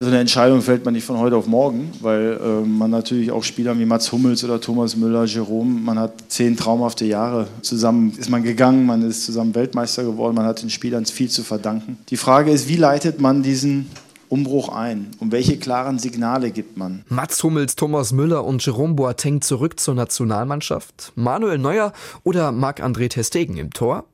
Also 0.00 0.12
eine 0.12 0.20
Entscheidung 0.20 0.62
fällt 0.62 0.84
man 0.84 0.94
nicht 0.94 1.02
von 1.02 1.18
heute 1.18 1.34
auf 1.34 1.48
morgen, 1.48 1.90
weil 2.00 2.38
äh, 2.40 2.64
man 2.64 2.88
natürlich 2.88 3.32
auch 3.32 3.42
Spieler 3.42 3.76
wie 3.80 3.84
Mats 3.84 4.12
Hummels 4.12 4.44
oder 4.44 4.60
Thomas 4.60 4.94
Müller, 4.94 5.24
Jerome, 5.24 5.80
man 5.80 5.98
hat 5.98 6.12
zehn 6.28 6.56
traumhafte 6.56 7.04
Jahre 7.04 7.48
zusammen 7.62 8.12
ist 8.16 8.30
man 8.30 8.44
gegangen, 8.44 8.86
man 8.86 9.02
ist 9.02 9.24
zusammen 9.24 9.56
Weltmeister 9.56 10.04
geworden, 10.04 10.36
man 10.36 10.44
hat 10.44 10.62
den 10.62 10.70
Spielern 10.70 11.04
viel 11.04 11.28
zu 11.28 11.42
verdanken. 11.42 11.98
Die 12.10 12.16
Frage 12.16 12.52
ist, 12.52 12.68
wie 12.68 12.76
leitet 12.76 13.20
man 13.20 13.42
diesen 13.42 13.90
Umbruch 14.28 14.68
ein? 14.68 15.08
Und 15.18 15.32
welche 15.32 15.58
klaren 15.58 15.98
Signale 15.98 16.52
gibt 16.52 16.76
man? 16.76 17.02
Mats 17.08 17.42
Hummels, 17.42 17.74
Thomas 17.74 18.12
Müller 18.12 18.44
und 18.44 18.64
Jerome 18.64 18.94
Boateng 18.94 19.40
zurück 19.40 19.80
zur 19.80 19.96
Nationalmannschaft? 19.96 21.10
Manuel 21.16 21.58
Neuer 21.58 21.92
oder 22.22 22.52
Marc-André 22.52 23.08
Testegen 23.08 23.56
im 23.56 23.72
Tor? 23.72 24.04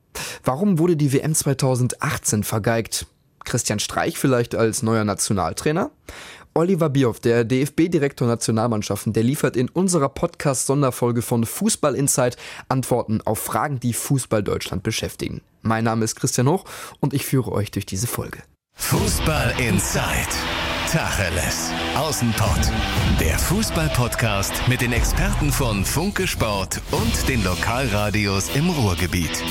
Warum 0.43 0.79
wurde 0.79 0.97
die 0.97 1.13
WM 1.13 1.35
2018 1.35 2.43
vergeigt? 2.43 3.05
Christian 3.45 3.79
Streich 3.79 4.17
vielleicht 4.17 4.55
als 4.55 4.83
neuer 4.83 5.03
Nationaltrainer? 5.03 5.91
Oliver 6.57 6.89
Bierhoff, 6.89 7.19
der 7.19 7.43
DFB-Direktor 7.43 8.27
Nationalmannschaften, 8.27 9.11
der 9.11 9.23
liefert 9.23 9.57
in 9.57 9.67
unserer 9.67 10.07
Podcast-Sonderfolge 10.07 11.21
von 11.21 11.45
Fußball 11.45 11.95
Insight 11.95 12.37
Antworten 12.69 13.21
auf 13.21 13.39
Fragen, 13.39 13.81
die 13.81 13.91
Fußball 13.91 14.41
Deutschland 14.41 14.81
beschäftigen. 14.81 15.41
Mein 15.61 15.83
Name 15.83 16.05
ist 16.05 16.15
Christian 16.15 16.47
Hoch 16.47 16.63
und 17.01 17.13
ich 17.13 17.25
führe 17.25 17.51
euch 17.51 17.71
durch 17.71 17.85
diese 17.85 18.07
Folge. 18.07 18.39
Fußball 18.77 19.53
Insight. 19.59 20.29
Tacheles. 20.89 21.71
Außenpott. 21.95 22.71
Der 23.19 23.37
Fußball-Podcast 23.37 24.53
mit 24.69 24.79
den 24.79 24.93
Experten 24.93 25.51
von 25.51 25.83
Funke 25.83 26.25
Sport 26.25 26.81
und 26.91 27.27
den 27.27 27.43
Lokalradios 27.43 28.49
im 28.55 28.69
Ruhrgebiet. 28.69 29.43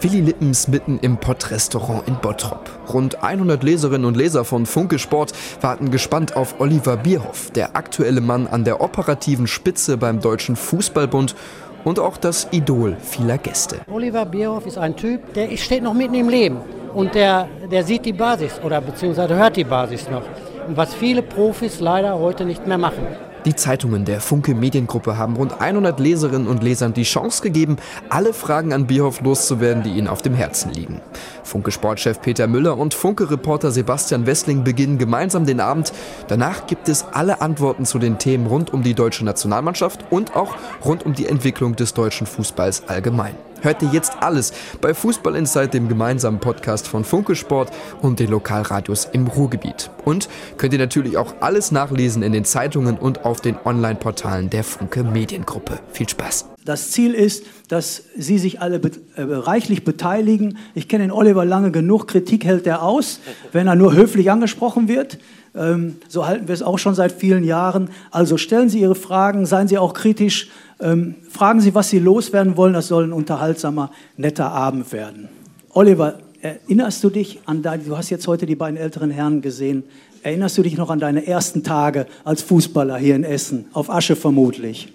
Willi 0.00 0.20
Lippens 0.20 0.68
mitten 0.68 1.00
im 1.02 1.16
Pott-Restaurant 1.16 2.06
in 2.06 2.14
Bottrop. 2.20 2.70
Rund 2.94 3.20
100 3.20 3.64
Leserinnen 3.64 4.04
und 4.04 4.16
Leser 4.16 4.44
von 4.44 4.64
Funke 4.64 4.96
Sport 5.00 5.32
warten 5.60 5.90
gespannt 5.90 6.36
auf 6.36 6.60
Oliver 6.60 6.96
Bierhoff, 6.96 7.50
der 7.50 7.74
aktuelle 7.74 8.20
Mann 8.20 8.46
an 8.46 8.62
der 8.62 8.80
operativen 8.80 9.48
Spitze 9.48 9.96
beim 9.96 10.20
Deutschen 10.20 10.54
Fußballbund 10.54 11.34
und 11.82 11.98
auch 11.98 12.16
das 12.16 12.46
Idol 12.52 12.96
vieler 13.00 13.38
Gäste. 13.38 13.80
Oliver 13.90 14.24
Bierhoff 14.24 14.66
ist 14.66 14.78
ein 14.78 14.94
Typ, 14.94 15.34
der 15.34 15.56
steht 15.56 15.82
noch 15.82 15.94
mitten 15.94 16.14
im 16.14 16.28
Leben 16.28 16.58
und 16.94 17.16
der, 17.16 17.48
der 17.68 17.82
sieht 17.82 18.04
die 18.04 18.12
Basis 18.12 18.60
oder 18.64 18.80
beziehungsweise 18.80 19.34
hört 19.34 19.56
die 19.56 19.64
Basis 19.64 20.08
noch. 20.08 20.22
Was 20.68 20.94
viele 20.94 21.22
Profis 21.22 21.80
leider 21.80 22.16
heute 22.16 22.44
nicht 22.44 22.68
mehr 22.68 22.78
machen. 22.78 23.04
Die 23.48 23.56
Zeitungen 23.56 24.04
der 24.04 24.20
Funke 24.20 24.54
Mediengruppe 24.54 25.16
haben 25.16 25.34
rund 25.34 25.58
100 25.58 25.98
Leserinnen 26.00 26.46
und 26.46 26.62
Lesern 26.62 26.92
die 26.92 27.04
Chance 27.04 27.42
gegeben, 27.42 27.78
alle 28.10 28.34
Fragen 28.34 28.74
an 28.74 28.86
Bierhoff 28.86 29.22
loszuwerden, 29.22 29.82
die 29.82 29.92
ihnen 29.92 30.06
auf 30.06 30.20
dem 30.20 30.34
Herzen 30.34 30.70
liegen. 30.70 31.00
Funke 31.48 31.72
Sportchef 31.72 32.20
Peter 32.20 32.46
Müller 32.46 32.76
und 32.76 32.92
Funke 32.92 33.30
Reporter 33.30 33.70
Sebastian 33.70 34.26
Wessling 34.26 34.64
beginnen 34.64 34.98
gemeinsam 34.98 35.46
den 35.46 35.60
Abend. 35.60 35.92
Danach 36.28 36.66
gibt 36.66 36.88
es 36.88 37.06
alle 37.12 37.40
Antworten 37.40 37.86
zu 37.86 37.98
den 37.98 38.18
Themen 38.18 38.46
rund 38.46 38.72
um 38.72 38.82
die 38.82 38.94
deutsche 38.94 39.24
Nationalmannschaft 39.24 40.04
und 40.10 40.36
auch 40.36 40.54
rund 40.84 41.06
um 41.06 41.14
die 41.14 41.26
Entwicklung 41.26 41.74
des 41.74 41.94
deutschen 41.94 42.26
Fußballs 42.26 42.88
allgemein. 42.88 43.34
Hört 43.62 43.82
ihr 43.82 43.88
jetzt 43.88 44.12
alles 44.20 44.52
bei 44.80 44.94
Fußball 44.94 45.34
Insight, 45.34 45.74
dem 45.74 45.88
gemeinsamen 45.88 46.38
Podcast 46.38 46.86
von 46.86 47.02
Funke 47.02 47.34
Sport 47.34 47.70
und 48.02 48.20
den 48.20 48.30
Lokalradios 48.30 49.06
im 49.06 49.26
Ruhrgebiet. 49.26 49.90
Und 50.04 50.28
könnt 50.58 50.74
ihr 50.74 50.78
natürlich 50.78 51.16
auch 51.16 51.34
alles 51.40 51.72
nachlesen 51.72 52.22
in 52.22 52.32
den 52.32 52.44
Zeitungen 52.44 52.98
und 52.98 53.24
auf 53.24 53.40
den 53.40 53.56
Online-Portalen 53.64 54.50
der 54.50 54.64
Funke 54.64 55.02
Mediengruppe. 55.02 55.80
Viel 55.92 56.08
Spaß! 56.08 56.57
Das 56.68 56.90
Ziel 56.90 57.14
ist, 57.14 57.46
dass 57.68 58.02
Sie 58.14 58.36
sich 58.36 58.60
alle 58.60 58.78
be 58.78 58.90
äh, 59.16 59.22
reichlich 59.22 59.84
beteiligen. 59.84 60.58
Ich 60.74 60.86
kenne 60.86 61.04
den 61.04 61.12
Oliver 61.12 61.46
lange 61.46 61.70
genug. 61.70 62.08
Kritik 62.08 62.44
hält 62.44 62.66
er 62.66 62.82
aus, 62.82 63.20
wenn 63.52 63.66
er 63.66 63.74
nur 63.74 63.94
höflich 63.94 64.30
angesprochen 64.30 64.86
wird. 64.86 65.16
Ähm, 65.56 65.96
so 66.08 66.26
halten 66.26 66.46
wir 66.46 66.52
es 66.52 66.62
auch 66.62 66.78
schon 66.78 66.94
seit 66.94 67.12
vielen 67.12 67.42
Jahren. 67.42 67.88
Also 68.10 68.36
stellen 68.36 68.68
Sie 68.68 68.80
Ihre 68.80 68.96
Fragen, 68.96 69.46
seien 69.46 69.66
Sie 69.66 69.78
auch 69.78 69.94
kritisch. 69.94 70.50
Ähm, 70.78 71.14
fragen 71.30 71.62
Sie, 71.62 71.74
was 71.74 71.88
Sie 71.88 72.00
loswerden 72.00 72.58
wollen. 72.58 72.74
Das 72.74 72.88
soll 72.88 73.04
ein 73.04 73.14
unterhaltsamer, 73.14 73.90
netter 74.18 74.50
Abend 74.50 74.92
werden. 74.92 75.30
Oliver, 75.70 76.18
erinnerst 76.42 77.02
du 77.02 77.08
dich 77.08 77.40
an 77.46 77.62
deine, 77.62 77.82
du 77.84 77.96
hast 77.96 78.10
jetzt 78.10 78.28
heute 78.28 78.44
die 78.44 78.56
beiden 78.56 78.76
älteren 78.76 79.10
Herren 79.10 79.40
gesehen. 79.40 79.84
Erinnerst 80.22 80.58
du 80.58 80.62
dich 80.62 80.76
noch 80.76 80.90
an 80.90 81.00
deine 81.00 81.26
ersten 81.26 81.64
Tage 81.64 82.06
als 82.24 82.42
Fußballer 82.42 82.98
hier 82.98 83.16
in 83.16 83.24
Essen? 83.24 83.68
Auf 83.72 83.88
Asche 83.88 84.16
vermutlich. 84.16 84.92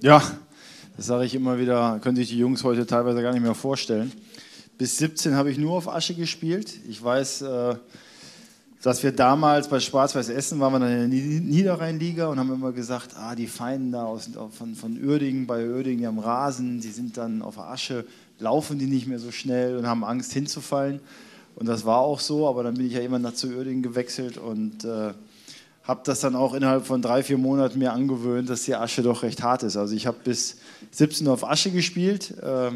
Ja, 0.00 0.22
das 0.96 1.06
sage 1.06 1.24
ich 1.26 1.34
immer 1.34 1.58
wieder, 1.58 1.98
können 2.02 2.16
sich 2.16 2.28
die 2.28 2.38
Jungs 2.38 2.64
heute 2.64 2.86
teilweise 2.86 3.20
gar 3.20 3.32
nicht 3.32 3.42
mehr 3.42 3.54
vorstellen. 3.54 4.12
Bis 4.78 4.96
17 4.98 5.34
habe 5.34 5.50
ich 5.50 5.58
nur 5.58 5.76
auf 5.76 5.88
Asche 5.88 6.14
gespielt. 6.14 6.72
Ich 6.88 7.02
weiß, 7.02 7.42
äh, 7.42 7.76
dass 8.82 9.02
wir 9.02 9.12
damals 9.12 9.68
bei 9.68 9.80
Schwarz-Weiß 9.80 10.28
Essen 10.28 10.60
waren 10.60 10.72
wir 10.72 10.80
dann 10.80 11.10
in 11.10 11.10
der 11.10 11.40
Niederrheinliga 11.40 12.28
und 12.28 12.38
haben 12.38 12.52
immer 12.52 12.72
gesagt, 12.72 13.16
ah, 13.16 13.34
die 13.34 13.46
Feinden 13.46 13.92
da 13.92 14.04
aus, 14.04 14.30
von, 14.56 14.74
von 14.74 15.02
Uerdingen, 15.02 15.46
bei 15.46 15.66
Uerdingen, 15.66 16.00
die 16.00 16.06
haben 16.06 16.18
Rasen, 16.18 16.80
die 16.80 16.90
sind 16.90 17.16
dann 17.16 17.42
auf 17.42 17.58
Asche, 17.58 18.06
laufen 18.38 18.78
die 18.78 18.86
nicht 18.86 19.06
mehr 19.06 19.18
so 19.18 19.32
schnell 19.32 19.76
und 19.76 19.86
haben 19.86 20.04
Angst 20.04 20.32
hinzufallen. 20.32 21.00
Und 21.56 21.66
das 21.66 21.84
war 21.84 21.98
auch 21.98 22.20
so, 22.20 22.46
aber 22.46 22.62
dann 22.62 22.74
bin 22.74 22.86
ich 22.86 22.92
ja 22.92 23.00
immer 23.00 23.18
nach 23.18 23.32
zu 23.34 23.48
Uerdingen 23.48 23.82
gewechselt 23.82 24.38
und 24.38 24.84
äh, 24.84 25.12
habe 25.86 26.00
das 26.04 26.20
dann 26.20 26.34
auch 26.34 26.54
innerhalb 26.54 26.86
von 26.86 27.00
drei, 27.00 27.22
vier 27.22 27.38
Monaten 27.38 27.78
mir 27.78 27.92
angewöhnt, 27.92 28.50
dass 28.50 28.64
die 28.64 28.74
Asche 28.74 29.02
doch 29.02 29.22
recht 29.22 29.42
hart 29.42 29.62
ist. 29.62 29.76
Also 29.76 29.94
ich 29.94 30.06
habe 30.06 30.18
bis 30.24 30.56
17 30.90 31.26
Uhr 31.26 31.32
auf 31.32 31.48
Asche 31.48 31.70
gespielt. 31.70 32.34
Äh, 32.42 32.72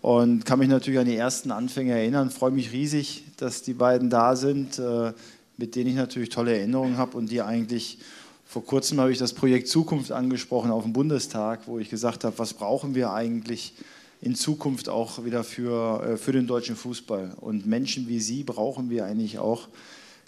und 0.00 0.44
kann 0.44 0.60
mich 0.60 0.68
natürlich 0.68 1.00
an 1.00 1.06
die 1.06 1.16
ersten 1.16 1.50
Anfänge 1.50 1.92
erinnern. 1.92 2.30
Freue 2.30 2.52
mich 2.52 2.72
riesig, 2.72 3.24
dass 3.36 3.62
die 3.62 3.72
beiden 3.72 4.10
da 4.10 4.36
sind, 4.36 4.78
äh, 4.78 5.12
mit 5.56 5.74
denen 5.74 5.90
ich 5.90 5.96
natürlich 5.96 6.28
tolle 6.28 6.56
Erinnerungen 6.56 6.98
habe 6.98 7.16
und 7.16 7.30
die 7.30 7.42
eigentlich 7.42 7.98
vor 8.46 8.64
kurzem 8.64 9.00
habe 9.00 9.12
ich 9.12 9.18
das 9.18 9.34
Projekt 9.34 9.68
Zukunft 9.68 10.12
angesprochen 10.12 10.70
auf 10.70 10.84
dem 10.84 10.92
Bundestag, 10.92 11.62
wo 11.66 11.78
ich 11.78 11.90
gesagt 11.90 12.24
habe, 12.24 12.38
was 12.38 12.54
brauchen 12.54 12.94
wir 12.94 13.12
eigentlich 13.12 13.74
in 14.22 14.34
Zukunft 14.34 14.88
auch 14.88 15.24
wieder 15.24 15.44
für, 15.44 16.02
äh, 16.02 16.16
für 16.16 16.32
den 16.32 16.46
deutschen 16.46 16.76
Fußball. 16.76 17.32
Und 17.40 17.66
Menschen 17.66 18.08
wie 18.08 18.20
Sie 18.20 18.44
brauchen 18.44 18.90
wir 18.90 19.04
eigentlich 19.04 19.38
auch 19.38 19.68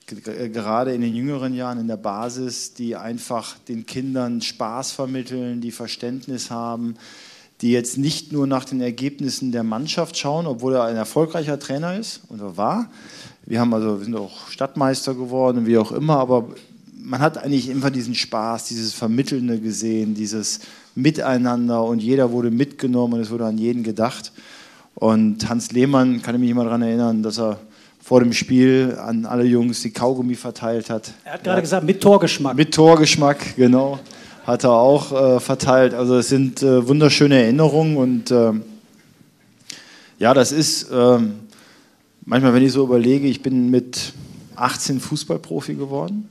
gerade 0.06 0.94
in 0.94 1.00
den 1.00 1.14
jüngeren 1.14 1.54
Jahren 1.54 1.78
in 1.78 1.88
der 1.88 1.96
Basis, 1.96 2.74
die 2.74 2.96
einfach 2.96 3.56
den 3.68 3.86
Kindern 3.86 4.40
Spaß 4.40 4.92
vermitteln, 4.92 5.60
die 5.60 5.70
Verständnis 5.70 6.50
haben, 6.50 6.96
die 7.60 7.72
jetzt 7.72 7.98
nicht 7.98 8.32
nur 8.32 8.46
nach 8.46 8.64
den 8.64 8.80
Ergebnissen 8.80 9.52
der 9.52 9.62
Mannschaft 9.62 10.16
schauen, 10.16 10.46
obwohl 10.46 10.74
er 10.74 10.84
ein 10.84 10.96
erfolgreicher 10.96 11.58
Trainer 11.58 11.98
ist 11.98 12.22
oder 12.28 12.56
war. 12.56 12.90
Wir 13.44 13.60
haben 13.60 13.72
also 13.74 13.98
wir 13.98 14.04
sind 14.04 14.16
auch 14.16 14.48
Stadtmeister 14.48 15.14
geworden, 15.14 15.66
wie 15.66 15.78
auch 15.78 15.92
immer, 15.92 16.18
aber 16.18 16.48
man 17.02 17.20
hat 17.20 17.38
eigentlich 17.38 17.68
immer 17.68 17.90
diesen 17.90 18.14
Spaß, 18.14 18.66
dieses 18.66 18.92
Vermittelnde 18.94 19.58
gesehen, 19.60 20.14
dieses 20.14 20.60
Miteinander 20.94 21.84
und 21.84 22.00
jeder 22.00 22.30
wurde 22.32 22.50
mitgenommen 22.50 23.14
und 23.14 23.20
es 23.20 23.30
wurde 23.30 23.46
an 23.46 23.58
jeden 23.58 23.82
gedacht. 23.82 24.32
Und 24.94 25.48
Hans 25.48 25.72
Lehmann, 25.72 26.20
kann 26.22 26.34
ich 26.34 26.40
mich 26.40 26.50
immer 26.50 26.64
daran 26.64 26.82
erinnern, 26.82 27.22
dass 27.22 27.38
er 27.38 27.58
vor 28.00 28.20
dem 28.20 28.32
Spiel 28.32 28.96
an 29.00 29.26
alle 29.26 29.44
Jungs 29.44 29.82
die 29.82 29.90
Kaugummi 29.90 30.34
verteilt 30.34 30.90
hat. 30.90 31.12
Er 31.24 31.34
hat 31.34 31.44
gerade 31.44 31.60
gesagt, 31.60 31.84
mit 31.84 32.00
Torgeschmack. 32.00 32.56
Mit 32.56 32.74
Torgeschmack, 32.74 33.56
genau 33.56 34.00
hat 34.50 34.64
er 34.64 34.72
auch 34.72 35.12
äh, 35.12 35.40
verteilt. 35.40 35.94
Also 35.94 36.16
es 36.16 36.28
sind 36.28 36.62
äh, 36.62 36.86
wunderschöne 36.86 37.40
Erinnerungen 37.40 37.96
und 37.96 38.30
äh, 38.30 38.52
ja, 40.18 40.34
das 40.34 40.52
ist 40.52 40.88
ähm, 40.92 41.34
manchmal, 42.24 42.52
wenn 42.54 42.64
ich 42.64 42.72
so 42.72 42.84
überlege, 42.84 43.28
ich 43.28 43.42
bin 43.42 43.70
mit 43.70 44.12
18 44.56 45.00
Fußballprofi 45.00 45.74
geworden. 45.74 46.28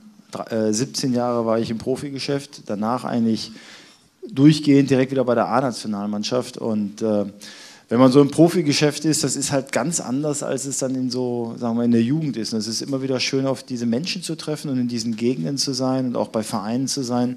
17 0.70 1.12
äh, 1.12 1.16
Jahre 1.16 1.44
war 1.44 1.58
ich 1.58 1.70
im 1.70 1.78
Profigeschäft, 1.78 2.62
danach 2.66 3.04
eigentlich 3.04 3.52
durchgehend 4.28 4.90
direkt 4.90 5.10
wieder 5.10 5.24
bei 5.24 5.34
der 5.34 5.48
A-Nationalmannschaft 5.48 6.56
und 6.58 7.02
äh, 7.02 7.24
wenn 7.90 7.98
man 7.98 8.12
so 8.12 8.20
im 8.20 8.30
Profigeschäft 8.30 9.04
ist, 9.04 9.24
das 9.24 9.34
ist 9.34 9.50
halt 9.50 9.72
ganz 9.72 9.98
anders, 9.98 10.44
als 10.44 10.64
es 10.64 10.78
dann 10.78 10.94
in 10.94 11.10
so, 11.10 11.56
sagen 11.58 11.76
wir, 11.76 11.82
in 11.82 11.90
der 11.90 12.02
Jugend 12.02 12.36
ist. 12.36 12.52
Und 12.52 12.60
es 12.60 12.68
ist 12.68 12.82
immer 12.82 13.02
wieder 13.02 13.18
schön, 13.18 13.46
auf 13.46 13.64
diese 13.64 13.84
Menschen 13.84 14.22
zu 14.22 14.36
treffen 14.36 14.70
und 14.70 14.78
in 14.78 14.86
diesen 14.86 15.16
Gegenden 15.16 15.58
zu 15.58 15.72
sein 15.72 16.06
und 16.06 16.16
auch 16.16 16.28
bei 16.28 16.44
Vereinen 16.44 16.86
zu 16.86 17.02
sein, 17.02 17.36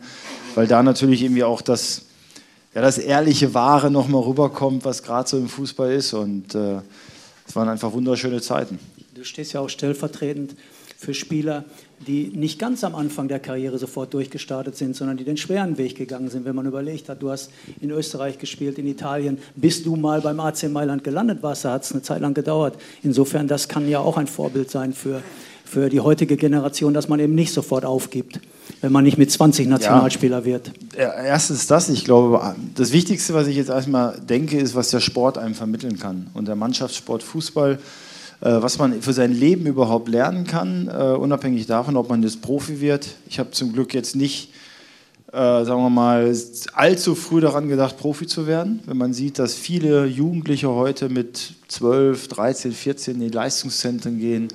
weil 0.53 0.67
da 0.67 0.83
natürlich 0.83 1.23
irgendwie 1.23 1.43
auch 1.43 1.61
das, 1.61 2.03
ja, 2.75 2.83
das 2.83 2.99
ehrliche 2.99 3.55
Wahre 3.55 3.89
nochmal 3.89 4.21
rüberkommt, 4.21 4.85
was 4.85 5.01
gerade 5.01 5.27
so 5.27 5.37
im 5.37 5.49
Fußball 5.49 5.91
ist. 5.91 6.13
Und 6.13 6.53
äh, 6.53 6.75
es 7.47 7.53
äh, 7.53 7.55
waren 7.55 7.67
einfach 7.67 7.91
wunderschöne 7.91 8.39
Zeiten. 8.39 8.77
Du 9.15 9.23
stehst 9.23 9.53
ja 9.53 9.59
auch 9.59 9.69
stellvertretend 9.69 10.55
für 10.99 11.15
Spieler, 11.15 11.65
die 12.03 12.31
nicht 12.33 12.59
ganz 12.59 12.83
am 12.83 12.95
Anfang 12.95 13.27
der 13.27 13.39
Karriere 13.39 13.77
sofort 13.77 14.13
durchgestartet 14.13 14.75
sind, 14.75 14.95
sondern 14.95 15.17
die 15.17 15.23
den 15.23 15.37
schweren 15.37 15.77
Weg 15.77 15.95
gegangen 15.95 16.29
sind. 16.29 16.45
Wenn 16.45 16.55
man 16.55 16.65
überlegt 16.65 17.09
hat, 17.09 17.21
du 17.21 17.31
hast 17.31 17.51
in 17.81 17.89
Österreich 17.91 18.37
gespielt, 18.37 18.77
in 18.77 18.87
Italien, 18.87 19.37
bis 19.55 19.83
du 19.83 19.95
mal 19.95 20.21
beim 20.21 20.39
AC 20.39 20.69
Mailand 20.69 21.03
gelandet 21.03 21.43
warst, 21.43 21.65
da 21.65 21.73
hat 21.73 21.83
es 21.83 21.91
eine 21.91 22.01
Zeit 22.01 22.21
lang 22.21 22.33
gedauert. 22.33 22.77
Insofern, 23.03 23.47
das 23.47 23.67
kann 23.67 23.87
ja 23.87 23.99
auch 23.99 24.17
ein 24.17 24.27
Vorbild 24.27 24.69
sein 24.69 24.93
für, 24.93 25.21
für 25.65 25.89
die 25.89 25.99
heutige 25.99 26.37
Generation, 26.37 26.93
dass 26.93 27.09
man 27.09 27.19
eben 27.19 27.35
nicht 27.35 27.53
sofort 27.53 27.85
aufgibt. 27.85 28.39
wenn 28.81 28.91
man 28.91 29.03
nicht 29.03 29.17
mit 29.17 29.31
20 29.31 29.67
Nationalspieler 29.67 30.39
ja. 30.39 30.45
wird. 30.45 30.71
Erstens 30.95 31.67
das, 31.67 31.89
ich 31.89 32.05
glaube, 32.05 32.55
das 32.75 32.91
Wichtigste, 32.91 33.33
was 33.33 33.47
ich 33.47 33.55
jetzt 33.55 33.69
erstmal 33.69 34.19
denke, 34.19 34.57
ist, 34.57 34.75
was 34.75 34.89
der 34.89 34.99
Sport 34.99 35.37
einem 35.37 35.55
vermitteln 35.55 35.99
kann. 35.99 36.27
Und 36.33 36.47
der 36.47 36.55
Mannschaftssport 36.55 37.23
Fußball, 37.23 37.79
was 38.49 38.77
man 38.77 39.01
für 39.01 39.13
sein 39.13 39.33
Leben 39.33 39.65
überhaupt 39.65 40.09
lernen 40.09 40.45
kann, 40.45 40.87
äh, 40.87 41.15
unabhängig 41.15 41.65
davon, 41.65 41.97
ob 41.97 42.09
man 42.09 42.23
jetzt 42.23 42.41
Profi 42.41 42.81
wird. 42.81 43.07
Ich 43.27 43.39
habe 43.39 43.51
zum 43.51 43.73
Glück 43.73 43.93
jetzt 43.93 44.15
nicht 44.15 44.49
äh, 45.33 45.65
sagen 45.65 45.81
wir 45.81 45.89
mal, 45.89 46.31
allzu 46.73 47.15
früh 47.15 47.41
daran 47.41 47.67
gedacht, 47.67 47.97
Profi 47.97 48.27
zu 48.27 48.45
werden. 48.45 48.81
Wenn 48.85 48.97
man 48.97 49.13
sieht, 49.13 49.39
dass 49.39 49.55
viele 49.55 50.05
Jugendliche 50.05 50.69
heute 50.69 51.09
mit 51.09 51.55
12, 51.69 52.27
13, 52.27 52.71
14 52.71 53.15
in 53.15 53.21
die 53.21 53.29
Leistungszentren 53.29 54.19
gehen, 54.19 54.49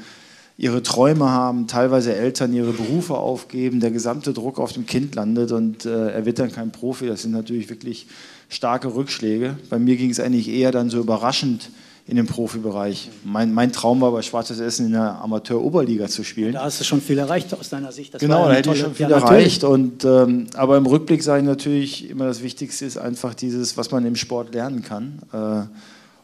ihre 0.56 0.81
Träume 0.84 1.31
haben, 1.31 1.67
teilweise 1.67 2.14
Eltern 2.14 2.52
ihre 2.52 2.73
Berufe 2.73 3.14
aufgeben, 3.14 3.81
der 3.81 3.91
gesamte 3.91 4.32
Druck 4.32 4.61
auf 4.61 4.73
dem 4.73 4.87
Kind 4.87 5.17
landet 5.17 5.50
und 5.50 5.84
äh, 5.84 6.11
er 6.11 6.25
wird 6.26 6.38
dann 6.38 6.52
kein 6.52 6.70
Profi. 6.70 7.08
Das 7.08 7.23
sind 7.23 7.32
natürlich 7.32 7.69
wirklich 7.70 8.06
starke 8.49 8.94
Rückschläge. 8.94 9.56
Bei 9.70 9.81
mir 9.81 9.96
ging 9.96 10.11
es 10.11 10.20
eigentlich 10.20 10.49
eher 10.49 10.70
dann 10.70 10.91
so 10.91 11.00
überraschend 11.00 11.70
in 12.08 12.16
den 12.16 12.26
Profibereich. 12.26 13.10
Mein, 13.22 13.52
mein 13.52 13.70
Traum 13.70 14.00
war 14.00 14.10
bei 14.12 14.22
Schwarzes 14.22 14.60
Essen 14.60 14.87
in 14.87 14.93
der 14.93 15.20
Amateur-Oberliga 15.20 16.08
zu 16.08 16.25
spielen. 16.25 16.55
Da 16.55 16.62
hast 16.62 16.81
du 16.81 16.84
schon 16.84 17.02
viel 17.02 17.19
erreicht 17.19 17.52
aus 17.52 17.69
deiner 17.69 17.93
Sicht. 17.93 18.14
Das 18.14 18.20
genau, 18.22 18.49
da 18.49 18.55
hätte 18.55 18.72
ich 18.72 18.81
schon 18.81 18.94
viel 18.94 19.10
ja, 19.10 19.19
erreicht. 19.19 19.62
Und, 19.62 20.06
ähm, 20.06 20.46
aber 20.55 20.78
im 20.78 20.87
Rückblick 20.87 21.22
sage 21.22 21.43
ich 21.43 21.46
natürlich 21.46 22.08
immer, 22.08 22.25
das 22.25 22.43
Wichtigste 22.43 22.87
ist 22.87 22.96
einfach 22.96 23.34
dieses, 23.34 23.76
was 23.76 23.90
man 23.90 24.06
im 24.06 24.16
Sport 24.16 24.55
lernen 24.55 24.82
kann. 24.82 25.19
Äh, 25.34 25.66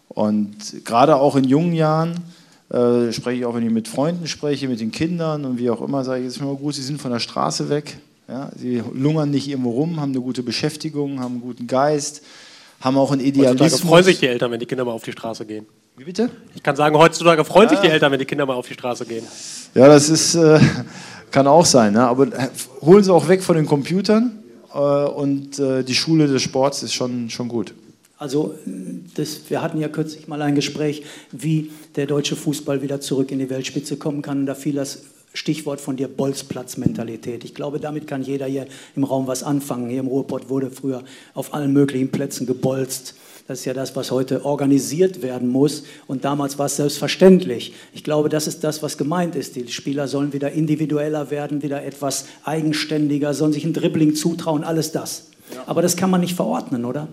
und 0.08 0.56
gerade 0.86 1.16
auch 1.16 1.36
in 1.36 1.44
jungen 1.44 1.74
Jahren 1.74 2.14
äh, 2.70 3.12
spreche 3.12 3.40
ich 3.40 3.44
auch, 3.44 3.54
wenn 3.54 3.66
ich 3.66 3.72
mit 3.72 3.86
Freunden 3.86 4.26
spreche, 4.26 4.68
mit 4.68 4.80
den 4.80 4.90
Kindern 4.90 5.44
und 5.44 5.58
wie 5.58 5.68
auch 5.68 5.82
immer, 5.82 6.02
sage 6.02 6.22
ich, 6.22 6.28
es 6.28 6.36
ist 6.36 6.40
immer 6.40 6.54
gut, 6.54 6.74
sie 6.74 6.82
sind 6.82 6.98
von 6.98 7.10
der 7.10 7.20
Straße 7.20 7.68
weg. 7.68 7.98
Ja? 8.26 8.50
Sie 8.56 8.82
lungern 8.94 9.30
nicht 9.30 9.48
irgendwo 9.48 9.72
rum, 9.72 10.00
haben 10.00 10.12
eine 10.12 10.22
gute 10.22 10.42
Beschäftigung, 10.42 11.20
haben 11.20 11.34
einen 11.34 11.42
guten 11.42 11.66
Geist 11.66 12.22
haben 12.84 12.98
auch 12.98 13.10
einen 13.10 13.22
Idealismus. 13.22 13.60
Heutzutage 13.60 13.88
freuen 13.88 14.04
sich 14.04 14.18
die 14.20 14.26
Eltern, 14.28 14.50
wenn 14.50 14.60
die 14.60 14.66
Kinder 14.66 14.84
mal 14.84 14.92
auf 14.92 15.02
die 15.02 15.12
Straße 15.12 15.46
gehen. 15.46 15.66
Wie 15.96 16.04
bitte? 16.04 16.28
Ich 16.54 16.62
kann 16.62 16.76
sagen, 16.76 16.96
heutzutage 16.98 17.44
freuen 17.44 17.68
ja. 17.68 17.70
sich 17.70 17.80
die 17.80 17.88
Eltern, 17.88 18.12
wenn 18.12 18.18
die 18.18 18.26
Kinder 18.26 18.44
mal 18.44 18.54
auf 18.54 18.68
die 18.68 18.74
Straße 18.74 19.06
gehen. 19.06 19.24
Ja, 19.74 19.88
das 19.88 20.10
ist, 20.10 20.34
äh, 20.34 20.60
kann 21.30 21.46
auch 21.46 21.64
sein. 21.64 21.94
Ne? 21.94 22.06
Aber 22.06 22.26
äh, 22.26 22.48
holen 22.82 23.02
sie 23.02 23.12
auch 23.12 23.26
weg 23.26 23.42
von 23.42 23.56
den 23.56 23.64
Computern 23.66 24.42
äh, 24.74 24.78
und 24.78 25.58
äh, 25.58 25.82
die 25.82 25.94
Schule 25.94 26.26
des 26.26 26.42
Sports 26.42 26.82
ist 26.82 26.92
schon, 26.92 27.30
schon 27.30 27.48
gut. 27.48 27.72
Also 28.18 28.54
das, 29.16 29.40
wir 29.48 29.62
hatten 29.62 29.80
ja 29.80 29.88
kürzlich 29.88 30.28
mal 30.28 30.40
ein 30.42 30.54
Gespräch, 30.54 31.04
wie 31.32 31.70
der 31.96 32.06
deutsche 32.06 32.36
Fußball 32.36 32.82
wieder 32.82 33.00
zurück 33.00 33.30
in 33.32 33.38
die 33.38 33.50
Weltspitze 33.50 33.96
kommen 33.96 34.22
kann. 34.22 34.46
Da 34.46 34.54
fiel 34.54 34.74
das 34.74 35.00
Stichwort 35.34 35.80
von 35.80 35.96
dir 35.96 36.08
Bolzplatzmentalität. 36.08 37.44
Ich 37.44 37.54
glaube, 37.54 37.80
damit 37.80 38.06
kann 38.06 38.22
jeder 38.22 38.46
hier 38.46 38.66
im 38.94 39.04
Raum 39.04 39.26
was 39.26 39.42
anfangen. 39.42 39.90
Hier 39.90 40.00
im 40.00 40.06
Ruhrpott 40.06 40.48
wurde 40.48 40.70
früher 40.70 41.02
auf 41.34 41.52
allen 41.52 41.72
möglichen 41.72 42.10
Plätzen 42.10 42.46
gebolzt. 42.46 43.16
Das 43.46 43.58
ist 43.58 43.64
ja 43.66 43.74
das, 43.74 43.94
was 43.94 44.10
heute 44.10 44.44
organisiert 44.44 45.20
werden 45.20 45.48
muss. 45.48 45.84
Und 46.06 46.24
damals 46.24 46.58
war 46.58 46.66
es 46.66 46.76
selbstverständlich. 46.76 47.74
Ich 47.92 48.04
glaube, 48.04 48.28
das 48.30 48.46
ist 48.46 48.64
das, 48.64 48.82
was 48.82 48.96
gemeint 48.96 49.34
ist. 49.34 49.56
Die 49.56 49.68
Spieler 49.68 50.08
sollen 50.08 50.32
wieder 50.32 50.52
individueller 50.52 51.30
werden, 51.30 51.62
wieder 51.62 51.84
etwas 51.84 52.26
eigenständiger, 52.44 53.34
sollen 53.34 53.52
sich 53.52 53.64
ein 53.64 53.74
Dribbling 53.74 54.14
zutrauen, 54.14 54.64
alles 54.64 54.92
das. 54.92 55.26
Aber 55.66 55.82
das 55.82 55.96
kann 55.96 56.10
man 56.10 56.22
nicht 56.22 56.36
verordnen, 56.36 56.84
oder? 56.84 57.08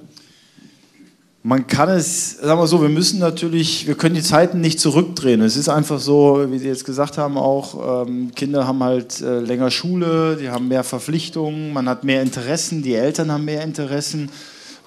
Man 1.43 1.65
kann 1.65 1.89
es, 1.89 2.38
sagen 2.38 2.59
wir 2.59 2.67
so, 2.67 2.81
wir 2.81 2.89
müssen 2.89 3.19
natürlich, 3.19 3.88
wir 3.88 3.95
können 3.95 4.13
die 4.13 4.21
Zeiten 4.21 4.61
nicht 4.61 4.79
zurückdrehen. 4.79 5.41
Es 5.41 5.57
ist 5.57 5.69
einfach 5.69 5.99
so, 5.99 6.45
wie 6.51 6.59
Sie 6.59 6.67
jetzt 6.67 6.85
gesagt 6.85 7.17
haben, 7.17 7.38
auch 7.38 8.05
ähm, 8.05 8.31
Kinder 8.35 8.67
haben 8.67 8.83
halt 8.83 9.21
äh, 9.21 9.39
länger 9.39 9.71
Schule, 9.71 10.38
die 10.39 10.49
haben 10.49 10.67
mehr 10.67 10.83
Verpflichtungen, 10.83 11.73
man 11.73 11.89
hat 11.89 12.03
mehr 12.03 12.21
Interessen, 12.21 12.83
die 12.83 12.93
Eltern 12.93 13.31
haben 13.31 13.45
mehr 13.45 13.63
Interessen, 13.63 14.29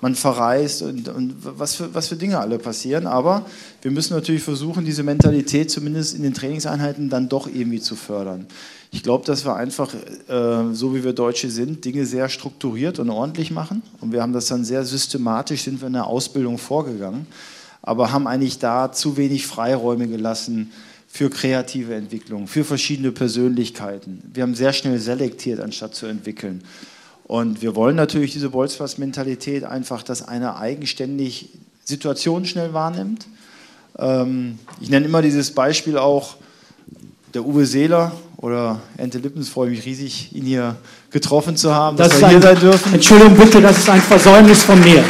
man 0.05 0.15
verreist 0.15 0.83
und, 0.83 1.09
und 1.09 1.35
was, 1.41 1.77
für, 1.77 1.95
was 1.95 2.09
für 2.09 2.17
Dinge 2.17 2.39
alle 2.39 2.59
passieren. 2.59 3.07
Aber 3.07 3.47
wir 3.81 3.91
müssen 3.91 4.13
natürlich 4.13 4.43
versuchen, 4.43 4.85
diese 4.85 5.03
Mentalität 5.03 5.71
zumindest 5.71 6.15
in 6.15 6.23
den 6.23 6.35
Trainingseinheiten 6.35 7.09
dann 7.09 7.31
doch 7.31 7.47
irgendwie 7.47 7.81
zu 7.81 7.97
fördern. 7.97 8.47
Ich 8.91 9.03
glaube, 9.03 9.25
dass 9.25 9.47
wir 9.47 9.57
einfach, 9.57 9.95
äh, 9.95 10.75
so 10.75 10.95
wie 10.95 11.05
wir 11.05 11.15
Deutsche 11.15 11.49
sind, 11.49 11.87
Dinge 11.87 12.05
sehr 12.05 12.29
strukturiert 12.29 12.99
und 12.99 13.09
ordentlich 13.09 13.51
machen. 13.51 13.81
Und 14.03 14.13
wir 14.13 14.21
haben 14.21 14.35
das 14.35 14.47
dann 14.49 14.67
sehr 14.67 14.85
systematisch, 14.85 15.63
sind 15.63 15.81
wir 15.81 15.87
in 15.87 15.95
der 15.95 16.07
Ausbildung 16.07 16.59
vorgegangen, 16.59 17.27
aber 17.81 18.13
haben 18.13 18.27
eigentlich 18.27 18.59
da 18.59 18.93
zu 18.93 19.17
wenig 19.17 19.47
Freiräume 19.47 20.07
gelassen 20.07 20.71
für 21.09 21.31
kreative 21.31 21.95
Entwicklung, 21.95 22.47
für 22.47 22.65
verschiedene 22.65 23.11
Persönlichkeiten. 23.11 24.23
Wir 24.35 24.43
haben 24.43 24.55
sehr 24.55 24.75
schnell 24.75 24.99
selektiert, 24.99 25.61
anstatt 25.61 25.95
zu 25.95 26.05
entwickeln. 26.05 26.63
Und 27.27 27.63
wir 27.63 27.75
wollen 27.75 27.97
natürlich 27.97 28.33
diese 28.33 28.51
Bolzplatz-Mentalität 28.51 29.65
einfach, 29.65 30.03
dass 30.03 30.27
einer 30.27 30.59
eigenständig 30.59 31.49
Situationen 31.85 32.47
schnell 32.47 32.75
wahrnimmt. 32.75 33.27
Ähm, 33.99 34.59
ich 34.81 34.91
nenne 34.91 35.07
immer 35.07 35.23
dieses 35.23 35.53
Beispiel 35.53 35.97
auch, 35.97 36.37
der 37.33 37.45
Uwe 37.45 37.67
Seeler 37.67 38.13
oder 38.37 38.81
Ente 38.97 39.19
Lippens, 39.19 39.49
freue 39.49 39.71
mich 39.71 39.85
riesig, 39.85 40.31
ihn 40.35 40.45
hier 40.45 40.77
getroffen 41.11 41.57
zu 41.57 41.75
haben, 41.75 41.97
das 41.97 42.11
dass 42.11 42.21
wir 42.21 42.29
hier 42.29 42.43
sein 42.43 42.61
dürfen. 42.61 42.95
Entschuldigung 42.95 43.37
bitte, 43.37 43.61
das 43.61 43.79
ist 43.79 43.89
ein 43.89 44.01
Versäumnis 44.01 44.63
von 44.63 44.79
mir. 44.81 45.03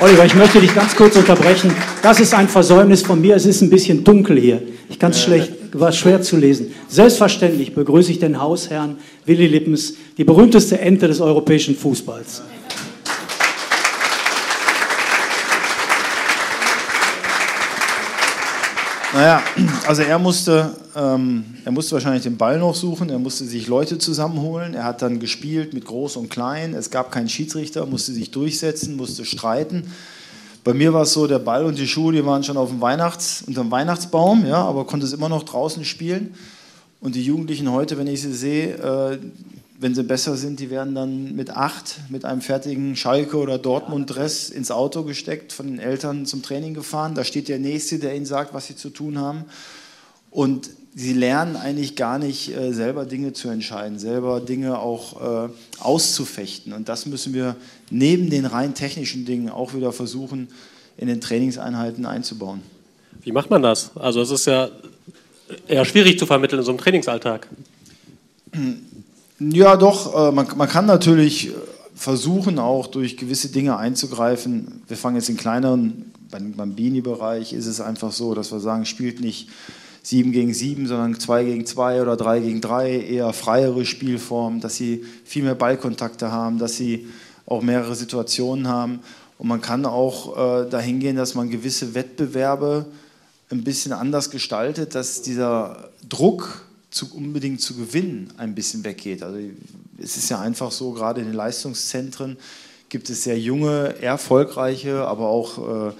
Oliver, 0.00 0.24
ich 0.24 0.34
möchte 0.34 0.60
dich 0.60 0.74
ganz 0.74 0.96
kurz 0.96 1.16
unterbrechen. 1.16 1.74
Das 2.00 2.20
ist 2.20 2.32
ein 2.32 2.48
Versäumnis 2.48 3.02
von 3.02 3.20
mir. 3.20 3.36
Es 3.36 3.44
ist 3.44 3.60
ein 3.60 3.68
bisschen 3.68 4.02
dunkel 4.02 4.38
hier. 4.38 4.62
Ich 4.88 4.98
kann 4.98 5.10
es 5.10 5.20
schlecht, 5.20 5.52
war 5.72 5.92
schwer 5.92 6.22
zu 6.22 6.36
lesen. 6.36 6.72
Selbstverständlich 6.88 7.74
begrüße 7.74 8.10
ich 8.12 8.18
den 8.18 8.40
Hausherrn 8.40 8.96
Willi 9.24 9.46
Lippens, 9.46 9.94
die 10.16 10.24
berühmteste 10.24 10.80
Ente 10.80 11.08
des 11.08 11.20
europäischen 11.20 11.76
Fußballs. 11.76 12.42
Naja, 19.12 19.42
also 19.88 20.02
er 20.02 20.20
musste, 20.20 20.70
ähm, 20.94 21.44
er 21.64 21.72
musste 21.72 21.92
wahrscheinlich 21.92 22.22
den 22.22 22.36
Ball 22.36 22.60
noch 22.60 22.76
suchen, 22.76 23.10
er 23.10 23.18
musste 23.18 23.44
sich 23.44 23.66
Leute 23.66 23.98
zusammenholen, 23.98 24.74
er 24.74 24.84
hat 24.84 25.02
dann 25.02 25.18
gespielt 25.18 25.74
mit 25.74 25.84
Groß 25.84 26.14
und 26.14 26.30
Klein, 26.30 26.74
es 26.74 26.90
gab 26.90 27.10
keinen 27.10 27.28
Schiedsrichter, 27.28 27.86
musste 27.86 28.12
sich 28.12 28.30
durchsetzen, 28.30 28.96
musste 28.96 29.24
streiten. 29.24 29.92
Bei 30.62 30.74
mir 30.74 30.92
war 30.92 31.02
es 31.02 31.12
so, 31.12 31.26
der 31.26 31.40
Ball 31.40 31.64
und 31.64 31.76
die 31.76 31.88
Schuhe, 31.88 32.12
die 32.12 32.24
waren 32.24 32.44
schon 32.44 32.56
auf 32.56 32.68
dem 32.68 32.80
Weihnachts-, 32.80 33.42
unter 33.46 33.62
dem 33.62 33.72
Weihnachtsbaum, 33.72 34.46
ja, 34.46 34.62
aber 34.62 34.86
konnte 34.86 35.06
es 35.06 35.12
immer 35.12 35.28
noch 35.28 35.42
draußen 35.42 35.84
spielen. 35.84 36.34
Und 37.00 37.14
die 37.14 37.22
Jugendlichen 37.24 37.70
heute, 37.70 37.96
wenn 37.96 38.06
ich 38.06 38.20
sie 38.22 38.32
sehe, 38.32 38.74
äh, 38.74 39.18
wenn 39.78 39.94
sie 39.94 40.04
besser 40.04 40.36
sind, 40.36 40.60
die 40.60 40.68
werden 40.68 40.94
dann 40.94 41.34
mit 41.34 41.50
acht 41.50 42.00
mit 42.10 42.26
einem 42.26 42.42
fertigen 42.42 42.96
Schalke 42.96 43.38
oder 43.38 43.56
Dortmund-Dress 43.56 44.50
ins 44.50 44.70
Auto 44.70 45.04
gesteckt, 45.04 45.54
von 45.54 45.66
den 45.66 45.78
Eltern 45.78 46.26
zum 46.26 46.42
Training 46.42 46.74
gefahren. 46.74 47.14
Da 47.14 47.24
steht 47.24 47.48
der 47.48 47.58
Nächste, 47.58 47.98
der 47.98 48.14
ihnen 48.14 48.26
sagt, 48.26 48.52
was 48.52 48.66
sie 48.66 48.76
zu 48.76 48.90
tun 48.90 49.16
haben. 49.18 49.46
Und 50.30 50.68
sie 50.94 51.14
lernen 51.14 51.56
eigentlich 51.56 51.96
gar 51.96 52.18
nicht 52.18 52.54
äh, 52.54 52.72
selber 52.72 53.06
Dinge 53.06 53.32
zu 53.32 53.48
entscheiden, 53.48 53.98
selber 53.98 54.40
Dinge 54.40 54.78
auch 54.78 55.46
äh, 55.46 55.48
auszufechten. 55.78 56.74
Und 56.74 56.90
das 56.90 57.06
müssen 57.06 57.32
wir 57.32 57.56
neben 57.90 58.28
den 58.28 58.44
rein 58.44 58.74
technischen 58.74 59.24
Dingen 59.24 59.48
auch 59.48 59.72
wieder 59.72 59.92
versuchen, 59.92 60.48
in 60.98 61.08
den 61.08 61.22
Trainingseinheiten 61.22 62.04
einzubauen. 62.04 62.60
Wie 63.22 63.32
macht 63.32 63.48
man 63.48 63.62
das? 63.62 63.96
Also 63.96 64.20
es 64.20 64.30
ist 64.30 64.46
ja 64.46 64.68
eher 65.68 65.84
schwierig 65.84 66.18
zu 66.18 66.26
vermitteln 66.26 66.60
in 66.60 66.64
so 66.64 66.70
einem 66.70 66.78
Trainingsalltag. 66.78 67.48
Ja, 69.38 69.76
doch. 69.76 70.28
Äh, 70.28 70.32
man, 70.32 70.46
man, 70.56 70.68
kann 70.68 70.86
natürlich 70.86 71.48
äh, 71.48 71.52
versuchen, 71.94 72.58
auch 72.58 72.86
durch 72.86 73.16
gewisse 73.16 73.48
Dinge 73.48 73.76
einzugreifen. 73.76 74.82
Wir 74.86 74.96
fangen 74.96 75.16
jetzt 75.16 75.28
in 75.28 75.36
kleineren, 75.36 76.12
beim 76.30 76.52
Bambini-Bereich 76.52 77.52
ist 77.52 77.66
es 77.66 77.80
einfach 77.80 78.12
so, 78.12 78.34
dass 78.34 78.52
wir 78.52 78.60
sagen, 78.60 78.84
spielt 78.84 79.20
nicht 79.20 79.48
7 80.02 80.32
gegen 80.32 80.54
7, 80.54 80.86
sondern 80.86 81.18
2 81.18 81.44
gegen 81.44 81.66
2 81.66 82.02
oder 82.02 82.16
3 82.16 82.40
gegen 82.40 82.60
3, 82.60 83.00
eher 83.00 83.32
freiere 83.32 83.84
Spielformen, 83.84 84.60
dass 84.60 84.76
sie 84.76 85.04
viel 85.24 85.42
mehr 85.42 85.54
Ballkontakte 85.54 86.32
haben, 86.32 86.58
dass 86.58 86.76
sie 86.76 87.06
auch 87.46 87.62
mehrere 87.62 87.94
Situationen 87.94 88.68
haben. 88.68 89.00
Und 89.38 89.48
man 89.48 89.60
kann 89.60 89.86
auch 89.86 90.64
äh, 90.64 90.70
dahin 90.70 91.00
gehen, 91.00 91.16
dass 91.16 91.34
man 91.34 91.50
gewisse 91.50 91.94
Wettbewerbe 91.94 92.86
ein 93.50 93.64
bisschen 93.64 93.92
anders 93.92 94.30
gestaltet, 94.30 94.94
dass 94.94 95.22
dieser 95.22 95.90
Druck, 96.08 96.64
zu, 96.90 97.14
unbedingt 97.14 97.60
zu 97.60 97.76
gewinnen, 97.76 98.32
ein 98.36 98.54
bisschen 98.54 98.84
weggeht. 98.84 99.22
Also 99.22 99.38
es 99.98 100.16
ist 100.16 100.28
ja 100.28 100.40
einfach 100.40 100.72
so, 100.72 100.92
gerade 100.92 101.20
in 101.20 101.28
den 101.28 101.36
Leistungszentren 101.36 102.36
gibt 102.88 103.08
es 103.10 103.22
sehr 103.22 103.38
junge, 103.38 103.94
erfolgreiche, 104.00 105.06
aber 105.06 105.28
auch 105.28 105.90
äh, 105.90 105.92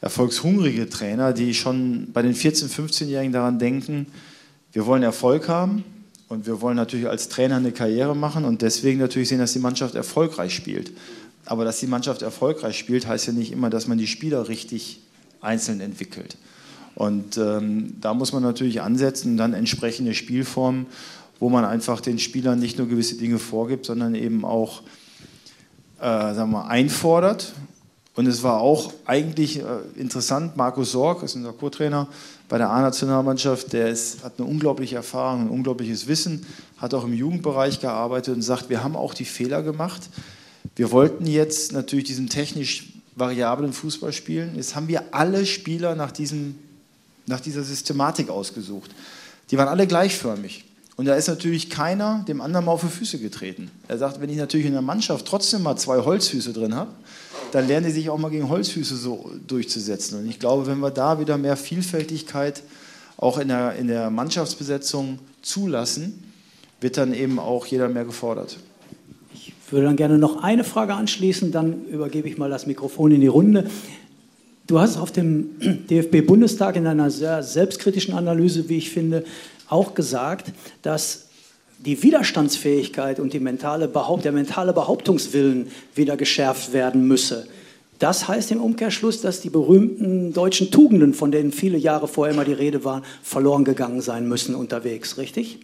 erfolgshungrige 0.00 0.88
Trainer, 0.88 1.32
die 1.32 1.54
schon 1.54 2.12
bei 2.12 2.22
den 2.22 2.34
14-, 2.34 2.68
15-Jährigen 2.68 3.32
daran 3.32 3.58
denken, 3.58 4.06
wir 4.72 4.86
wollen 4.86 5.02
Erfolg 5.02 5.48
haben 5.48 5.84
und 6.28 6.46
wir 6.46 6.60
wollen 6.60 6.76
natürlich 6.76 7.08
als 7.08 7.28
Trainer 7.28 7.56
eine 7.56 7.72
Karriere 7.72 8.14
machen 8.14 8.44
und 8.44 8.62
deswegen 8.62 9.00
natürlich 9.00 9.28
sehen, 9.28 9.38
dass 9.38 9.54
die 9.54 9.58
Mannschaft 9.58 9.96
erfolgreich 9.96 10.54
spielt. 10.54 10.92
Aber 11.46 11.64
dass 11.64 11.80
die 11.80 11.86
Mannschaft 11.86 12.22
erfolgreich 12.22 12.78
spielt, 12.78 13.06
heißt 13.06 13.26
ja 13.26 13.32
nicht 13.32 13.50
immer, 13.50 13.70
dass 13.70 13.88
man 13.88 13.98
die 13.98 14.06
Spieler 14.06 14.48
richtig 14.48 15.00
einzeln 15.40 15.80
entwickelt. 15.80 16.36
Und 16.98 17.38
ähm, 17.38 17.94
da 18.00 18.12
muss 18.12 18.32
man 18.32 18.42
natürlich 18.42 18.82
ansetzen 18.82 19.32
und 19.32 19.36
dann 19.36 19.54
entsprechende 19.54 20.14
Spielformen. 20.14 20.86
wo 21.40 21.48
man 21.48 21.64
einfach 21.64 22.00
den 22.00 22.18
Spielern 22.18 22.58
nicht 22.58 22.78
nur 22.78 22.88
gewisse 22.88 23.14
Dinge 23.14 23.38
vorgibt, 23.38 23.86
sondern 23.86 24.16
eben 24.16 24.44
auch 24.44 24.82
äh, 26.00 26.34
sagen 26.34 26.50
wir, 26.50 26.66
einfordert. 26.66 27.52
Und 28.16 28.26
es 28.26 28.42
war 28.42 28.60
auch 28.60 28.92
eigentlich 29.06 29.60
äh, 29.60 29.64
interessant, 29.94 30.56
Markus 30.56 30.90
Sorg 30.90 31.22
ist 31.22 31.36
unser 31.36 31.52
Co-Trainer 31.52 32.08
bei 32.48 32.58
der 32.58 32.70
A-Nationalmannschaft, 32.70 33.72
der 33.72 33.88
ist, 33.90 34.24
hat 34.24 34.32
eine 34.38 34.48
unglaubliche 34.48 34.96
Erfahrung, 34.96 35.42
ein 35.42 35.50
unglaubliches 35.50 36.08
Wissen, 36.08 36.44
hat 36.78 36.94
auch 36.94 37.04
im 37.04 37.14
Jugendbereich 37.14 37.78
gearbeitet 37.78 38.34
und 38.34 38.42
sagt, 38.42 38.70
wir 38.70 38.82
haben 38.82 38.96
auch 38.96 39.14
die 39.14 39.24
Fehler 39.24 39.62
gemacht. 39.62 40.10
Wir 40.74 40.90
wollten 40.90 41.26
jetzt 41.26 41.72
natürlich 41.72 42.06
diesen 42.06 42.28
technisch 42.28 42.94
variablen 43.14 43.72
Fußball 43.72 44.12
spielen. 44.12 44.56
Jetzt 44.56 44.74
haben 44.74 44.88
wir 44.88 45.14
alle 45.14 45.46
Spieler 45.46 45.94
nach, 45.94 46.10
diesem, 46.10 46.56
nach 47.28 47.40
dieser 47.40 47.62
Systematik 47.62 48.30
ausgesucht. 48.30 48.90
Die 49.50 49.58
waren 49.58 49.68
alle 49.68 49.86
gleichförmig. 49.86 50.64
Und 50.96 51.04
da 51.04 51.14
ist 51.14 51.28
natürlich 51.28 51.70
keiner 51.70 52.24
dem 52.26 52.40
anderen 52.40 52.66
mal 52.66 52.72
auf 52.72 52.80
die 52.80 52.88
Füße 52.88 53.20
getreten. 53.20 53.70
Er 53.86 53.98
sagt, 53.98 54.20
wenn 54.20 54.30
ich 54.30 54.36
natürlich 54.36 54.66
in 54.66 54.72
der 54.72 54.82
Mannschaft 54.82 55.26
trotzdem 55.26 55.62
mal 55.62 55.76
zwei 55.76 56.00
Holzfüße 56.00 56.52
drin 56.52 56.74
habe, 56.74 56.90
dann 57.52 57.68
lernen 57.68 57.86
die 57.86 57.92
sich 57.92 58.10
auch 58.10 58.18
mal 58.18 58.30
gegen 58.30 58.48
Holzfüße 58.48 58.96
so 58.96 59.30
durchzusetzen. 59.46 60.18
Und 60.18 60.28
ich 60.28 60.40
glaube, 60.40 60.66
wenn 60.66 60.80
wir 60.80 60.90
da 60.90 61.20
wieder 61.20 61.38
mehr 61.38 61.56
Vielfältigkeit 61.56 62.64
auch 63.16 63.38
in 63.38 63.48
der, 63.48 63.76
in 63.76 63.86
der 63.86 64.10
Mannschaftsbesetzung 64.10 65.20
zulassen, 65.40 66.32
wird 66.80 66.96
dann 66.96 67.14
eben 67.14 67.38
auch 67.38 67.66
jeder 67.66 67.88
mehr 67.88 68.04
gefordert. 68.04 68.58
Ich 69.32 69.52
würde 69.70 69.86
dann 69.86 69.96
gerne 69.96 70.18
noch 70.18 70.42
eine 70.42 70.64
Frage 70.64 70.94
anschließen, 70.94 71.52
dann 71.52 71.84
übergebe 71.86 72.28
ich 72.28 72.38
mal 72.38 72.50
das 72.50 72.66
Mikrofon 72.66 73.12
in 73.12 73.20
die 73.20 73.26
Runde. 73.28 73.70
Du 74.68 74.78
hast 74.78 74.98
auf 74.98 75.10
dem 75.10 75.58
DFB-Bundestag 75.88 76.76
in 76.76 76.86
einer 76.86 77.10
sehr 77.10 77.42
selbstkritischen 77.42 78.12
Analyse, 78.12 78.68
wie 78.68 78.76
ich 78.76 78.90
finde, 78.90 79.24
auch 79.66 79.94
gesagt, 79.94 80.52
dass 80.82 81.28
die 81.78 82.02
Widerstandsfähigkeit 82.02 83.18
und 83.18 83.32
die 83.32 83.40
mentale 83.40 83.88
Behaupt 83.88 84.26
der 84.26 84.32
mentale 84.32 84.74
Behauptungswillen 84.74 85.68
wieder 85.94 86.18
geschärft 86.18 86.74
werden 86.74 87.08
müsse. 87.08 87.46
Das 87.98 88.28
heißt 88.28 88.50
im 88.50 88.60
Umkehrschluss, 88.60 89.22
dass 89.22 89.40
die 89.40 89.48
berühmten 89.48 90.34
deutschen 90.34 90.70
Tugenden, 90.70 91.14
von 91.14 91.32
denen 91.32 91.50
viele 91.50 91.78
Jahre 91.78 92.06
vorher 92.06 92.34
immer 92.34 92.44
die 92.44 92.52
Rede 92.52 92.84
war, 92.84 93.02
verloren 93.22 93.64
gegangen 93.64 94.02
sein 94.02 94.28
müssen 94.28 94.54
unterwegs, 94.54 95.16
richtig? 95.16 95.60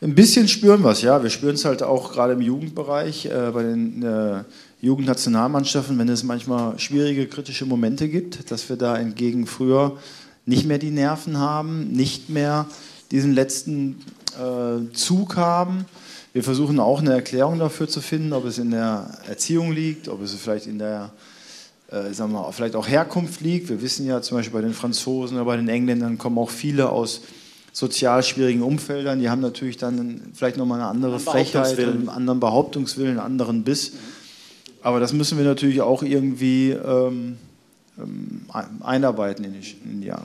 Ein 0.00 0.14
bisschen 0.14 0.48
spüren 0.48 0.82
wir 0.82 0.90
es, 0.92 1.02
ja. 1.02 1.22
Wir 1.22 1.30
spüren 1.30 1.54
es 1.54 1.66
halt 1.66 1.82
auch 1.82 2.12
gerade 2.12 2.32
im 2.32 2.40
Jugendbereich, 2.40 3.26
äh, 3.26 3.50
bei 3.52 3.62
den 3.62 4.02
äh, 4.02 4.42
Jugendnationalmannschaften, 4.82 5.96
wenn 5.98 6.08
es 6.08 6.24
manchmal 6.24 6.78
schwierige, 6.78 7.26
kritische 7.28 7.64
Momente 7.64 8.08
gibt, 8.08 8.50
dass 8.50 8.68
wir 8.68 8.76
da 8.76 8.96
entgegen 8.96 9.46
früher 9.46 9.96
nicht 10.44 10.66
mehr 10.66 10.78
die 10.78 10.90
Nerven 10.90 11.38
haben, 11.38 11.92
nicht 11.92 12.28
mehr 12.28 12.66
diesen 13.12 13.32
letzten 13.32 14.00
äh, 14.36 14.92
Zug 14.92 15.36
haben. 15.36 15.84
Wir 16.32 16.42
versuchen 16.42 16.80
auch 16.80 17.00
eine 17.00 17.12
Erklärung 17.12 17.60
dafür 17.60 17.88
zu 17.88 18.00
finden, 18.00 18.32
ob 18.32 18.44
es 18.44 18.58
in 18.58 18.72
der 18.72 19.18
Erziehung 19.28 19.70
liegt, 19.70 20.08
ob 20.08 20.20
es 20.20 20.34
vielleicht 20.34 20.66
in 20.66 20.80
der 20.80 21.12
äh, 21.92 22.12
sagen 22.12 22.32
wir, 22.32 22.52
vielleicht 22.52 22.74
auch 22.74 22.88
Herkunft 22.88 23.40
liegt. 23.40 23.68
Wir 23.68 23.82
wissen 23.82 24.04
ja 24.06 24.20
zum 24.20 24.38
Beispiel 24.38 24.60
bei 24.60 24.66
den 24.66 24.74
Franzosen 24.74 25.36
oder 25.36 25.44
bei 25.44 25.56
den 25.56 25.68
Engländern 25.68 26.18
kommen 26.18 26.38
auch 26.38 26.50
viele 26.50 26.88
aus 26.88 27.20
sozial 27.72 28.22
schwierigen 28.22 28.62
Umfeldern. 28.62 29.20
Die 29.20 29.30
haben 29.30 29.42
natürlich 29.42 29.76
dann 29.76 30.22
vielleicht 30.34 30.56
nochmal 30.56 30.80
eine 30.80 30.88
andere 30.88 31.20
Frechheit, 31.20 31.78
einen 31.78 32.08
anderen 32.08 32.40
Behauptungswillen, 32.40 33.12
einen 33.12 33.26
anderen 33.26 33.62
Biss. 33.62 33.92
Aber 34.82 35.00
das 35.00 35.12
müssen 35.12 35.38
wir 35.38 35.44
natürlich 35.44 35.80
auch 35.80 36.02
irgendwie 36.02 36.70
ähm, 36.70 37.36
ähm 37.98 38.46
einarbeiten 38.82 39.44
in 39.44 39.52
die, 39.52 40.08
in. 40.08 40.16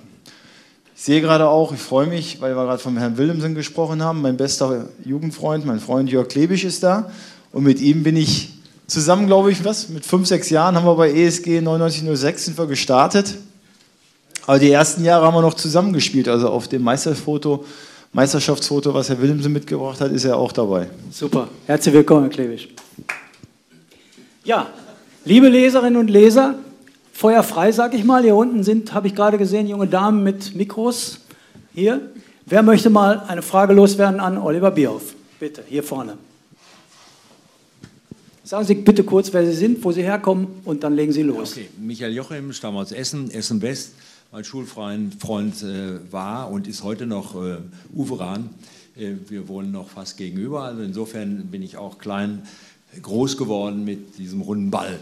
Ich 0.95 1.03
sehe 1.03 1.21
gerade 1.21 1.47
auch, 1.47 1.73
ich 1.73 1.79
freue 1.79 2.07
mich, 2.07 2.41
weil 2.41 2.55
wir 2.55 2.63
gerade 2.63 2.79
von 2.79 2.97
Herrn 2.97 3.17
Willemsen 3.17 3.53
gesprochen 3.53 4.03
haben. 4.03 4.21
Mein 4.23 4.35
bester 4.35 4.87
Jugendfreund, 5.05 5.63
mein 5.63 5.79
Freund 5.79 6.09
Jörg 6.09 6.27
Klebisch 6.27 6.63
ist 6.63 6.81
da. 6.81 7.11
Und 7.51 7.63
mit 7.63 7.79
ihm 7.79 8.01
bin 8.01 8.17
ich 8.17 8.53
zusammen, 8.87 9.27
glaube 9.27 9.51
ich, 9.51 9.63
was? 9.63 9.89
Mit 9.89 10.05
fünf, 10.05 10.27
sechs 10.27 10.49
Jahren 10.49 10.75
haben 10.75 10.85
wir 10.85 10.95
bei 10.95 11.11
ESG 11.11 11.61
9906 11.61 12.45
sind 12.45 12.57
wir 12.57 12.65
gestartet. 12.65 13.35
Aber 14.47 14.57
die 14.57 14.71
ersten 14.71 15.03
Jahre 15.03 15.27
haben 15.27 15.35
wir 15.35 15.41
noch 15.41 15.53
zusammengespielt. 15.53 16.27
Also 16.27 16.49
auf 16.49 16.67
dem 16.67 16.81
Meisterfoto, 16.81 17.63
Meisterschaftsfoto, 18.13 18.93
was 18.93 19.09
Herr 19.09 19.21
Willemsen 19.21 19.53
mitgebracht 19.53 20.01
hat, 20.01 20.11
ist 20.11 20.25
er 20.25 20.37
auch 20.37 20.51
dabei. 20.51 20.87
Super. 21.11 21.47
Herzlich 21.67 21.93
willkommen, 21.93 22.23
Herr 22.23 22.31
Klebisch. 22.31 22.69
Ja, 24.47 24.69
liebe 25.25 25.49
Leserinnen 25.49 25.97
und 25.97 26.09
Leser, 26.09 26.55
Feuer 27.11 27.43
frei, 27.43 27.73
sag 27.73 27.93
ich 27.93 28.05
mal. 28.05 28.23
Hier 28.23 28.33
unten 28.33 28.63
sind, 28.63 28.93
habe 28.93 29.07
ich 29.07 29.13
gerade 29.13 29.37
gesehen, 29.37 29.67
junge 29.67 29.87
Damen 29.87 30.23
mit 30.23 30.55
Mikros. 30.55 31.19
Hier. 31.73 32.11
Wer 32.45 32.63
möchte 32.63 32.89
mal 32.89 33.25
eine 33.27 33.41
Frage 33.41 33.73
loswerden 33.73 34.21
an 34.21 34.37
Oliver 34.37 34.71
Bierhoff? 34.71 35.15
Bitte, 35.37 35.65
hier 35.67 35.83
vorne. 35.83 36.17
Sagen 38.45 38.65
Sie 38.65 38.75
bitte 38.75 39.03
kurz, 39.03 39.33
wer 39.33 39.45
Sie 39.45 39.51
sind, 39.51 39.83
wo 39.83 39.91
Sie 39.91 40.03
herkommen 40.03 40.47
und 40.63 40.81
dann 40.81 40.95
legen 40.95 41.11
Sie 41.11 41.23
los. 41.23 41.51
Okay, 41.51 41.67
Michael 41.77 42.13
Jochem, 42.13 42.53
stamme 42.53 42.77
aus 42.79 42.93
Essen, 42.93 43.29
Essen 43.29 43.61
West. 43.61 43.95
Mein 44.31 44.45
Schulfreund 44.45 45.13
äh, 45.61 45.99
war 46.09 46.49
und 46.49 46.69
ist 46.69 46.85
heute 46.85 47.05
noch 47.05 47.35
äh, 47.35 47.57
Uveran. 47.93 48.51
Äh, 48.95 49.15
wir 49.27 49.49
wohnen 49.49 49.71
noch 49.73 49.89
fast 49.89 50.15
gegenüber. 50.15 50.63
Also 50.63 50.83
insofern 50.83 51.47
bin 51.47 51.61
ich 51.61 51.75
auch 51.75 51.97
klein 51.97 52.43
groß 53.01 53.37
geworden 53.37 53.83
mit 53.83 54.17
diesem 54.17 54.41
runden 54.41 54.71
Ball 54.71 54.99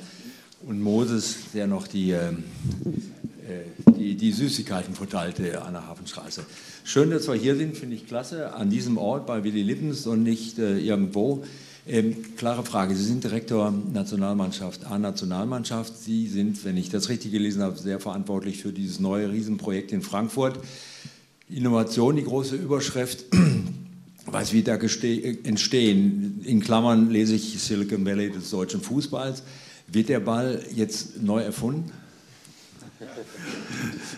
und 0.68 0.82
Moses, 0.82 1.38
der 1.54 1.68
noch 1.68 1.88
die, 1.88 2.12
ähm, 2.12 2.44
äh, 3.48 3.92
die, 3.92 4.16
die, 4.16 4.32
Süßigkeiten 4.32 4.96
verteilte 4.96 5.62
an 5.62 5.74
der 5.74 5.88
Hafenstraße. 5.88 6.46
Schön, 6.84 7.12
dass 7.12 7.28
wir 7.28 7.36
hier 7.36 7.56
sind, 7.56 7.78
finde 7.78 7.96
ich 7.96 8.08
klasse, 8.08 8.54
an 8.54 8.70
diesem 8.70 8.98
Ort 8.98 9.28
bei 9.28 9.44
Willy 9.44 9.62
Lippens 9.62 10.08
und 10.08 10.24
nicht 10.24 10.58
äh, 10.60 10.80
irgendwo. 10.80 11.44
Ähm, 11.88 12.36
klare 12.36 12.64
Frage, 12.64 12.96
Sie 12.96 13.04
sind 13.04 13.24
Direktor 13.24 13.72
Nationalmannschaft, 13.94 14.86
A-Nationalmannschaft. 14.88 15.96
Sie 15.96 16.28
sind, 16.28 16.66
wenn 16.66 16.78
ich 16.78 16.90
das 16.90 17.10
richtig 17.10 17.32
gelesen 17.32 17.62
habe, 17.62 17.78
sehr 17.78 18.00
verantwortlich 18.00 18.58
für 18.62 18.74
dieses 18.74 19.00
neue 19.00 19.32
Riesenprojekt 19.32 19.92
in 19.92 20.02
Frankfurt. 20.02 20.60
Innovation, 21.48 22.16
die 22.16 22.24
große 22.24 22.56
Überschrift. 22.56 23.26
Weiß, 24.26 24.54
wie 24.54 24.64
da 24.64 24.76
entstehen. 24.76 26.42
In 26.46 26.60
Klammern 26.60 27.12
lese 27.12 27.36
ich 27.36 27.62
Silicon 27.62 28.06
Valley 28.06 28.32
des 28.32 28.50
deutschen 28.50 28.82
Fußballs. 28.82 29.44
Wird 29.88 30.10
der 30.10 30.20
Ball 30.20 30.64
jetzt 30.74 31.22
neu 31.22 31.42
erfunden? 31.42 31.92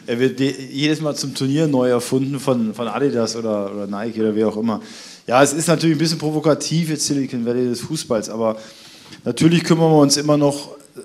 Er 0.06 0.20
wird 0.20 0.40
jedes 0.40 1.02
Mal 1.02 1.16
zum 1.16 1.36
Turnier 1.36 1.68
neu 1.68 1.90
erfunden 1.90 2.40
von, 2.40 2.74
von 2.74 2.88
Adidas 2.88 3.36
oder, 3.36 3.74
oder 3.74 3.88
Nike 3.88 4.22
oder 4.22 4.34
wer 4.34 4.48
auch 4.48 4.56
immer. 4.56 4.82
Ja, 5.26 5.44
es 5.44 5.52
ist 5.52 5.68
natürlich 5.68 5.98
ein 5.98 6.00
bisschen 6.00 6.18
provokativ 6.18 6.90
jetzt 6.90 7.06
Silicon 7.06 7.46
Valley 7.46 7.66
des 7.66 7.82
Fußballs, 7.82 8.30
aber 8.30 8.56
natürlich 9.26 9.66
kümmern 9.66 9.92
wir 9.92 10.00
uns 10.00 10.16
immer 10.16 10.38
noch 10.38 10.78
äh, 10.96 11.02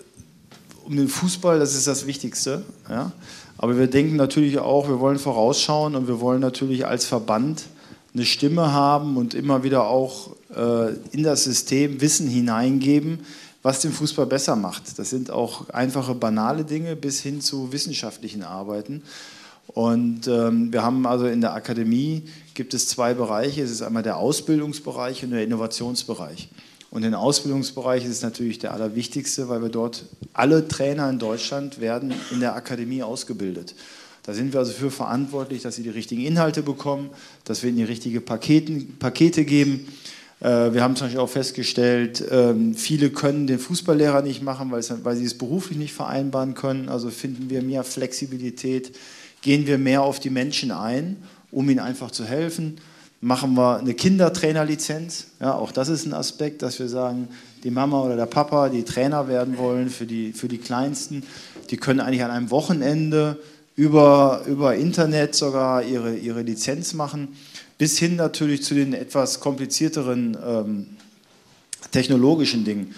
um 0.85 0.97
den 0.97 1.09
Fußball, 1.09 1.59
das 1.59 1.75
ist 1.75 1.88
das 1.88 2.06
Wichtigste. 2.06 2.62
Ja? 2.88 3.11
Aber 3.59 3.76
wir 3.76 3.88
denken 3.88 4.14
natürlich 4.14 4.61
auch, 4.61 4.88
wir 4.88 5.00
wollen 5.00 5.18
vorausschauen 5.18 5.97
und 5.97 6.06
wir 6.06 6.21
wollen 6.21 6.40
natürlich 6.40 6.87
als 6.87 7.04
Verband 7.04 7.64
eine 8.14 8.25
Stimme 8.25 8.73
haben 8.73 9.16
und 9.16 9.35
immer 9.35 9.62
wieder 9.62 9.87
auch 9.87 10.31
äh, 10.54 10.95
in 11.12 11.23
das 11.23 11.45
System 11.45 12.00
Wissen 12.00 12.28
hineingeben, 12.28 13.21
was 13.62 13.81
den 13.81 13.92
Fußball 13.92 14.26
besser 14.26 14.57
macht. 14.57 14.99
Das 14.99 15.11
sind 15.11 15.31
auch 15.31 15.71
einfache, 15.71 16.14
banale 16.14 16.64
Dinge 16.64 16.97
bis 16.97 17.21
hin 17.21 17.40
zu 17.40 17.73
wissenschaftlichen 17.73 18.42
Arbeiten. 18.42 19.02
Und 19.69 20.26
ähm, 20.26 20.73
wir 20.73 20.83
haben 20.83 21.07
also 21.07 21.26
in 21.26 21.40
der 21.40 21.54
Akademie 21.54 22.25
gibt 22.54 22.75
es 22.75 22.88
zwei 22.88 23.14
Bereiche. 23.14 23.62
Es 23.62 23.71
ist 23.71 23.83
einmal 23.83 24.02
der 24.02 24.19
Ausbildungsbereich 24.19 25.25
und 25.25 25.31
der 25.31 25.45
Innovationsbereich. 25.45 26.49
Und 26.90 27.02
den 27.02 27.14
Ausbildungsbereich 27.14 28.04
ist 28.04 28.23
natürlich 28.23 28.59
der 28.59 28.75
allerwichtigste, 28.75 29.49
weil 29.49 29.62
wir 29.62 29.71
dort 29.71 30.04
alle 30.35 30.69
Trainer 30.69 31.09
in 31.09 31.19
Deutschland 31.19 31.81
werden 31.81 32.12
in 32.31 32.40
der 32.40 32.54
Akademie 32.54 33.02
ausgebildet. 33.02 33.75
Da 34.22 34.34
sind 34.34 34.52
wir 34.52 34.60
also 34.60 34.72
für 34.72 34.90
verantwortlich, 34.90 35.62
dass 35.62 35.76
sie 35.76 35.82
die 35.82 35.88
richtigen 35.88 36.24
Inhalte 36.24 36.62
bekommen, 36.62 37.10
dass 37.44 37.62
wir 37.62 37.70
ihnen 37.70 37.78
die 37.78 37.84
richtigen 37.84 38.24
Paketen, 38.24 38.96
Pakete 38.98 39.44
geben 39.44 39.88
äh, 40.42 40.74
wir 40.74 40.82
haben 40.82 40.96
zum 40.96 41.06
Beispiel 41.06 41.20
auch 41.20 41.28
festgestellt, 41.28 42.24
ähm, 42.30 42.74
viele 42.74 43.10
können 43.10 43.46
den 43.46 43.60
Fußballlehrer 43.60 44.22
nicht 44.22 44.42
machen, 44.42 44.72
weil, 44.72 44.82
sie 44.82 45.24
es 45.24 45.38
beruflich 45.38 45.78
nicht 45.78 45.94
vereinbaren 45.94 46.54
können. 46.54 46.88
Also 46.88 47.10
finden 47.10 47.48
wir 47.48 47.62
mehr 47.62 47.84
Flexibilität, 47.84 48.92
gehen 49.40 49.66
wir 49.66 49.78
mehr 49.78 50.02
auf 50.02 50.18
die 50.18 50.30
Menschen 50.30 50.72
ein, 50.72 51.16
um 51.52 51.70
ihnen 51.70 51.78
einfach 51.78 52.10
zu 52.10 52.24
helfen. 52.24 52.78
Machen 53.20 53.54
wir 53.54 53.78
eine 53.78 53.94
Kindertrainerlizenz. 53.94 55.28
Ja, 55.40 55.54
auch 55.54 55.70
das 55.70 55.88
ist 55.88 56.06
ein 56.06 56.12
Aspekt, 56.12 56.62
dass 56.62 56.80
wir 56.80 56.88
sagen, 56.88 57.28
die 57.62 57.70
Mama 57.70 58.02
oder 58.02 58.16
der 58.16 58.26
Papa, 58.26 58.68
die 58.68 58.82
Trainer 58.82 59.28
werden 59.28 59.56
wollen 59.58 59.90
für 59.90 60.06
die, 60.06 60.32
für 60.32 60.48
die 60.48 60.58
Kleinsten, 60.58 61.22
die 61.70 61.76
können 61.76 62.00
eigentlich 62.00 62.24
an 62.24 62.32
einem 62.32 62.50
Wochenende 62.50 63.38
über, 63.76 64.42
über 64.46 64.74
Internet 64.76 65.34
sogar 65.34 65.82
ihre, 65.82 66.16
ihre 66.16 66.42
Lizenz 66.42 66.94
machen 66.94 67.28
bis 67.78 67.98
hin 67.98 68.14
natürlich 68.14 68.62
zu 68.62 68.74
den 68.74 68.92
etwas 68.92 69.40
komplizierteren 69.40 70.36
ähm, 70.46 70.86
technologischen 71.90 72.64
Dingen. 72.64 72.94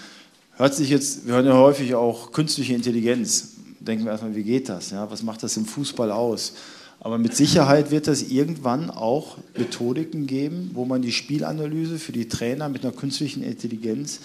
Hört 0.57 0.75
sich 0.75 0.91
jetzt, 0.91 1.27
wir 1.27 1.35
hören 1.35 1.47
ja 1.47 1.55
häufig 1.55 1.95
auch 1.95 2.33
künstliche 2.33 2.75
Intelligenz. 2.75 3.55
Denken 3.81 4.05
wir 4.05 4.13
erstmal, 4.13 4.37
wie 4.37 4.43
geht 4.43 4.69
das? 4.69 4.91
Ja? 4.91 5.11
Was 5.11 5.23
macht 5.23 5.43
das 5.43 5.57
im 5.57 5.65
Fußball 5.65 6.13
aus? 6.13 6.53
Aber 7.01 7.19
mit 7.19 7.35
Sicherheit 7.35 7.91
wird 7.91 8.09
es 8.09 8.31
irgendwann 8.31 8.91
auch 8.91 9.39
Methodiken 9.57 10.27
geben, 10.27 10.71
wo 10.75 10.85
man 10.85 11.03
die 11.03 11.13
Spielanalyse 11.13 11.99
für 11.99 12.13
die 12.13 12.29
Trainer 12.29 12.69
mit 12.69 12.85
einer 12.85 12.95
künstlichen 12.95 13.43
Intelligenz 13.43 14.21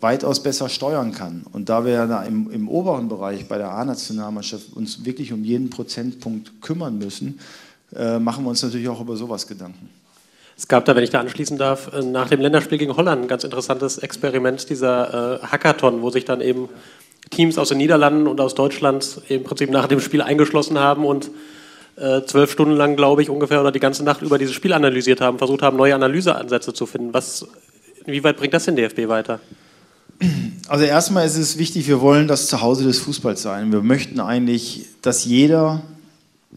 weitaus 0.00 0.42
besser 0.42 0.68
steuern 0.68 1.12
kann. 1.12 1.44
Und 1.52 1.68
da 1.68 1.84
wir 1.84 1.92
ja 1.92 2.22
im, 2.22 2.50
im 2.50 2.68
oberen 2.68 3.08
Bereich 3.08 3.46
bei 3.46 3.58
der 3.58 3.70
A-Nationalmannschaft 3.70 4.72
uns 4.74 5.04
wirklich 5.04 5.32
um 5.32 5.44
jeden 5.44 5.70
Prozentpunkt 5.70 6.62
kümmern 6.62 6.98
müssen, 6.98 7.38
äh, 7.94 8.18
machen 8.18 8.44
wir 8.44 8.50
uns 8.50 8.62
natürlich 8.62 8.88
auch 8.88 9.00
über 9.00 9.16
sowas 9.16 9.46
Gedanken. 9.46 9.88
Es 10.56 10.68
gab 10.68 10.84
da, 10.84 10.94
wenn 10.94 11.04
ich 11.04 11.10
da 11.10 11.20
anschließen 11.20 11.58
darf, 11.58 11.92
äh, 11.92 12.02
nach 12.02 12.28
dem 12.28 12.40
Länderspiel 12.40 12.78
gegen 12.78 12.96
Holland 12.96 13.22
ein 13.22 13.28
ganz 13.28 13.44
interessantes 13.44 13.98
Experiment, 13.98 14.70
dieser 14.70 15.40
äh, 15.42 15.46
Hackathon, 15.46 16.02
wo 16.02 16.10
sich 16.10 16.24
dann 16.24 16.40
eben 16.40 16.68
Teams 17.30 17.58
aus 17.58 17.68
den 17.68 17.78
Niederlanden 17.78 18.26
und 18.26 18.40
aus 18.40 18.54
Deutschland 18.54 19.20
im 19.28 19.44
Prinzip 19.44 19.70
nach 19.70 19.86
dem 19.86 20.00
Spiel 20.00 20.22
eingeschlossen 20.22 20.78
haben 20.78 21.04
und 21.04 21.30
äh, 21.96 22.22
zwölf 22.24 22.50
Stunden 22.50 22.76
lang, 22.76 22.96
glaube 22.96 23.22
ich, 23.22 23.30
ungefähr 23.30 23.60
oder 23.60 23.72
die 23.72 23.80
ganze 23.80 24.04
Nacht 24.04 24.22
über 24.22 24.38
dieses 24.38 24.54
Spiel 24.54 24.72
analysiert 24.72 25.20
haben, 25.20 25.38
versucht 25.38 25.62
haben, 25.62 25.76
neue 25.76 25.94
Analyseansätze 25.94 26.72
zu 26.72 26.86
finden. 26.86 27.12
Was, 27.12 27.46
inwieweit 28.06 28.36
bringt 28.36 28.54
das 28.54 28.64
den 28.64 28.76
DFB 28.76 29.08
weiter? 29.08 29.40
Also 30.68 30.84
erstmal 30.84 31.26
ist 31.26 31.36
es 31.36 31.56
wichtig, 31.56 31.88
wir 31.88 32.00
wollen 32.00 32.28
das 32.28 32.46
Zuhause 32.46 32.84
des 32.84 32.98
Fußballs 32.98 33.42
sein. 33.42 33.72
Wir 33.72 33.82
möchten 33.82 34.20
eigentlich, 34.20 34.86
dass 35.02 35.24
jeder, 35.24 35.82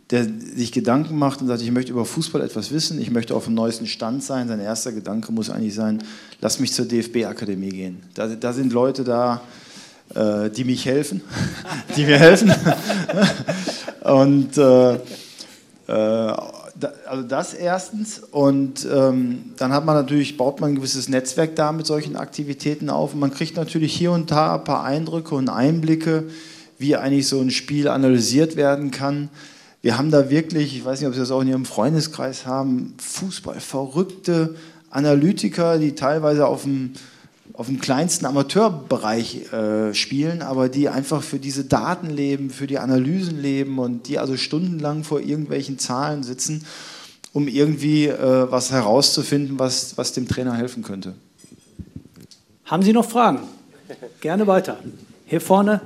der 0.10 0.26
sich 0.56 0.72
Gedanken 0.72 1.18
macht 1.18 1.42
und 1.42 1.48
sagt, 1.48 1.62
ich 1.62 1.72
möchte 1.72 1.92
über 1.92 2.06
Fußball 2.06 2.42
etwas 2.42 2.72
wissen, 2.72 3.02
ich 3.02 3.10
möchte 3.10 3.34
auf 3.34 3.46
dem 3.46 3.54
neuesten 3.54 3.88
Stand 3.88 4.24
sein, 4.24 4.48
sein 4.48 4.60
erster 4.60 4.92
Gedanke 4.92 5.32
muss 5.32 5.50
eigentlich 5.50 5.74
sein, 5.74 6.04
lass 6.42 6.60
mich 6.60 6.74
zur 6.74 6.86
DFB-Akademie 6.86 7.70
gehen. 7.70 8.04
Da, 8.14 8.28
da, 8.28 8.54
sind 8.54 8.74
Leute 8.74 9.04
da, 9.04 9.42
äh, 10.14 10.50
die 10.50 10.66
mich 10.66 10.86
helfen, 10.86 11.22
die 11.96 12.06
mir 12.06 12.20
helfen. 12.20 12.54
und 14.02 14.58
äh, 14.58 14.94
äh, 15.88 16.34
also 17.06 17.24
das 17.24 17.54
erstens. 17.54 18.20
Und 18.20 18.88
ähm, 18.92 19.54
dann 19.58 19.74
hat 19.74 19.86
man 19.86 19.96
natürlich, 19.96 20.38
baut 20.38 20.62
man 20.62 20.72
ein 20.72 20.76
gewisses 20.76 21.10
Netzwerk 21.10 21.56
da 21.56 21.72
mit 21.72 21.86
solchen 21.86 22.16
Aktivitäten 22.16 22.90
auf. 22.90 23.14
Und 23.14 23.20
man 23.20 23.32
kriegt 23.32 23.56
natürlich 23.58 23.94
hier 23.94 24.12
und 24.12 24.32
da 24.32 24.56
ein 24.56 24.64
paar 24.64 24.84
Eindrücke 24.84 25.36
und 25.36 25.50
Einblicke, 25.50 26.26
wie 26.78 26.96
eigentlich 26.96 27.28
so 27.28 27.40
ein 27.40 27.52
Spiel 27.52 27.88
analysiert 27.88 28.56
werden 28.56 28.92
kann. 28.92 29.30
Wir 29.82 29.98
haben 29.98 30.12
da 30.12 30.30
wirklich, 30.30 30.78
ich 30.78 30.86
weiß 30.86 31.00
nicht, 31.00 31.08
ob 31.08 31.14
Sie 31.14 31.20
das 31.20 31.32
auch 31.32 31.42
in 31.42 31.50
Ihrem 31.50 31.66
Freundeskreis 31.66 32.46
haben, 32.46 32.94
Fußballverrückte 33.00 34.56
Analytiker, 34.90 35.78
die 35.78 35.94
teilweise 35.94 36.48
auf 36.48 36.64
dem 36.64 36.94
auf 37.54 37.68
dem 37.68 37.80
kleinsten 37.80 38.26
Amateurbereich 38.26 39.54
äh, 39.54 39.94
spielen, 39.94 40.42
aber 40.42 40.70
die 40.70 40.90
einfach 40.90 41.22
für 41.22 41.38
diese 41.38 41.64
Daten 41.64 42.10
leben, 42.10 42.50
für 42.50 42.66
die 42.66 42.80
Analysen 42.80 43.40
leben 43.40 43.78
und 43.78 44.08
die 44.08 44.18
also 44.18 44.38
stundenlang 44.38 45.04
vor 45.04 45.20
irgendwelchen 45.20 45.78
Zahlen 45.78 46.24
sitzen, 46.24 46.66
um 47.32 47.48
irgendwie 47.48 48.08
äh, 48.08 48.52
was 48.52 48.72
herauszufinden, 48.72 49.60
was, 49.60 49.98
was 49.98 50.14
dem 50.14 50.28
Trainer 50.28 50.56
helfen 50.56 50.82
könnte. 50.82 51.14
Haben 52.66 52.82
Sie 52.82 52.92
noch 52.92 53.08
Fragen? 53.08 53.42
Gerne 54.20 54.48
weiter. 54.48 54.80
Hier 55.28 55.42
vorne. 55.42 55.82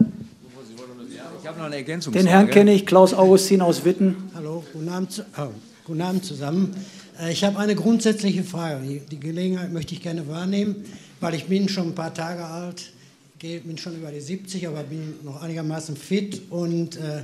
Ich 1.42 1.48
habe 1.48 1.60
noch 1.60 1.66
eine 1.66 1.76
Ergänzung. 1.76 2.14
Den 2.14 2.28
Herrn 2.28 2.50
kenne 2.50 2.74
ich, 2.74 2.86
Klaus 2.86 3.14
Augustin 3.14 3.62
aus 3.62 3.84
Witten. 3.84 4.16
Hallo, 4.36 4.64
guten 4.72 4.90
Abend, 4.90 5.26
oh, 5.38 5.48
guten 5.86 6.02
Abend 6.02 6.24
zusammen. 6.24 6.74
Äh, 7.20 7.34
ich 7.34 7.44
habe 7.44 7.60
eine 7.60 7.76
grundsätzliche 7.76 8.46
Frage. 8.46 9.02
Die 9.12 9.20
Gelegenheit 9.20 9.74
möchte 9.74 9.94
ich 9.94 10.02
gerne 10.02 10.30
wahrnehmen 10.30 10.86
weil 11.20 11.36
ich 11.36 11.46
bin 11.46 11.70
schon 11.70 11.90
ein 11.90 11.96
paar 11.96 12.14
Tage 12.14 12.46
alt, 12.46 12.92
bin 13.40 13.78
schon 13.78 13.96
über 13.96 14.12
die 14.12 14.20
70, 14.20 14.68
aber 14.68 14.84
bin 14.84 15.16
noch 15.24 15.42
einigermaßen 15.42 15.96
fit 15.96 16.42
und 16.50 16.98
äh, 16.98 17.24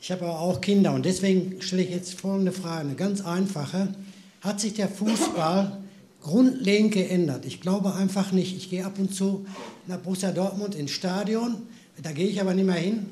ich 0.00 0.10
habe 0.10 0.24
aber 0.24 0.40
auch 0.40 0.60
Kinder 0.60 0.92
und 0.92 1.06
deswegen 1.06 1.62
stelle 1.62 1.82
ich 1.82 1.90
jetzt 1.90 2.20
folgende 2.20 2.50
Frage, 2.50 2.80
eine 2.80 2.94
ganz 2.96 3.20
einfache. 3.20 3.94
Hat 4.40 4.60
sich 4.60 4.74
der 4.74 4.88
Fußball 4.88 5.78
grundlegend 6.20 6.92
geändert? 6.92 7.44
Ich 7.46 7.60
glaube 7.60 7.94
einfach 7.94 8.32
nicht. 8.32 8.56
Ich 8.56 8.68
gehe 8.68 8.84
ab 8.84 8.98
und 8.98 9.14
zu 9.14 9.46
nach 9.86 9.98
Borussia 9.98 10.32
Dortmund 10.32 10.74
ins 10.74 10.90
Stadion, 10.90 11.62
da 12.02 12.10
gehe 12.10 12.26
ich 12.26 12.40
aber 12.40 12.52
nicht 12.54 12.66
mehr 12.66 12.74
hin, 12.74 13.06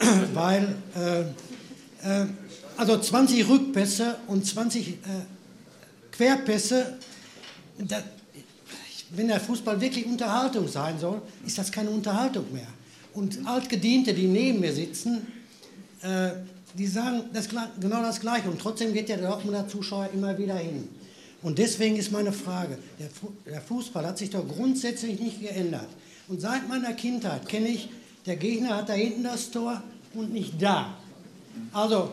weil 0.34 0.74
äh, 0.96 1.20
äh, 2.04 2.26
also 2.76 2.98
20 2.98 3.48
Rückpässe 3.48 4.16
und 4.26 4.44
20 4.44 4.88
äh, 4.88 4.92
Querpässe, 6.10 6.98
da, 7.78 8.02
wenn 9.16 9.28
der 9.28 9.40
Fußball 9.40 9.80
wirklich 9.80 10.06
Unterhaltung 10.06 10.68
sein 10.68 10.98
soll, 10.98 11.22
ist 11.46 11.58
das 11.58 11.70
keine 11.70 11.90
Unterhaltung 11.90 12.52
mehr. 12.52 12.66
Und 13.14 13.46
Altgediente, 13.46 14.12
die 14.12 14.26
neben 14.26 14.60
mir 14.60 14.72
sitzen, 14.72 15.26
äh, 16.02 16.30
die 16.76 16.86
sagen 16.86 17.24
das, 17.32 17.48
genau 17.48 18.02
das 18.02 18.20
Gleiche. 18.20 18.50
Und 18.50 18.60
trotzdem 18.60 18.92
geht 18.92 19.08
der 19.08 19.18
Dortmunder 19.18 19.68
Zuschauer 19.68 20.10
immer 20.12 20.36
wieder 20.36 20.56
hin. 20.56 20.88
Und 21.42 21.58
deswegen 21.58 21.96
ist 21.96 22.10
meine 22.10 22.32
Frage, 22.32 22.78
der 23.46 23.60
Fußball 23.60 24.06
hat 24.06 24.18
sich 24.18 24.30
doch 24.30 24.48
grundsätzlich 24.48 25.20
nicht 25.20 25.40
geändert. 25.40 25.88
Und 26.26 26.40
seit 26.40 26.68
meiner 26.68 26.94
Kindheit 26.94 27.46
kenne 27.48 27.68
ich, 27.68 27.90
der 28.24 28.36
Gegner 28.36 28.76
hat 28.76 28.88
da 28.88 28.94
hinten 28.94 29.24
das 29.24 29.50
Tor 29.50 29.82
und 30.14 30.32
nicht 30.32 30.60
da. 30.60 30.96
Also 31.72 32.10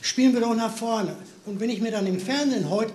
spielen 0.00 0.32
wir 0.32 0.40
doch 0.40 0.54
nach 0.54 0.72
vorne. 0.72 1.16
Und 1.44 1.58
wenn 1.58 1.70
ich 1.70 1.80
mir 1.80 1.90
dann 1.90 2.06
im 2.06 2.20
Fernsehen 2.20 2.70
heute, 2.70 2.92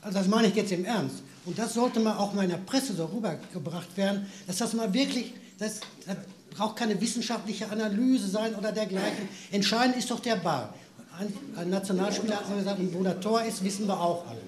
also 0.00 0.18
das 0.18 0.28
meine 0.28 0.48
ich 0.48 0.54
jetzt 0.54 0.72
im 0.72 0.84
Ernst, 0.84 1.22
und 1.48 1.58
das 1.58 1.72
sollte 1.72 1.98
mal 1.98 2.18
auch 2.18 2.34
mal 2.34 2.42
in 2.42 2.50
der 2.50 2.58
Presse 2.58 2.94
so 2.94 3.06
rübergebracht 3.06 3.96
werden, 3.96 4.26
dass 4.46 4.58
das 4.58 4.74
mal 4.74 4.92
wirklich, 4.92 5.32
das, 5.58 5.80
das 6.06 6.16
braucht 6.50 6.76
keine 6.76 7.00
wissenschaftliche 7.00 7.70
Analyse 7.70 8.28
sein 8.28 8.54
oder 8.54 8.70
dergleichen. 8.70 9.26
Entscheidend 9.50 9.96
ist 9.96 10.10
doch 10.10 10.20
der 10.20 10.36
Ball. 10.36 10.68
Ein, 11.18 11.32
ein 11.56 11.70
Nationalspieler 11.70 12.36
hat 12.36 12.50
mal 12.50 12.58
gesagt, 12.58 12.80
wo 12.92 13.02
der 13.02 13.18
Tor 13.18 13.42
ist, 13.42 13.64
wissen 13.64 13.86
wir 13.86 13.98
auch 13.98 14.26
alle. 14.26 14.40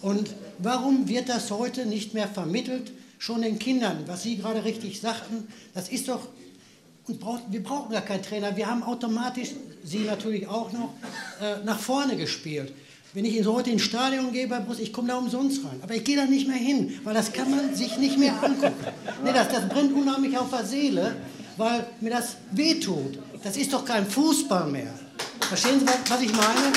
Und 0.00 0.34
warum 0.60 1.06
wird 1.08 1.28
das 1.28 1.50
heute 1.50 1.84
nicht 1.84 2.14
mehr 2.14 2.26
vermittelt, 2.26 2.90
schon 3.18 3.42
den 3.42 3.58
Kindern, 3.58 4.04
was 4.06 4.22
Sie 4.22 4.38
gerade 4.38 4.64
richtig 4.64 5.02
sagten, 5.02 5.46
das 5.74 5.90
ist 5.90 6.08
doch, 6.08 6.28
und 7.06 7.20
braucht, 7.20 7.42
wir 7.50 7.62
brauchen 7.62 7.92
gar 7.92 8.00
keinen 8.00 8.22
Trainer, 8.22 8.56
wir 8.56 8.66
haben 8.66 8.82
automatisch, 8.82 9.50
Sie 9.84 9.98
natürlich 9.98 10.48
auch 10.48 10.72
noch, 10.72 10.94
äh, 11.42 11.62
nach 11.66 11.78
vorne 11.78 12.16
gespielt. 12.16 12.72
Wenn 13.14 13.24
ich 13.24 13.46
heute 13.46 13.70
ins 13.70 13.82
Stadion 13.82 14.32
gehe 14.32 14.48
bei 14.48 14.58
Brust, 14.58 14.80
ich 14.80 14.92
komme 14.92 15.06
da 15.06 15.16
umsonst 15.16 15.64
rein. 15.64 15.78
Aber 15.82 15.94
ich 15.94 16.02
gehe 16.02 16.16
da 16.16 16.24
nicht 16.26 16.48
mehr 16.48 16.56
hin, 16.56 16.98
weil 17.04 17.14
das 17.14 17.32
kann 17.32 17.48
man 17.48 17.72
sich 17.72 17.96
nicht 17.98 18.18
mehr 18.18 18.32
angucken. 18.42 18.74
Nee, 19.22 19.32
das, 19.32 19.50
das 19.50 19.68
brennt 19.68 19.94
unheimlich 19.94 20.36
auf 20.36 20.50
der 20.50 20.64
Seele, 20.64 21.14
weil 21.56 21.86
mir 22.00 22.10
das 22.10 22.34
wehtut. 22.50 23.20
Das 23.44 23.56
ist 23.56 23.72
doch 23.72 23.84
kein 23.84 24.04
Fußball 24.04 24.68
mehr. 24.68 24.92
Verstehen 25.42 25.78
Sie, 25.78 25.86
was 25.86 26.22
ich 26.22 26.32
meine? 26.32 26.72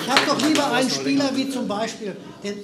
Ich 0.00 0.10
habe 0.10 0.20
doch 0.26 0.48
lieber 0.48 0.72
einen 0.72 0.88
Spieler 0.88 1.30
wie 1.36 1.50
zum 1.50 1.68
Beispiel, 1.68 2.16
den, 2.42 2.54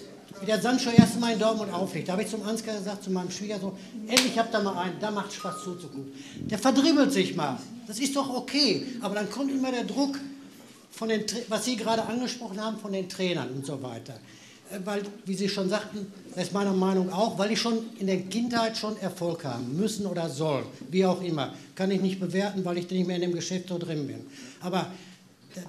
wie 0.40 0.46
der 0.46 0.58
Sancho 0.62 0.88
erst 0.88 1.20
mal 1.20 1.34
in 1.34 1.38
Dortmund 1.38 1.70
auflegt. 1.70 2.08
Da 2.08 2.12
habe 2.12 2.22
ich 2.22 2.30
zum 2.30 2.42
Ansgar 2.44 2.78
gesagt, 2.78 3.04
zu 3.04 3.10
meinem 3.10 3.30
Schwiegersohn, 3.30 3.72
endlich 4.06 4.38
habt 4.38 4.54
ihr 4.54 4.62
mal 4.62 4.84
einen, 4.84 4.98
da 5.00 5.10
macht 5.10 5.34
Spaß 5.34 5.64
zuzugucken. 5.64 6.14
Der 6.46 6.58
verdribbelt 6.58 7.12
sich 7.12 7.36
mal. 7.36 7.58
Das 7.86 7.98
ist 7.98 8.16
doch 8.16 8.34
okay. 8.34 8.86
Aber 9.02 9.16
dann 9.16 9.28
kommt 9.30 9.50
immer 9.52 9.70
der 9.70 9.84
Druck, 9.84 10.18
von 10.90 11.08
den, 11.08 11.24
was 11.48 11.64
Sie 11.64 11.76
gerade 11.76 12.02
angesprochen 12.02 12.60
haben, 12.62 12.78
von 12.78 12.92
den 12.92 13.08
Trainern 13.08 13.50
und 13.50 13.66
so 13.66 13.82
weiter. 13.82 14.14
Äh, 14.70 14.78
weil, 14.84 15.02
wie 15.24 15.34
Sie 15.34 15.48
schon 15.48 15.68
sagten, 15.68 16.12
das 16.34 16.44
ist 16.44 16.52
meiner 16.52 16.72
Meinung 16.72 17.12
auch, 17.12 17.38
weil 17.38 17.50
die 17.50 17.56
schon 17.56 17.78
in 17.98 18.06
der 18.06 18.22
Kindheit 18.22 18.76
schon 18.76 18.96
Erfolg 18.98 19.44
haben 19.44 19.76
müssen 19.76 20.06
oder 20.06 20.28
sollen, 20.28 20.66
wie 20.90 21.04
auch 21.04 21.22
immer. 21.22 21.54
Kann 21.74 21.90
ich 21.90 22.00
nicht 22.00 22.20
bewerten, 22.20 22.64
weil 22.64 22.78
ich 22.78 22.90
nicht 22.90 23.06
mehr 23.06 23.16
in 23.16 23.22
dem 23.22 23.34
Geschäft 23.34 23.68
so 23.68 23.78
drin 23.78 24.06
bin. 24.06 24.26
Aber 24.60 24.90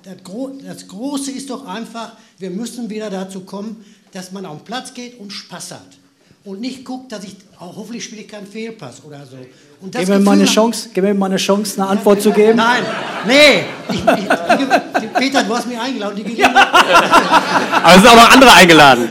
das 0.04 0.88
Große 0.88 1.32
ist 1.32 1.50
doch 1.50 1.66
einfach, 1.66 2.18
wir 2.38 2.52
müssen 2.52 2.90
wieder 2.90 3.10
dazu 3.10 3.42
kommen, 3.42 3.84
dass 4.12 4.32
man 4.32 4.46
auf 4.46 4.60
den 4.60 4.66
Platz 4.66 4.94
geht 4.94 5.20
und 5.20 5.32
Spaß 5.32 5.72
hat 5.72 5.99
und 6.46 6.62
nicht 6.62 6.86
guckt, 6.86 7.12
dass 7.12 7.24
ich, 7.24 7.36
auch 7.60 7.76
hoffentlich 7.76 8.04
spiele 8.04 8.22
ich 8.22 8.28
keinen 8.28 8.48
Fehlpass 8.48 9.02
oder 9.06 9.20
so. 9.26 9.38
Und 9.82 9.96
gib, 9.96 10.08
mir 10.08 10.20
mal 10.20 10.34
eine 10.34 10.46
Chance, 10.46 10.90
gib 10.94 11.04
mir 11.04 11.14
mal 11.14 11.28
eine 11.28 11.38
Chance, 11.38 11.82
eine 11.82 11.90
Antwort 11.92 12.22
zu 12.22 12.32
geben. 12.32 12.58
Nein, 12.58 12.84
nee. 13.28 13.64
Ich, 13.90 14.00
ich, 14.00 15.14
Peter, 15.14 15.44
du 15.44 15.56
hast 15.56 15.68
mich 15.68 15.80
eingeladen. 15.80 16.16
Die 16.16 16.24
Gelegenheit. 16.24 16.68
aber 17.84 17.96
es 17.96 18.02
sind 18.02 18.08
auch 18.08 18.16
noch 18.16 18.32
andere 18.32 18.54
eingeladen. 18.54 19.10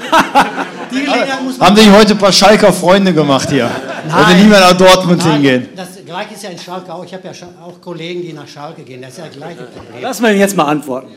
Die 0.91 1.61
Haben 1.61 1.77
sich 1.77 1.91
heute 1.91 2.12
ein 2.12 2.19
paar 2.19 2.33
Schalker 2.33 2.73
Freunde 2.73 3.12
gemacht 3.12 3.51
hier. 3.51 3.71
Nein. 4.09 4.17
Wollte 4.17 4.41
nie 4.41 4.47
mehr 4.47 4.61
nach 4.61 4.77
Dortmund 4.77 5.19
Nein, 5.25 5.33
hingehen. 5.33 5.69
Das 5.77 5.88
gleiche 6.05 6.35
ist 6.35 6.43
ja 6.43 6.51
in 6.51 6.59
Schalke 6.59 6.93
auch. 6.93 7.05
Ich 7.05 7.12
habe 7.12 7.29
ja 7.29 7.33
auch 7.62 7.81
Kollegen, 7.81 8.23
die 8.23 8.33
nach 8.33 8.49
Schalke 8.49 8.83
gehen. 8.83 9.03
Das 9.03 9.12
ist 9.12 9.19
ja 9.19 9.25
das 9.27 9.37
gleiche 9.37 9.62
Problem. 9.64 10.03
Lass 10.03 10.21
mir 10.21 10.35
jetzt 10.35 10.57
mal 10.57 10.64
antworten. 10.64 11.09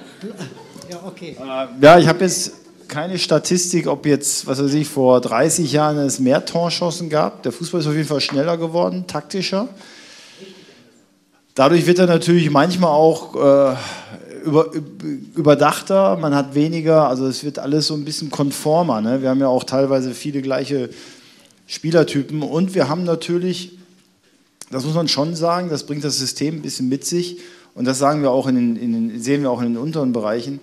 Ja, 0.89 0.97
okay. 1.05 1.37
Ja, 1.79 1.97
ich 1.97 2.07
habe 2.07 2.19
jetzt 2.25 2.60
keine 2.91 3.17
Statistik, 3.17 3.87
ob 3.87 4.05
jetzt, 4.05 4.45
was 4.47 4.61
weiß 4.61 4.73
ich, 4.73 4.87
vor 4.87 5.21
30 5.21 5.71
Jahren 5.71 5.97
es 5.97 6.19
mehr 6.19 6.45
Torchancen 6.45 7.09
gab. 7.09 7.41
Der 7.41 7.53
Fußball 7.53 7.79
ist 7.79 7.87
auf 7.87 7.95
jeden 7.95 8.07
Fall 8.07 8.19
schneller 8.19 8.57
geworden, 8.57 9.05
taktischer. 9.07 9.69
Dadurch 11.55 11.87
wird 11.87 11.99
er 11.99 12.07
natürlich 12.07 12.49
manchmal 12.49 12.91
auch 12.91 13.35
äh, 13.35 13.75
über, 14.43 14.71
überdachter, 15.35 16.17
man 16.17 16.35
hat 16.35 16.53
weniger, 16.53 17.07
also 17.07 17.27
es 17.27 17.45
wird 17.45 17.59
alles 17.59 17.87
so 17.87 17.93
ein 17.93 18.03
bisschen 18.03 18.29
konformer. 18.29 18.99
Ne? 18.99 19.21
Wir 19.21 19.29
haben 19.29 19.39
ja 19.39 19.47
auch 19.47 19.63
teilweise 19.63 20.13
viele 20.13 20.41
gleiche 20.41 20.89
Spielertypen 21.67 22.43
und 22.43 22.75
wir 22.75 22.89
haben 22.89 23.05
natürlich, 23.05 23.71
das 24.69 24.83
muss 24.83 24.95
man 24.95 25.07
schon 25.07 25.35
sagen, 25.35 25.69
das 25.69 25.85
bringt 25.85 26.03
das 26.03 26.19
System 26.19 26.55
ein 26.55 26.61
bisschen 26.61 26.89
mit 26.89 27.05
sich 27.05 27.37
und 27.73 27.85
das 27.85 27.99
sagen 27.99 28.21
wir 28.21 28.31
auch 28.31 28.47
in 28.47 28.55
den, 28.55 28.75
in 28.75 28.91
den, 28.91 29.21
sehen 29.21 29.43
wir 29.43 29.51
auch 29.51 29.61
in 29.61 29.73
den 29.73 29.77
unteren 29.77 30.11
Bereichen, 30.11 30.59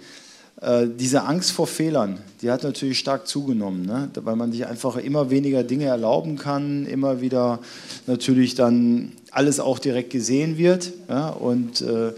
diese 0.61 1.23
Angst 1.23 1.53
vor 1.53 1.69
Fehlern, 1.69 2.19
die 2.43 2.51
hat 2.51 2.65
natürlich 2.65 2.99
stark 2.99 3.29
zugenommen, 3.29 3.87
ne? 3.87 4.11
weil 4.17 4.35
man 4.35 4.51
sich 4.51 4.67
einfach 4.67 4.97
immer 4.97 5.31
weniger 5.31 5.63
Dinge 5.63 5.85
erlauben 5.85 6.37
kann, 6.37 6.85
immer 6.87 7.21
wieder 7.21 7.61
natürlich 8.09 8.57
dann 8.57 9.13
alles 9.31 9.61
auch 9.61 9.79
direkt 9.79 10.11
gesehen 10.11 10.59
wird 10.59 10.93
ja? 11.09 11.29
und 11.29 11.81
äh, 11.81 12.13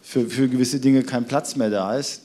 für, 0.00 0.30
für 0.30 0.48
gewisse 0.48 0.80
Dinge 0.80 1.02
kein 1.02 1.26
Platz 1.26 1.56
mehr 1.56 1.68
da 1.68 1.94
ist. 1.98 2.22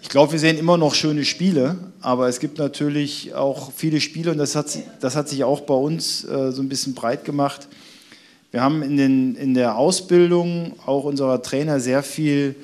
Ich 0.00 0.08
glaube, 0.08 0.32
wir 0.32 0.38
sehen 0.38 0.56
immer 0.56 0.78
noch 0.78 0.94
schöne 0.94 1.26
Spiele, 1.26 1.76
aber 2.00 2.28
es 2.28 2.40
gibt 2.40 2.56
natürlich 2.58 3.34
auch 3.34 3.72
viele 3.76 4.00
Spiele 4.00 4.30
und 4.30 4.38
das 4.38 4.56
hat, 4.56 4.78
das 5.00 5.16
hat 5.16 5.28
sich 5.28 5.44
auch 5.44 5.60
bei 5.60 5.74
uns 5.74 6.24
äh, 6.24 6.50
so 6.50 6.62
ein 6.62 6.70
bisschen 6.70 6.94
breit 6.94 7.26
gemacht. 7.26 7.68
Wir 8.50 8.62
haben 8.62 8.82
in, 8.82 8.96
den, 8.96 9.34
in 9.36 9.52
der 9.52 9.76
Ausbildung 9.76 10.72
auch 10.86 11.04
unserer 11.04 11.42
Trainer 11.42 11.78
sehr 11.78 12.02
viel 12.02 12.56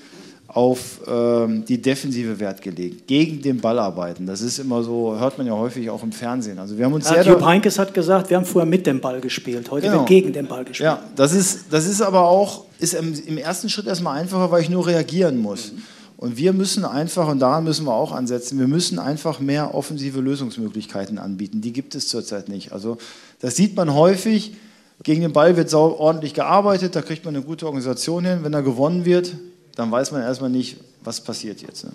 auf 0.59 1.01
ähm, 1.07 1.65
die 1.65 1.81
defensive 1.81 2.41
Wert 2.41 2.61
gelegt, 2.61 3.07
gegen 3.07 3.41
den 3.41 3.61
Ball 3.61 3.79
arbeiten. 3.79 4.27
Das 4.27 4.41
ist 4.41 4.59
immer 4.59 4.83
so, 4.83 5.17
hört 5.17 5.39
man 5.39 5.47
ja 5.47 5.53
häufig 5.53 5.89
auch 5.89 6.03
im 6.03 6.11
Fernsehen. 6.11 6.59
Also 6.59 6.77
wir 6.77 6.85
haben 6.85 6.95
uns 6.95 7.09
ja, 7.09 7.23
sehr 7.23 7.33
Jupp 7.33 7.45
Heynckes 7.45 7.79
hat 7.79 7.95
gesagt, 7.95 8.29
wir 8.29 8.37
haben 8.37 8.45
früher 8.45 8.65
mit 8.65 8.85
dem 8.85 9.01
Ball 9.01 9.21
gespielt, 9.21 9.71
heute 9.71 9.87
genau. 9.87 9.99
wird 10.01 10.09
gegen 10.09 10.33
den 10.33 10.49
Ball 10.49 10.65
gespielt. 10.65 10.89
Ja, 10.89 11.01
das 11.15 11.33
ist, 11.33 11.67
das 11.71 11.87
ist 11.87 12.03
aber 12.03 12.23
auch, 12.23 12.65
ist 12.81 12.95
im, 12.95 13.15
im 13.29 13.39
ersten 13.39 13.69
Schritt 13.69 13.87
erstmal 13.87 14.19
einfacher, 14.19 14.51
weil 14.51 14.61
ich 14.61 14.69
nur 14.69 14.85
reagieren 14.85 15.39
muss. 15.39 15.71
Mhm. 15.71 15.83
Und 16.17 16.37
wir 16.37 16.53
müssen 16.53 16.85
einfach, 16.85 17.29
und 17.29 17.39
daran 17.39 17.63
müssen 17.63 17.87
wir 17.87 17.95
auch 17.95 18.11
ansetzen, 18.11 18.59
wir 18.59 18.67
müssen 18.67 18.99
einfach 18.99 19.39
mehr 19.39 19.77
offensive 19.77 20.21
Lösungsmöglichkeiten 20.21 21.19
anbieten. 21.19 21.61
Die 21.61 21.73
gibt 21.73 21.95
es 21.95 22.09
zurzeit 22.09 22.49
nicht. 22.49 22.73
Also 22.73 22.99
das 23.39 23.55
sieht 23.55 23.77
man 23.77 23.95
häufig. 23.95 24.57
Gegen 25.05 25.21
den 25.21 25.33
Ball 25.33 25.57
wird 25.57 25.73
ordentlich 25.73 26.35
gearbeitet, 26.35 26.97
da 26.97 27.03
kriegt 27.03 27.25
man 27.25 27.37
eine 27.37 27.45
gute 27.45 27.67
Organisation 27.67 28.25
hin. 28.25 28.41
Wenn 28.43 28.53
er 28.53 28.63
gewonnen 28.63 29.05
wird, 29.05 29.35
dann 29.79 29.93
weiß 29.93 30.11
man 30.11 30.23
erstmal 30.23 30.51
nicht, 30.51 30.77
was 31.05 31.21
passiert 31.21 31.63
jetzt. 31.63 31.85
Ne? 31.85 31.93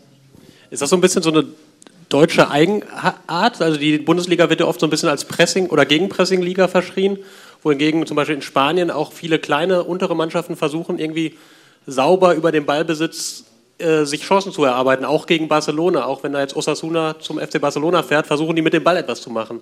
Ist 0.69 0.81
das 0.81 0.89
so 0.89 0.95
ein 0.95 1.01
bisschen 1.01 1.21
so 1.21 1.31
eine 1.31 1.45
deutsche 2.07 2.49
Eigenart? 2.49 3.61
Also 3.61 3.77
die 3.77 3.97
Bundesliga 3.97 4.49
wird 4.49 4.61
ja 4.61 4.67
oft 4.67 4.79
so 4.79 4.87
ein 4.87 4.89
bisschen 4.89 5.09
als 5.09 5.25
Pressing- 5.25 5.67
oder 5.67 5.85
Gegenpressing-Liga 5.85 6.69
verschrien, 6.69 7.19
wohingegen 7.61 8.05
zum 8.07 8.15
Beispiel 8.15 8.35
in 8.35 8.41
Spanien 8.41 8.89
auch 8.89 9.11
viele 9.11 9.37
kleine 9.37 9.83
untere 9.83 10.15
Mannschaften 10.15 10.55
versuchen, 10.55 10.97
irgendwie 10.97 11.35
sauber 11.85 12.35
über 12.35 12.53
den 12.53 12.65
Ballbesitz 12.65 13.43
äh, 13.79 14.05
sich 14.05 14.21
Chancen 14.21 14.53
zu 14.53 14.63
erarbeiten, 14.63 15.03
auch 15.03 15.25
gegen 15.25 15.49
Barcelona. 15.49 16.05
Auch 16.05 16.23
wenn 16.23 16.31
da 16.31 16.39
jetzt 16.39 16.55
Osasuna 16.55 17.19
zum 17.19 17.37
FC 17.37 17.59
Barcelona 17.59 18.01
fährt, 18.01 18.27
versuchen 18.27 18.55
die 18.55 18.61
mit 18.61 18.71
dem 18.71 18.85
Ball 18.85 18.95
etwas 18.95 19.21
zu 19.21 19.29
machen. 19.29 19.59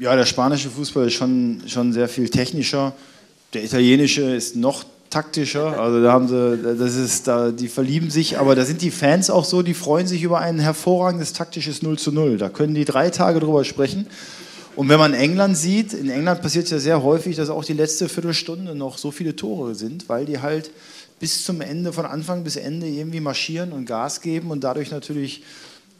Ja, 0.00 0.16
der 0.16 0.24
spanische 0.24 0.70
Fußball 0.70 1.08
ist 1.08 1.14
schon, 1.14 1.62
schon 1.66 1.92
sehr 1.92 2.08
viel 2.08 2.30
technischer. 2.30 2.94
Der 3.52 3.64
italienische 3.64 4.22
ist 4.34 4.56
noch 4.56 4.84
taktischer. 5.10 5.80
Also 5.80 6.02
da 6.02 6.12
haben 6.12 6.28
sie, 6.28 6.76
das 6.78 6.94
ist, 6.94 7.28
da, 7.28 7.50
die 7.50 7.68
verlieben 7.68 8.10
sich, 8.10 8.38
aber 8.38 8.54
da 8.54 8.64
sind 8.64 8.82
die 8.82 8.90
Fans 8.90 9.30
auch 9.30 9.44
so, 9.44 9.62
die 9.62 9.74
freuen 9.74 10.06
sich 10.06 10.22
über 10.22 10.40
ein 10.40 10.58
hervorragendes 10.58 11.32
taktisches 11.32 11.82
0 11.82 11.98
zu 11.98 12.12
0. 12.12 12.38
Da 12.38 12.48
können 12.48 12.74
die 12.74 12.84
drei 12.84 13.10
Tage 13.10 13.40
drüber 13.40 13.64
sprechen. 13.64 14.06
Und 14.76 14.88
wenn 14.88 14.98
man 14.98 15.12
England 15.12 15.56
sieht, 15.56 15.92
in 15.92 16.08
England 16.08 16.40
passiert 16.40 16.66
es 16.66 16.70
ja 16.70 16.78
sehr 16.78 17.02
häufig, 17.02 17.36
dass 17.36 17.50
auch 17.50 17.64
die 17.64 17.72
letzte 17.72 18.08
Viertelstunde 18.08 18.74
noch 18.74 18.96
so 18.98 19.10
viele 19.10 19.34
Tore 19.34 19.74
sind, 19.74 20.08
weil 20.08 20.24
die 20.24 20.40
halt 20.40 20.70
bis 21.18 21.44
zum 21.44 21.60
Ende, 21.60 21.92
von 21.92 22.06
Anfang 22.06 22.44
bis 22.44 22.56
Ende 22.56 22.86
irgendwie 22.86 23.20
marschieren 23.20 23.72
und 23.72 23.86
Gas 23.86 24.20
geben 24.20 24.50
und 24.50 24.62
dadurch 24.62 24.90
natürlich 24.90 25.42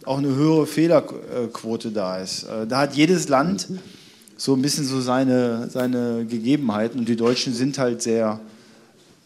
auch 0.04 0.18
eine 0.18 0.28
höhere 0.28 0.66
Fehlerquote 0.66 1.90
da 1.90 2.18
ist. 2.18 2.44
Äh, 2.44 2.66
da 2.68 2.78
hat 2.80 2.94
jedes 2.94 3.28
Land 3.28 3.66
so 4.36 4.54
ein 4.54 4.62
bisschen 4.62 4.84
so 4.84 5.00
seine, 5.00 5.68
seine 5.68 6.24
Gegebenheiten 6.24 7.00
und 7.00 7.08
die 7.08 7.16
Deutschen 7.16 7.52
sind 7.52 7.78
halt 7.78 8.00
sehr 8.00 8.40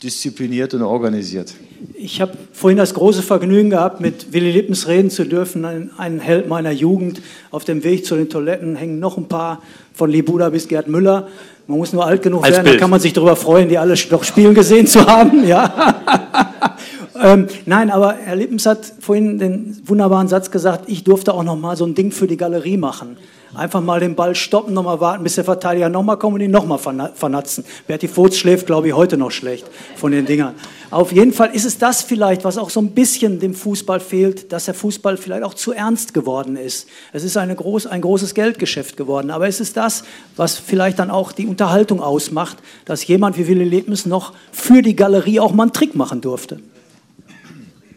diszipliniert 0.03 0.75
und 0.75 0.83
organisiert. 0.83 1.55
Ich 1.95 2.21
habe 2.21 2.33
vorhin 2.53 2.79
das 2.79 2.95
große 2.95 3.23
Vergnügen 3.23 3.71
gehabt, 3.71 4.01
mit 4.01 4.33
Willy 4.33 4.53
Lippens 4.53 4.89
reden 4.89 5.11
zu 5.11 5.25
dürfen, 5.25 5.65
ein, 5.65 5.91
ein 5.97 6.21
Held 6.21 6.49
meiner 6.49 6.71
Jugend. 6.71 7.23
Auf 7.51 7.65
dem 7.65 7.85
Weg 7.85 8.05
zu 8.05 8.17
den 8.17 8.29
Toiletten 8.29 8.77
hängen 8.77 8.99
noch 8.99 9.17
ein 9.17 9.29
paar 9.29 9.63
von 9.95 10.11
Libuda 10.11 10.51
bis 10.51 10.69
Gerd 10.69 10.89
Müller. 10.89 11.29
Man 11.67 11.79
muss 11.79 11.93
nur 11.93 12.05
alt 12.05 12.23
genug 12.23 12.45
Als 12.45 12.53
werden, 12.53 12.65
Bild. 12.65 12.75
dann 12.75 12.81
kann 12.81 12.91
man 12.91 13.01
sich 13.01 13.13
darüber 13.13 13.37
freuen, 13.37 13.69
die 13.69 13.79
alle 13.79 13.95
noch 14.11 14.25
spielen 14.25 14.55
gesehen 14.55 14.87
zu 14.87 15.07
haben. 15.07 15.47
Ja. 15.47 16.77
Ähm, 17.21 17.49
nein, 17.67 17.91
aber 17.91 18.15
Herr 18.15 18.37
Lippens 18.37 18.67
hat 18.67 18.93
vorhin 19.01 19.39
den 19.39 19.83
wunderbaren 19.85 20.29
Satz 20.29 20.51
gesagt, 20.51 20.85
ich 20.89 21.05
durfte 21.05 21.35
auch 21.35 21.43
noch 21.43 21.57
mal 21.57 21.77
so 21.77 21.85
ein 21.85 21.95
Ding 21.95 22.11
für 22.13 22.27
die 22.27 22.37
Galerie 22.37 22.77
machen. 22.77 23.17
Einfach 23.55 23.83
mal 23.83 24.01
den 24.01 24.15
Ball 24.15 24.35
stoppen, 24.35 24.73
nochmal 24.73 24.99
warten, 25.01 25.25
bis 25.25 25.35
der 25.35 25.45
Verteidiger 25.45 25.91
nochmal 25.91 26.19
kommt 26.19 26.37
und 26.37 26.41
ihn 26.41 26.51
nochmal 26.51 26.79
vernatzen. 26.79 27.65
Berti 27.87 28.09
Voth 28.09 28.35
schläft, 28.35 28.65
glaube 28.65 28.89
ich, 28.89 28.95
heute 28.95 29.19
noch 29.19 29.31
schlecht 29.31 29.67
von 29.97 30.11
den 30.11 30.25
Dingern. 30.25 30.55
Auf 30.91 31.13
jeden 31.13 31.35
Fall 31.35 31.55
ist 31.55 31.67
es 31.67 31.77
das 31.77 32.01
vielleicht, 32.01 32.45
was 32.45 32.57
auch 32.57 32.71
so 32.71 32.81
ein 32.81 32.93
bisschen 32.93 33.41
dem 33.41 33.55
Fußball 33.55 34.01
fehlt, 34.01 34.53
dass 34.53 34.65
der 34.65 34.75
Fußball 34.75 35.19
vielleicht 35.19 35.43
auch 35.43 35.53
zu 35.53 35.73
ernst 35.73 36.15
geworden 36.15 36.57
ist. 36.57 36.89
Es 37.13 37.25
ist 37.25 37.37
eine 37.37 37.55
groß, 37.55 37.87
ein 37.89 38.01
großes 38.01 38.33
Geldgeschäft 38.33 38.97
geworden, 38.97 39.31
aber 39.31 39.47
es 39.47 39.61
ist 39.61 39.77
das, 39.77 40.05
was 40.35 40.59
vielleicht 40.59 40.99
dann 40.99 41.11
auch 41.11 41.33
die 41.33 41.47
Unterhaltung 41.47 42.01
ausmacht, 42.01 42.57
dass 42.87 43.07
jemand 43.07 43.37
wie 43.37 43.49
Willy 43.49 43.65
Lebens 43.65 44.07
noch 44.07 44.33
für 44.51 44.81
die 44.81 44.97
Galerie 44.97 45.41
auch 45.41 45.53
mal 45.53 45.65
einen 45.65 45.73
Trick 45.75 45.95
machen 45.95 46.23
durfte. 46.23 46.61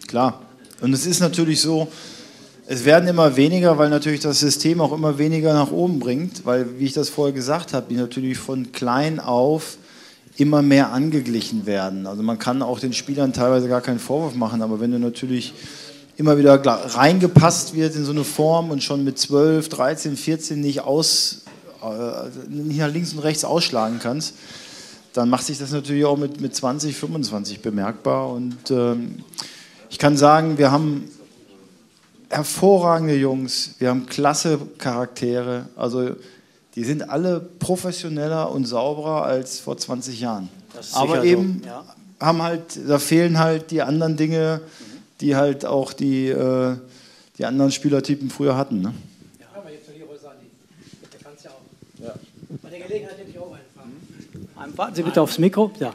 Klar. 0.08 0.41
Und 0.82 0.94
es 0.94 1.06
ist 1.06 1.20
natürlich 1.20 1.62
so, 1.62 1.88
es 2.68 2.84
werden 2.86 3.08
immer 3.08 3.36
weniger, 3.36 3.78
weil 3.78 3.89
natürlich 3.89 4.22
das 4.22 4.39
System 4.39 4.82
auch 4.82 4.91
immer 4.91 5.18
weniger 5.18 5.54
nach 5.54 5.72
oben 5.72 6.00
bringt, 6.00 6.46
weil, 6.46 6.80
wie 6.80 6.86
ich 6.86 6.94
das 6.94 7.10
vorher 7.10 7.34
gesagt 7.34 7.74
habe, 7.74 7.88
die 7.89 7.96
natürlich 7.96 8.38
von 8.38 8.72
klein 8.72 9.20
auf 9.20 9.78
immer 10.38 10.62
mehr 10.62 10.91
angeglichen 10.91 11.65
werden. 11.65 12.08
Also 12.08 12.24
man 12.24 12.39
kann 12.39 12.62
auch 12.62 12.80
den 12.80 12.94
Spielern 12.94 13.34
teilweise 13.34 13.70
gar 13.70 13.82
keinen 13.82 14.00
Vorwurf 14.00 14.36
machen, 14.36 14.62
aber 14.62 14.80
wenn 14.80 14.91
du 14.91 15.00
natürlich 15.00 15.54
immer 16.18 16.38
wieder 16.38 16.62
reingepasst 16.65 17.76
wird 17.76 17.96
in 17.96 18.06
so 18.06 18.12
eine 18.12 18.24
Form 18.24 18.72
und 18.72 18.84
schon 18.84 19.04
mit 19.04 19.20
12, 19.20 19.70
13, 19.70 20.18
14 20.18 20.60
nicht 20.60 20.82
aus, 20.82 21.44
äh, 21.84 22.50
nicht 22.50 22.80
nach 22.80 22.91
links 22.91 23.13
und 23.13 23.20
rechts 23.20 23.46
ausschlagen 23.46 24.00
kannst, 24.02 24.34
dann 25.13 25.30
macht 25.30 25.46
sich 25.46 25.58
das 25.58 25.72
natürlich 25.72 26.06
auch 26.06 26.18
mit, 26.18 26.41
mit 26.41 26.56
20, 26.56 26.96
25 26.96 27.62
bemerkbar. 27.62 28.30
Und 28.30 28.72
ähm, 28.72 29.24
ich 29.89 30.00
kann 30.00 30.17
sagen, 30.17 30.58
wir 30.58 30.71
haben 30.71 31.10
hervorragende 32.30 33.15
Jungs, 33.15 33.76
wir 33.80 33.89
haben 33.89 34.06
klasse 34.06 34.60
Charaktere. 34.78 35.67
Also 35.76 36.15
die 36.76 36.84
sind 36.84 37.10
alle 37.10 37.39
professioneller 37.39 38.52
und 38.52 38.65
sauberer 38.65 39.24
als 39.24 39.60
vor 39.60 39.78
20 39.78 40.19
Jahren. 40.19 40.50
Aber 40.93 41.24
eben 41.24 41.62
so. 41.63 41.69
ja. 41.69 41.86
haben 42.19 42.41
halt, 42.41 42.80
da 42.88 43.00
fehlen 43.00 43.39
halt 43.39 43.71
die 43.71 43.82
anderen 43.82 44.17
Dinge, 44.17 44.62
die 45.21 45.36
halt 45.36 45.65
auch 45.65 45.93
die, 45.93 46.28
äh, 46.28 46.76
die 47.38 47.45
anderen 47.45 47.71
Spielertypen 47.71 48.30
früher 48.30 48.58
hatten. 48.58 48.82
Ne? 48.82 48.93
Ja, 49.39 49.48
aber 49.56 49.71
jetzt 49.71 49.88
die 49.88 50.02
Rosani. 50.02 50.39
Der 51.13 51.19
kann 51.19 51.32
es 51.38 51.43
ja 51.43 51.52
auch. 51.52 52.04
Ja. 52.04 52.13
Bei 52.62 52.69
der 52.69 52.80
Gelegenheit 52.80 53.17
hätte 53.17 53.30
ich 53.30 53.39
auch 53.39 53.54
einen 53.54 54.78
Warten 54.78 54.95
Sie 54.95 55.04
bitte 55.04 55.21
aufs 55.21 55.38
Mikro. 55.38 55.71
Ja. 55.80 55.93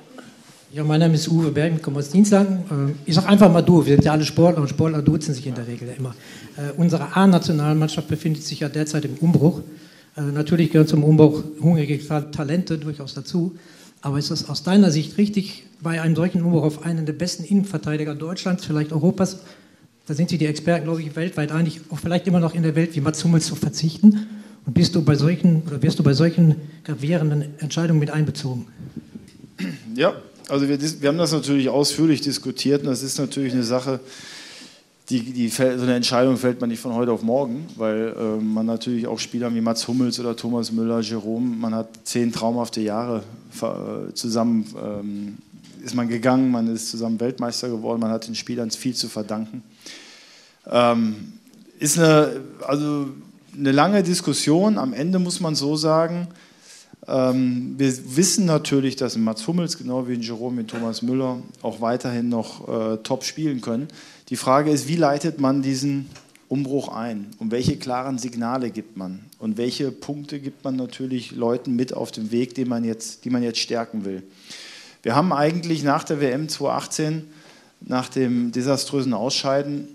Ja, 0.73 0.85
mein 0.85 1.01
Name 1.01 1.15
ist 1.15 1.27
Uwe 1.27 1.51
Berg, 1.51 1.73
ich 1.75 1.83
komme 1.83 1.99
aus 1.99 2.11
Dienstlagen. 2.11 2.59
Äh, 2.71 2.93
ich 3.05 3.17
sage 3.17 3.27
einfach 3.27 3.53
mal 3.53 3.61
du, 3.61 3.85
wir 3.85 3.97
sind 3.97 4.05
ja 4.05 4.13
alle 4.13 4.25
Sportler 4.25 4.63
und 4.63 4.69
Sportler 4.69 5.03
duzen 5.03 5.35
sich 5.35 5.45
in 5.45 5.57
der 5.57 5.67
Regel 5.67 5.93
immer. 5.99 6.15
Äh, 6.57 6.71
unsere 6.77 7.17
A-Nationalmannschaft 7.17 8.07
befindet 8.07 8.45
sich 8.45 8.61
ja 8.61 8.69
derzeit 8.69 9.05
im 9.05 9.17
Umbruch. 9.17 9.63
Äh, 10.17 10.23
natürlich 10.23 10.71
gehören 10.71 10.87
zum 10.87 11.03
Umbruch 11.03 11.43
hungrige 11.61 11.99
Talente 12.31 12.79
durchaus 12.79 13.15
dazu. 13.15 13.57
Aber 14.01 14.21
ist 14.21 14.31
es 14.31 14.49
aus 14.49 14.63
deiner 14.63 14.93
Sicht 14.93 15.19
richtig, 15.19 15.65
bei 15.81 16.01
einem 16.01 16.15
solchen 16.15 16.41
Umbruch 16.45 16.63
auf 16.63 16.85
einen 16.85 17.05
der 17.05 17.15
besten 17.15 17.43
Innenverteidiger 17.43 18.15
Deutschlands, 18.15 18.65
vielleicht 18.65 18.93
Europas, 18.93 19.41
da 20.07 20.15
sind 20.15 20.31
sich 20.31 20.39
die 20.39 20.47
Experten, 20.47 20.85
glaube 20.85 21.03
ich, 21.03 21.17
weltweit 21.17 21.51
einig, 21.51 21.81
auch 21.91 21.99
vielleicht 21.99 22.29
immer 22.29 22.39
noch 22.39 22.55
in 22.55 22.63
der 22.63 22.77
Welt 22.77 22.95
wie 22.95 23.01
Mats 23.01 23.25
Hummels 23.25 23.47
zu 23.47 23.57
verzichten? 23.57 24.29
Und 24.67 24.75
bist 24.75 24.95
du 24.95 25.03
bei 25.03 25.17
solchen 25.17 25.63
oder 25.67 25.83
wirst 25.83 25.99
du 25.99 26.05
bei 26.05 26.13
solchen 26.13 26.55
gravierenden 26.85 27.59
Entscheidungen 27.59 27.99
mit 27.99 28.11
einbezogen? 28.11 28.67
Ja, 29.97 30.15
also 30.51 30.69
wir, 30.69 30.81
wir, 30.81 31.09
haben 31.09 31.19
das 31.19 31.33
natürlich 31.33 31.69
ausführlich 31.69 32.21
diskutiert 32.21 32.83
und 32.83 32.89
das 32.89 33.03
ist 33.03 33.19
natürlich 33.19 33.53
eine 33.53 33.63
Sache, 33.63 34.01
die, 35.09 35.21
die, 35.21 35.49
so 35.49 35.63
eine 35.65 35.95
Entscheidung 35.95 36.37
fällt 36.37 36.61
man 36.61 36.71
nicht 36.71 36.81
von 36.81 36.95
heute 36.95 37.13
auf 37.13 37.23
morgen, 37.23 37.67
weil 37.77 38.15
äh, 38.17 38.43
man 38.43 38.67
natürlich 38.67 39.07
auch 39.07 39.19
Spieler 39.19 39.53
wie 39.55 39.61
Mats 39.61 39.89
Hummels 39.89 40.21
oder 40.21 40.37
Thomas 40.37 40.71
Müller, 40.71 41.01
Jerome, 41.01 41.57
man 41.57 41.75
hat 41.75 41.89
zehn 42.05 42.33
traumhafte 42.33 42.81
Jahre 42.81 43.23
äh, 43.61 44.13
zusammen, 44.15 44.67
ähm, 44.81 45.39
ist 45.85 45.95
man 45.95 46.09
gegangen, 46.09 46.51
man 46.51 46.73
ist 46.73 46.91
zusammen 46.91 47.19
Weltmeister 47.19 47.69
geworden, 47.69 48.01
man 48.01 48.11
hat 48.11 48.29
den 48.29 48.35
Spielern 48.35 48.71
viel 48.71 48.95
zu 48.95 49.09
verdanken. 49.09 49.63
Ähm, 50.71 51.33
ist 51.81 51.99
eine, 51.99 52.41
also 52.67 53.09
eine 53.57 53.73
lange 53.73 54.03
Diskussion, 54.03 54.79
am 54.79 54.93
Ende 54.93 55.19
muss 55.19 55.41
man 55.41 55.55
so 55.57 55.75
sagen, 55.75 56.29
ähm, 57.07 57.75
wir 57.79 58.17
wissen 58.17 58.45
natürlich, 58.45 58.97
dass 58.97 59.17
Mats 59.17 59.47
Hummels, 59.47 59.79
genau 59.79 60.07
wie 60.09 60.15
Jerome, 60.15 60.63
wie 60.63 60.67
Thomas 60.67 61.03
Müller, 61.03 61.39
auch 61.63 61.81
weiterhin 61.81 62.29
noch 62.29 62.69
äh, 62.69 62.97
top 62.99 63.25
spielen 63.25 63.61
können. 63.61 63.89
Die 64.29 64.37
Frage 64.37 64.71
ist, 64.71 64.87
wie 64.87 64.97
leitet 64.97 65.41
man 65.41 65.63
diesen 65.63 66.09
Umbruch 66.49 66.89
ein 66.89 67.29
und 67.39 67.53
welche 67.53 67.77
klaren 67.77 68.19
Signale 68.19 68.71
gibt 68.71 68.97
man 68.97 69.21
und 69.39 69.57
welche 69.57 69.93
Punkte 69.93 70.41
gibt 70.41 70.65
man 70.65 70.77
natürlich 70.77 71.31
Leuten 71.33 71.77
mit 71.77 71.95
auf 71.95 72.11
dem 72.11 72.33
Weg, 72.33 72.55
den 72.55 72.69
man 72.69 72.85
jetzt, 72.85 73.25
die 73.25 73.31
man 73.31 73.43
jetzt 73.43 73.61
stärken 73.61 74.05
will. 74.05 74.23
Wir 75.03 75.15
haben 75.15 75.33
eigentlich 75.33 75.83
nach 75.83 76.05
der 76.05 76.21
WM 76.21 76.49
2018, 76.49 77.23
nach 77.81 78.09
dem 78.09 78.53
desaströsen 78.53 79.15
Ausscheiden, 79.15 79.89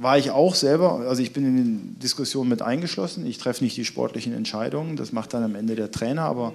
war 0.00 0.16
ich 0.16 0.30
auch 0.30 0.54
selber, 0.54 1.00
also 1.00 1.20
ich 1.20 1.32
bin 1.32 1.44
in 1.44 1.56
den 1.56 1.98
Diskussionen 1.98 2.48
mit 2.48 2.62
eingeschlossen. 2.62 3.26
Ich 3.26 3.38
treffe 3.38 3.64
nicht 3.64 3.76
die 3.76 3.84
sportlichen 3.84 4.32
Entscheidungen, 4.32 4.96
das 4.96 5.12
macht 5.12 5.34
dann 5.34 5.42
am 5.42 5.56
Ende 5.56 5.74
der 5.74 5.90
Trainer, 5.90 6.22
aber 6.22 6.52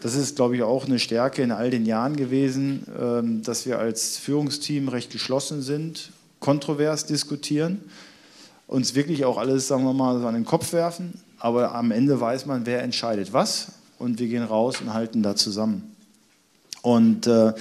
das 0.00 0.14
ist, 0.14 0.36
glaube 0.36 0.56
ich, 0.56 0.62
auch 0.62 0.86
eine 0.86 0.98
Stärke 0.98 1.42
in 1.42 1.52
all 1.52 1.70
den 1.70 1.84
Jahren 1.84 2.16
gewesen, 2.16 2.86
ähm, 2.98 3.42
dass 3.42 3.66
wir 3.66 3.78
als 3.78 4.16
Führungsteam 4.16 4.88
recht 4.88 5.12
geschlossen 5.12 5.60
sind, 5.60 6.10
kontrovers 6.40 7.04
diskutieren, 7.04 7.80
uns 8.66 8.94
wirklich 8.94 9.26
auch 9.26 9.36
alles, 9.36 9.68
sagen 9.68 9.84
wir 9.84 9.92
mal, 9.92 10.24
an 10.24 10.34
den 10.34 10.46
Kopf 10.46 10.72
werfen, 10.72 11.12
aber 11.38 11.74
am 11.74 11.90
Ende 11.90 12.18
weiß 12.18 12.46
man, 12.46 12.64
wer 12.64 12.82
entscheidet 12.82 13.34
was 13.34 13.72
und 13.98 14.18
wir 14.18 14.28
gehen 14.28 14.44
raus 14.44 14.80
und 14.80 14.94
halten 14.94 15.22
da 15.22 15.36
zusammen. 15.36 15.94
Und 16.80 17.26
äh, 17.26 17.52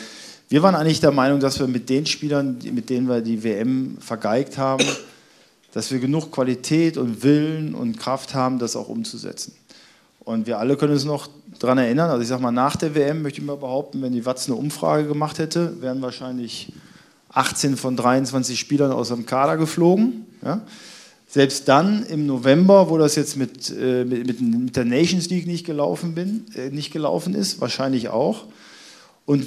wir 0.47 0.63
waren 0.63 0.75
eigentlich 0.75 1.01
der 1.01 1.11
Meinung, 1.11 1.41
dass 1.41 1.59
wir 1.59 1.67
mit 1.67 1.89
den 1.89 2.05
Spielern, 2.05 2.57
mit 2.71 2.89
denen 2.89 3.09
wir 3.09 3.19
die 3.19 3.43
WM 3.43 3.97
vergeigt 3.99 4.57
haben, 4.57 4.85
dass 5.73 5.91
wir 5.91 5.99
genug 5.99 6.31
Qualität 6.31 6.97
und 6.97 7.23
Willen 7.23 7.75
und 7.75 7.99
Kraft 7.99 8.33
haben, 8.33 8.59
das 8.59 8.75
auch 8.75 8.89
umzusetzen. 8.89 9.53
Und 10.19 10.47
wir 10.47 10.59
alle 10.59 10.77
können 10.77 10.93
uns 10.93 11.05
noch 11.05 11.29
daran 11.59 11.77
erinnern, 11.77 12.09
also 12.09 12.21
ich 12.21 12.27
sage 12.27 12.41
mal, 12.41 12.51
nach 12.51 12.75
der 12.75 12.95
WM 12.95 13.21
möchte 13.21 13.41
ich 13.41 13.45
mal 13.45 13.57
behaupten, 13.57 14.01
wenn 14.01 14.13
die 14.13 14.25
Watz 14.25 14.47
eine 14.47 14.55
Umfrage 14.55 15.07
gemacht 15.07 15.39
hätte, 15.39 15.81
wären 15.81 16.01
wahrscheinlich 16.01 16.71
18 17.31 17.77
von 17.77 17.95
23 17.95 18.59
Spielern 18.59 18.91
aus 18.91 19.09
dem 19.09 19.25
Kader 19.25 19.57
geflogen. 19.57 20.25
Ja? 20.43 20.61
Selbst 21.27 21.67
dann 21.67 22.03
im 22.05 22.25
November, 22.25 22.89
wo 22.89 22.97
das 22.97 23.15
jetzt 23.15 23.37
mit, 23.37 23.71
äh, 23.71 24.03
mit, 24.03 24.41
mit, 24.41 24.75
der 24.75 24.85
Nations 24.85 25.29
League 25.29 25.45
nicht 25.45 25.65
gelaufen, 25.65 26.15
bin, 26.15 26.45
äh, 26.55 26.69
nicht 26.69 26.91
gelaufen 26.91 27.35
ist, 27.35 27.61
wahrscheinlich 27.61 28.09
auch. 28.09 28.45
Und 29.25 29.45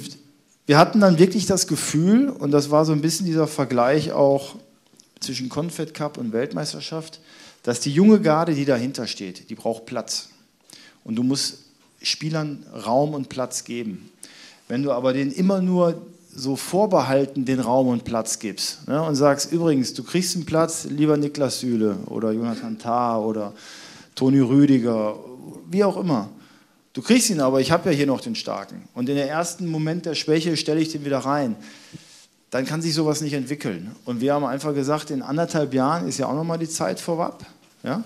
wir 0.65 0.77
hatten 0.77 1.01
dann 1.01 1.19
wirklich 1.19 1.45
das 1.45 1.67
Gefühl, 1.67 2.29
und 2.29 2.51
das 2.51 2.71
war 2.71 2.85
so 2.85 2.93
ein 2.93 3.01
bisschen 3.01 3.25
dieser 3.25 3.47
Vergleich 3.47 4.13
auch 4.13 4.55
zwischen 5.23 5.49
Confed 5.49 5.93
Cup 5.93 6.17
und 6.17 6.33
Weltmeisterschaft, 6.33 7.19
dass 7.63 7.79
die 7.79 7.91
junge 7.91 8.21
Garde, 8.21 8.53
die 8.53 8.65
dahinter 8.65 9.07
steht, 9.07 9.49
die 9.49 9.55
braucht 9.55 9.85
Platz. 9.85 10.29
Und 11.03 11.15
du 11.15 11.23
musst 11.23 11.59
Spielern 12.01 12.65
Raum 12.85 13.13
und 13.13 13.29
Platz 13.29 13.63
geben. 13.63 14.09
Wenn 14.67 14.83
du 14.83 14.91
aber 14.91 15.13
denen 15.13 15.31
immer 15.31 15.61
nur 15.61 16.01
so 16.35 16.55
vorbehalten 16.55 17.45
den 17.45 17.59
Raum 17.59 17.87
und 17.87 18.03
Platz 18.05 18.39
gibst 18.39 18.87
ne, 18.87 19.01
und 19.01 19.15
sagst, 19.15 19.51
übrigens, 19.51 19.93
du 19.93 20.03
kriegst 20.03 20.35
einen 20.35 20.45
Platz, 20.45 20.85
lieber 20.85 21.15
Niklas 21.15 21.59
Süle 21.59 21.97
oder 22.07 22.31
Jonathan 22.31 22.79
Tah 22.79 23.19
oder 23.19 23.53
Toni 24.15 24.39
Rüdiger, 24.39 25.15
wie 25.69 25.83
auch 25.83 25.97
immer. 25.97 26.29
Du 26.93 27.01
kriegst 27.01 27.29
ihn 27.29 27.39
aber, 27.39 27.61
ich 27.61 27.71
habe 27.71 27.89
ja 27.89 27.95
hier 27.95 28.05
noch 28.07 28.21
den 28.21 28.35
Starken. 28.35 28.83
Und 28.93 29.09
in 29.09 29.15
der 29.15 29.29
ersten 29.29 29.67
Moment 29.67 30.05
der 30.05 30.15
Schwäche 30.15 30.57
stelle 30.57 30.81
ich 30.81 30.89
den 30.89 31.05
wieder 31.05 31.19
rein 31.19 31.55
dann 32.53 32.67
kann 32.67 32.83
sich 32.83 32.93
sowas 32.93 33.21
nicht 33.21 33.33
entwickeln. 33.33 33.95
Und 34.05 34.21
wir 34.21 34.35
haben 34.35 34.45
einfach 34.45 34.75
gesagt, 34.75 35.09
in 35.09 35.23
anderthalb 35.23 35.73
Jahren 35.73 36.07
ist 36.07 36.19
ja 36.19 36.27
auch 36.27 36.35
nochmal 36.35 36.59
die 36.59 36.69
Zeit 36.69 36.99
vorab. 36.99 37.43
Ja? 37.81 38.03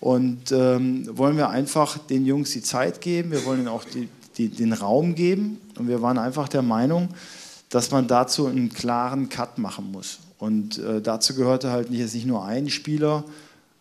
Und 0.00 0.50
ähm, 0.50 1.06
wollen 1.14 1.36
wir 1.36 1.50
einfach 1.50 1.98
den 1.98 2.24
Jungs 2.24 2.52
die 2.52 2.62
Zeit 2.62 3.02
geben, 3.02 3.32
wir 3.32 3.44
wollen 3.44 3.60
ihnen 3.60 3.68
auch 3.68 3.84
die, 3.84 4.08
die, 4.38 4.48
den 4.48 4.72
Raum 4.72 5.14
geben. 5.14 5.60
Und 5.78 5.88
wir 5.88 6.00
waren 6.00 6.16
einfach 6.16 6.48
der 6.48 6.62
Meinung, 6.62 7.10
dass 7.68 7.90
man 7.90 8.08
dazu 8.08 8.46
einen 8.46 8.72
klaren 8.72 9.28
Cut 9.28 9.58
machen 9.58 9.92
muss. 9.92 10.20
Und 10.38 10.78
äh, 10.78 11.02
dazu 11.02 11.34
gehörte 11.34 11.70
halt 11.70 11.90
nicht, 11.90 12.00
jetzt 12.00 12.14
nicht 12.14 12.26
nur 12.26 12.46
einen 12.46 12.70
Spieler 12.70 13.24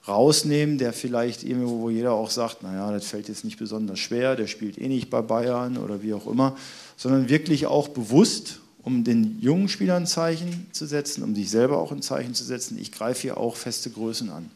rausnehmen, 0.09 0.77
der 0.77 0.91
vielleicht 0.91 1.45
irgendwo, 1.45 1.79
wo 1.79 1.89
jeder 1.89 2.11
auch 2.11 2.31
sagt, 2.31 2.63
naja, 2.63 2.91
das 2.91 3.05
fällt 3.05 3.29
jetzt 3.29 3.45
nicht 3.45 3.57
besonders 3.57 3.99
schwer, 3.99 4.35
der 4.35 4.47
spielt 4.47 4.77
eh 4.77 4.89
nicht 4.89 5.09
bei 5.09 5.21
Bayern 5.21 5.77
oder 5.77 6.03
wie 6.03 6.13
auch 6.13 6.27
immer, 6.27 6.57
sondern 6.97 7.29
wirklich 7.29 7.65
auch 7.65 7.87
bewusst 7.87 8.59
um 8.85 9.03
den 9.03 9.39
jungen 9.41 9.67
Spielern 9.67 10.03
ein 10.03 10.07
Zeichen 10.07 10.67
zu 10.71 10.85
setzen, 10.85 11.23
um 11.23 11.35
sich 11.35 11.49
selber 11.49 11.79
auch 11.79 11.91
ein 11.91 12.03
Zeichen 12.03 12.35
zu 12.35 12.43
setzen. 12.43 12.77
Ich 12.79 12.91
greife 12.91 13.23
hier 13.23 13.37
auch 13.37 13.55
feste 13.55 13.89
Größen 13.89 14.29
an. 14.29 14.51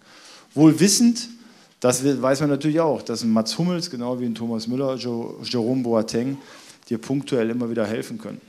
Wohl 0.54 0.80
wissend, 0.80 1.28
das 1.80 2.04
weiß 2.04 2.42
man 2.42 2.50
natürlich 2.50 2.80
auch, 2.80 3.02
dass 3.02 3.24
ein 3.24 3.32
Mats 3.32 3.58
Hummels, 3.58 3.90
genau 3.90 4.20
wie 4.20 4.26
ein 4.26 4.36
Thomas 4.36 4.68
Müller, 4.68 4.96
Jerome 4.98 5.82
Boateng, 5.82 6.38
dir 6.90 7.00
punktuell 7.00 7.50
immer 7.50 7.72
wieder 7.72 7.88
helfen 7.88 8.20
können. 8.20 8.40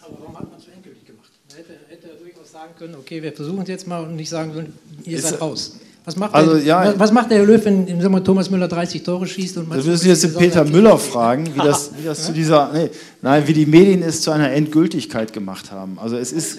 Aber 0.00 0.18
warum 0.18 0.36
hat 0.36 0.50
man 0.50 0.58
es 0.58 0.64
so 0.64 0.72
endgültig 0.72 1.06
gemacht? 1.06 1.30
Man 1.48 1.58
hätte, 1.58 1.78
hätte 1.88 2.08
durchaus 2.20 2.50
sagen 2.50 2.72
können, 2.76 2.96
okay, 2.96 3.22
wir 3.22 3.32
versuchen 3.32 3.62
es 3.62 3.68
jetzt 3.68 3.86
mal 3.86 4.02
und 4.02 4.16
nicht 4.16 4.28
sagen 4.28 4.52
können, 4.52 4.76
ihr 5.04 5.20
seid 5.20 5.40
raus. 5.40 5.76
Was 6.04 6.16
macht, 6.16 6.34
also, 6.34 6.54
der, 6.54 6.62
ja, 6.62 6.98
was 6.98 7.12
macht 7.12 7.30
der 7.30 7.38
Herr 7.38 7.46
Löw, 7.46 7.64
wenn 7.64 7.86
im 7.86 8.00
Sommer 8.02 8.22
Thomas 8.22 8.50
Müller 8.50 8.68
30 8.68 9.02
Tore 9.02 9.26
schießt? 9.26 9.56
Und 9.56 9.74
das 9.74 9.86
müssen 9.86 10.08
jetzt 10.08 10.22
den 10.22 10.34
Peter 10.34 10.62
Müller 10.64 10.98
fragen, 10.98 11.46
wie 11.54 11.58
das, 11.58 11.92
wie 11.96 12.04
das 12.04 12.26
zu 12.26 12.32
dieser, 12.32 12.70
nee, 12.74 12.90
nein, 13.22 13.46
wie 13.46 13.54
die 13.54 13.64
Medien 13.64 14.02
es 14.02 14.20
zu 14.20 14.30
einer 14.30 14.50
Endgültigkeit 14.52 15.32
gemacht 15.32 15.72
haben. 15.72 15.98
Also 15.98 16.18
es 16.18 16.30
ist, 16.30 16.58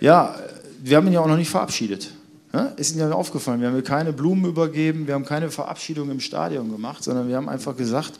ja, 0.00 0.34
wir 0.82 0.96
haben 0.96 1.06
ihn 1.06 1.12
ja 1.12 1.20
auch 1.20 1.26
noch 1.26 1.36
nicht 1.36 1.50
verabschiedet. 1.50 2.10
Ist 2.76 2.96
Ihnen 2.96 3.10
ja 3.10 3.14
aufgefallen, 3.14 3.60
wir 3.60 3.68
haben 3.68 3.84
keine 3.84 4.14
Blumen 4.14 4.46
übergeben, 4.46 5.06
wir 5.06 5.12
haben 5.12 5.26
keine 5.26 5.50
Verabschiedung 5.50 6.10
im 6.10 6.20
Stadion 6.20 6.72
gemacht, 6.72 7.04
sondern 7.04 7.28
wir 7.28 7.36
haben 7.36 7.50
einfach 7.50 7.76
gesagt, 7.76 8.14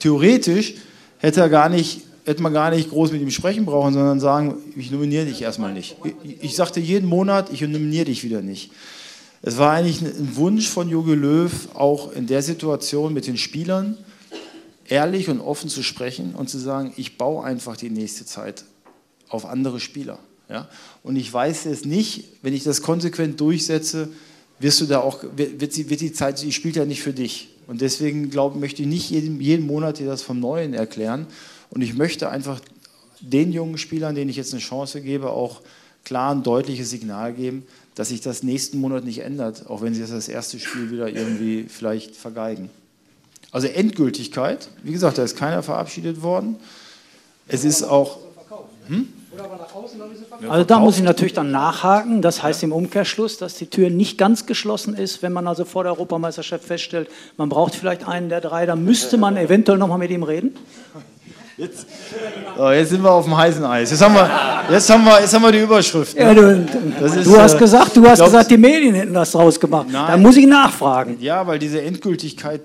theoretisch 0.00 0.74
hätte 1.18 1.40
er 1.40 1.48
gar 1.48 1.68
nicht 1.68 2.02
hätte 2.24 2.42
man 2.42 2.52
gar 2.52 2.70
nicht 2.70 2.90
groß 2.90 3.12
mit 3.12 3.22
ihm 3.22 3.30
sprechen 3.30 3.64
brauchen, 3.64 3.94
sondern 3.94 4.18
sagen, 4.18 4.56
ich 4.74 4.90
nominiere 4.90 5.26
dich 5.26 5.42
erstmal 5.42 5.72
nicht. 5.72 5.96
Ich, 6.24 6.42
ich 6.42 6.56
sagte 6.56 6.80
jeden 6.80 7.08
Monat, 7.08 7.52
ich 7.52 7.60
nominiere 7.60 8.06
dich 8.06 8.24
wieder 8.24 8.42
nicht. 8.42 8.72
Es 9.42 9.58
war 9.58 9.72
eigentlich 9.72 10.02
ein 10.02 10.36
Wunsch 10.36 10.68
von 10.68 10.88
Jogi 10.88 11.14
Löw, 11.14 11.52
auch 11.74 12.12
in 12.12 12.26
der 12.26 12.42
Situation 12.42 13.12
mit 13.12 13.26
den 13.26 13.36
Spielern 13.36 13.96
ehrlich 14.88 15.28
und 15.28 15.40
offen 15.40 15.68
zu 15.68 15.82
sprechen 15.82 16.34
und 16.34 16.48
zu 16.48 16.58
sagen, 16.58 16.92
ich 16.96 17.18
baue 17.18 17.44
einfach 17.44 17.76
die 17.76 17.90
nächste 17.90 18.24
Zeit 18.24 18.64
auf 19.28 19.44
andere 19.44 19.80
Spieler. 19.80 20.18
Ja? 20.48 20.68
Und 21.02 21.16
ich 21.16 21.32
weiß 21.32 21.64
jetzt 21.64 21.86
nicht, 21.86 22.24
wenn 22.42 22.54
ich 22.54 22.64
das 22.64 22.82
konsequent 22.82 23.40
durchsetze, 23.40 24.08
wirst 24.58 24.80
du 24.80 24.86
da 24.86 25.00
auch, 25.00 25.22
wird, 25.36 25.76
die, 25.76 25.90
wird 25.90 26.00
die 26.00 26.12
Zeit, 26.12 26.40
die 26.42 26.52
spielt 26.52 26.76
ja 26.76 26.84
nicht 26.84 27.02
für 27.02 27.12
dich. 27.12 27.48
Und 27.66 27.80
deswegen 27.80 28.30
glaub, 28.30 28.56
möchte 28.56 28.82
ich 28.82 28.88
nicht 28.88 29.10
jeden, 29.10 29.40
jeden 29.40 29.66
Monat 29.66 29.98
dir 29.98 30.06
das 30.06 30.22
vom 30.22 30.40
Neuen 30.40 30.72
erklären. 30.72 31.26
Und 31.70 31.82
ich 31.82 31.94
möchte 31.94 32.30
einfach 32.30 32.60
den 33.20 33.52
jungen 33.52 33.76
Spielern, 33.76 34.14
denen 34.14 34.30
ich 34.30 34.36
jetzt 34.36 34.52
eine 34.52 34.62
Chance 34.62 35.02
gebe, 35.02 35.30
auch 35.30 35.62
klar 36.04 36.32
ein 36.32 36.44
deutliches 36.44 36.90
Signal 36.90 37.32
geben, 37.32 37.64
dass 37.96 38.10
sich 38.10 38.20
das 38.20 38.42
nächsten 38.42 38.78
Monat 38.78 39.04
nicht 39.04 39.20
ändert, 39.20 39.68
auch 39.68 39.82
wenn 39.82 39.94
sie 39.94 40.00
das, 40.06 40.28
erste 40.28 40.60
Spiel 40.60 40.90
wieder 40.92 41.08
irgendwie 41.08 41.64
vielleicht 41.64 42.14
vergeigen. 42.14 42.70
Also 43.50 43.66
Endgültigkeit, 43.68 44.68
wie 44.82 44.92
gesagt, 44.92 45.18
da 45.18 45.24
ist 45.24 45.36
keiner 45.36 45.62
verabschiedet 45.62 46.22
worden. 46.22 46.56
Es 47.48 47.64
ist 47.64 47.82
auch. 47.82 48.18
Hm? 48.88 49.08
Also 50.48 50.64
da 50.64 50.78
muss 50.78 50.98
ich 50.98 51.04
natürlich 51.04 51.32
dann 51.32 51.50
nachhaken. 51.50 52.20
Das 52.20 52.42
heißt 52.42 52.62
im 52.62 52.72
Umkehrschluss, 52.72 53.38
dass 53.38 53.54
die 53.54 53.66
Tür 53.66 53.88
nicht 53.88 54.18
ganz 54.18 54.44
geschlossen 54.44 54.94
ist, 54.94 55.22
wenn 55.22 55.32
man 55.32 55.46
also 55.46 55.64
vor 55.64 55.82
der 55.82 55.92
Europameisterschaft 55.92 56.64
feststellt, 56.64 57.08
man 57.36 57.48
braucht 57.48 57.74
vielleicht 57.74 58.06
einen 58.06 58.28
der 58.28 58.40
drei, 58.40 58.66
dann 58.66 58.84
müsste 58.84 59.16
man 59.16 59.36
eventuell 59.36 59.78
nochmal 59.78 59.98
mit 59.98 60.10
ihm 60.10 60.22
reden. 60.22 60.54
Jetzt, 61.58 61.86
so, 62.54 62.70
jetzt 62.70 62.90
sind 62.90 63.02
wir 63.02 63.10
auf 63.10 63.24
dem 63.24 63.34
heißen 63.34 63.64
Eis. 63.64 63.90
Jetzt 63.90 64.02
haben 64.02 64.14
wir, 64.14 64.30
jetzt 64.70 64.90
haben 64.90 65.04
wir, 65.04 65.20
jetzt 65.20 65.32
haben 65.32 65.42
wir 65.42 65.52
die 65.52 65.60
Überschrift. 65.60 66.14
Ne? 66.14 66.22
Ja, 66.22 66.34
du, 66.34 66.50
ist, 67.02 67.26
du, 67.26 67.38
hast 67.38 67.54
äh, 67.54 67.58
gesagt, 67.58 67.96
du 67.96 68.06
hast 68.06 68.18
glaub, 68.18 68.28
gesagt, 68.28 68.50
die 68.50 68.58
Medien 68.58 68.94
hätten 68.94 69.14
das 69.14 69.32
draus 69.32 69.58
gemacht. 69.58 69.86
Nein. 69.90 70.06
Da 70.06 70.16
muss 70.18 70.36
ich 70.36 70.46
nachfragen. 70.46 71.16
Ja, 71.18 71.46
weil 71.46 71.58
diese 71.58 71.80
Endgültigkeit, 71.80 72.60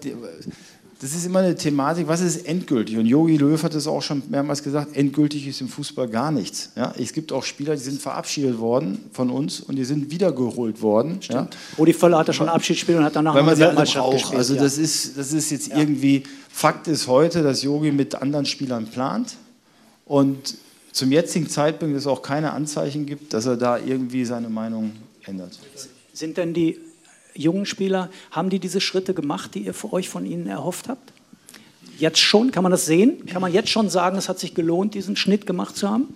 das 1.01 1.15
ist 1.15 1.25
immer 1.25 1.39
eine 1.39 1.55
Thematik, 1.55 2.07
was 2.07 2.21
ist 2.21 2.45
endgültig? 2.45 2.95
Und 2.95 3.07
Jogi 3.07 3.35
Löw 3.35 3.61
hat 3.63 3.73
es 3.73 3.87
auch 3.87 4.03
schon 4.03 4.21
mehrmals 4.29 4.61
gesagt, 4.61 4.95
endgültig 4.95 5.47
ist 5.47 5.59
im 5.59 5.67
Fußball 5.67 6.07
gar 6.07 6.31
nichts. 6.31 6.69
Ja? 6.75 6.93
Es 6.95 7.11
gibt 7.11 7.31
auch 7.31 7.43
Spieler, 7.43 7.73
die 7.73 7.81
sind 7.81 7.99
verabschiedet 7.99 8.59
worden 8.59 9.09
von 9.11 9.31
uns 9.31 9.61
und 9.61 9.77
die 9.77 9.83
sind 9.83 10.11
wiedergeholt 10.11 10.79
worden. 10.83 11.17
Ja? 11.23 11.47
Rudi 11.75 11.93
Völler 11.93 12.19
hat 12.19 12.27
ja 12.27 12.33
schon 12.33 12.47
Abschiedsspiel 12.47 12.97
und 12.97 13.03
hat 13.03 13.15
danach 13.15 13.33
Weil 13.33 13.41
man 13.41 13.55
eine 13.55 13.61
Weltmeisterschaft 13.61 14.05
auch, 14.05 14.13
gespielt. 14.13 14.37
Also 14.37 14.53
das, 14.53 14.77
ist, 14.77 15.17
das 15.17 15.33
ist 15.33 15.49
jetzt 15.49 15.69
ja. 15.69 15.79
irgendwie, 15.79 16.21
Fakt 16.49 16.87
ist 16.87 17.07
heute, 17.07 17.41
dass 17.41 17.63
Jogi 17.63 17.91
mit 17.91 18.13
anderen 18.13 18.45
Spielern 18.45 18.85
plant 18.85 19.37
und 20.05 20.55
zum 20.91 21.11
jetzigen 21.11 21.49
Zeitpunkt 21.49 21.97
es 21.97 22.05
auch 22.05 22.21
keine 22.21 22.51
Anzeichen 22.51 23.07
gibt, 23.07 23.33
dass 23.33 23.47
er 23.47 23.57
da 23.57 23.79
irgendwie 23.79 24.23
seine 24.23 24.49
Meinung 24.49 24.91
ändert. 25.25 25.57
Sind 26.13 26.37
denn 26.37 26.53
die 26.53 26.77
jungen 27.33 27.65
Spieler, 27.65 28.09
haben 28.31 28.49
die 28.49 28.59
diese 28.59 28.81
Schritte 28.81 29.13
gemacht, 29.13 29.55
die 29.55 29.59
ihr 29.65 29.73
für 29.73 29.93
euch 29.93 30.09
von 30.09 30.25
ihnen 30.25 30.47
erhofft 30.47 30.89
habt? 30.89 31.13
Jetzt 31.97 32.19
schon, 32.19 32.51
kann 32.51 32.63
man 32.63 32.71
das 32.71 32.85
sehen? 32.85 33.25
Kann 33.27 33.41
man 33.41 33.53
jetzt 33.53 33.69
schon 33.69 33.89
sagen, 33.89 34.17
es 34.17 34.27
hat 34.27 34.39
sich 34.39 34.55
gelohnt, 34.55 34.95
diesen 34.95 35.15
Schnitt 35.15 35.45
gemacht 35.45 35.77
zu 35.77 35.89
haben? 35.89 36.07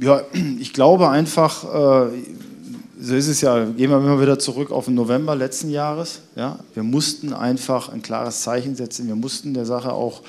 Ja, 0.00 0.22
ich 0.58 0.72
glaube 0.72 1.08
einfach, 1.10 1.64
äh, 1.64 2.08
so 3.00 3.14
ist 3.14 3.28
es 3.28 3.40
ja, 3.40 3.64
gehen 3.64 3.90
wir 3.90 3.98
immer 3.98 4.20
wieder 4.20 4.38
zurück 4.38 4.70
auf 4.70 4.86
den 4.86 4.94
November 4.94 5.36
letzten 5.36 5.70
Jahres. 5.70 6.22
Ja? 6.36 6.58
Wir 6.74 6.82
mussten 6.82 7.32
einfach 7.32 7.88
ein 7.88 8.02
klares 8.02 8.40
Zeichen 8.42 8.76
setzen, 8.76 9.06
wir 9.06 9.16
mussten 9.16 9.54
der 9.54 9.66
Sache 9.66 9.92
auch 9.92 10.22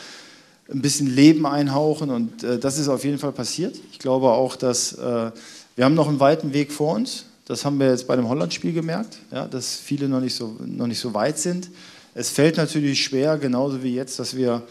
ein 0.72 0.82
bisschen 0.82 1.08
Leben 1.08 1.46
einhauchen 1.46 2.10
und 2.10 2.44
äh, 2.44 2.58
das 2.58 2.80
ist 2.80 2.88
auf 2.88 3.04
jeden 3.04 3.20
Fall 3.20 3.32
passiert. 3.32 3.76
Ich 3.92 4.00
glaube 4.00 4.30
auch, 4.30 4.56
dass 4.56 4.94
äh, 4.94 5.32
wir 5.76 5.86
haben 5.86 5.96
noch 5.96 6.08
einen 6.08 6.20
weiten 6.20 6.54
Weg 6.54 6.72
vor 6.72 6.96
uns. 6.96 7.26
Das 7.46 7.66
haben 7.66 7.80
wir 7.80 7.90
jetzt 7.90 8.08
bei 8.08 8.16
dem 8.16 8.30
Holland-Spiel 8.30 8.74
gemerkt, 8.74 9.18
ja, 9.32 9.48
dass 9.48 9.76
viele 9.76 10.08
noch 10.08 10.22
nicht, 10.22 10.36
so, 10.36 10.56
noch 10.66 10.88
nicht 10.88 11.00
so 11.00 11.14
weit 11.14 11.38
sind. 11.38 11.70
Es 12.16 12.30
fällt 12.30 12.58
natürlich 12.58 13.04
schwer, 13.04 13.38
genauso 13.38 13.84
wie 13.84 13.96
jetzt, 13.96 14.20
dass 14.20 14.36
wir 14.36 14.64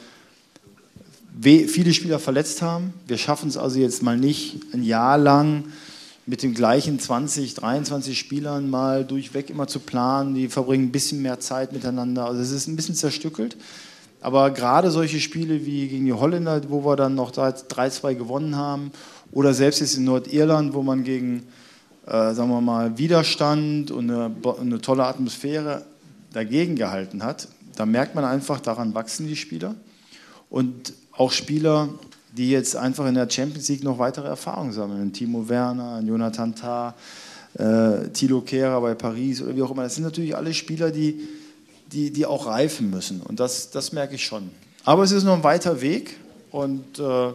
viele 1.40 1.92
Spieler 1.92 2.18
verletzt 2.18 2.62
haben. 2.62 2.94
Wir 3.06 3.18
schaffen 3.18 3.48
es 3.48 3.56
also 3.56 3.78
jetzt 3.78 4.02
mal 4.02 4.16
nicht 4.16 4.60
ein 4.72 4.82
Jahr 4.82 5.18
lang 5.18 5.64
mit 6.24 6.42
den 6.42 6.54
gleichen 6.54 6.98
20, 7.00 7.54
23 7.54 8.18
Spielern 8.18 8.70
mal 8.70 9.04
durchweg 9.04 9.50
immer 9.50 9.66
zu 9.66 9.80
planen. 9.80 10.34
Die 10.34 10.48
verbringen 10.48 10.84
ein 10.84 10.92
bisschen 10.92 11.20
mehr 11.20 11.40
Zeit 11.40 11.72
miteinander. 11.72 12.26
Also 12.26 12.40
es 12.40 12.52
ist 12.52 12.68
ein 12.68 12.76
bisschen 12.76 12.94
zerstückelt. 12.94 13.56
Aber 14.20 14.50
gerade 14.52 14.90
solche 14.92 15.18
Spiele 15.18 15.66
wie 15.66 15.88
gegen 15.88 16.06
die 16.06 16.12
Holländer, 16.12 16.60
wo 16.68 16.84
wir 16.84 16.96
dann 16.96 17.16
noch 17.16 17.32
3-2 17.32 18.14
gewonnen 18.14 18.56
haben, 18.56 18.92
oder 19.32 19.52
selbst 19.52 19.80
jetzt 19.80 19.96
in 19.96 20.04
Nordirland, 20.04 20.74
wo 20.74 20.82
man 20.82 21.02
gegen, 21.02 21.42
äh, 22.06 22.34
sagen 22.34 22.50
wir 22.50 22.60
mal, 22.60 22.98
Widerstand 22.98 23.90
und 23.90 24.10
eine, 24.10 24.30
eine 24.60 24.80
tolle 24.80 25.04
Atmosphäre 25.04 25.84
dagegen 26.32 26.76
gehalten 26.76 27.22
hat, 27.22 27.48
da 27.76 27.86
merkt 27.86 28.14
man 28.14 28.24
einfach, 28.24 28.60
daran 28.60 28.94
wachsen 28.94 29.26
die 29.26 29.36
Spieler. 29.36 29.74
Und 30.50 30.92
auch 31.12 31.32
Spieler, 31.32 31.88
die 32.36 32.50
jetzt 32.50 32.76
einfach 32.76 33.06
in 33.06 33.14
der 33.14 33.28
Champions 33.28 33.68
League 33.68 33.84
noch 33.84 33.98
weitere 33.98 34.28
Erfahrungen 34.28 34.72
sammeln. 34.72 35.12
Timo 35.12 35.48
Werner, 35.48 36.00
Jonathan 36.00 36.54
Tah, 36.54 36.94
äh, 37.54 38.08
Thilo 38.08 38.40
Kehrer 38.40 38.80
bei 38.80 38.94
Paris 38.94 39.42
oder 39.42 39.54
wie 39.54 39.62
auch 39.62 39.70
immer. 39.70 39.82
Das 39.84 39.94
sind 39.94 40.04
natürlich 40.04 40.34
alle 40.34 40.54
Spieler, 40.54 40.90
die, 40.90 41.28
die, 41.90 42.10
die 42.10 42.26
auch 42.26 42.46
reifen 42.46 42.90
müssen. 42.90 43.20
Und 43.20 43.40
das, 43.40 43.70
das 43.70 43.92
merke 43.92 44.14
ich 44.14 44.24
schon. 44.24 44.50
Aber 44.84 45.02
es 45.02 45.12
ist 45.12 45.24
noch 45.24 45.34
ein 45.34 45.44
weiter 45.44 45.80
Weg. 45.80 46.16
Und 46.50 46.98
äh, 46.98 47.32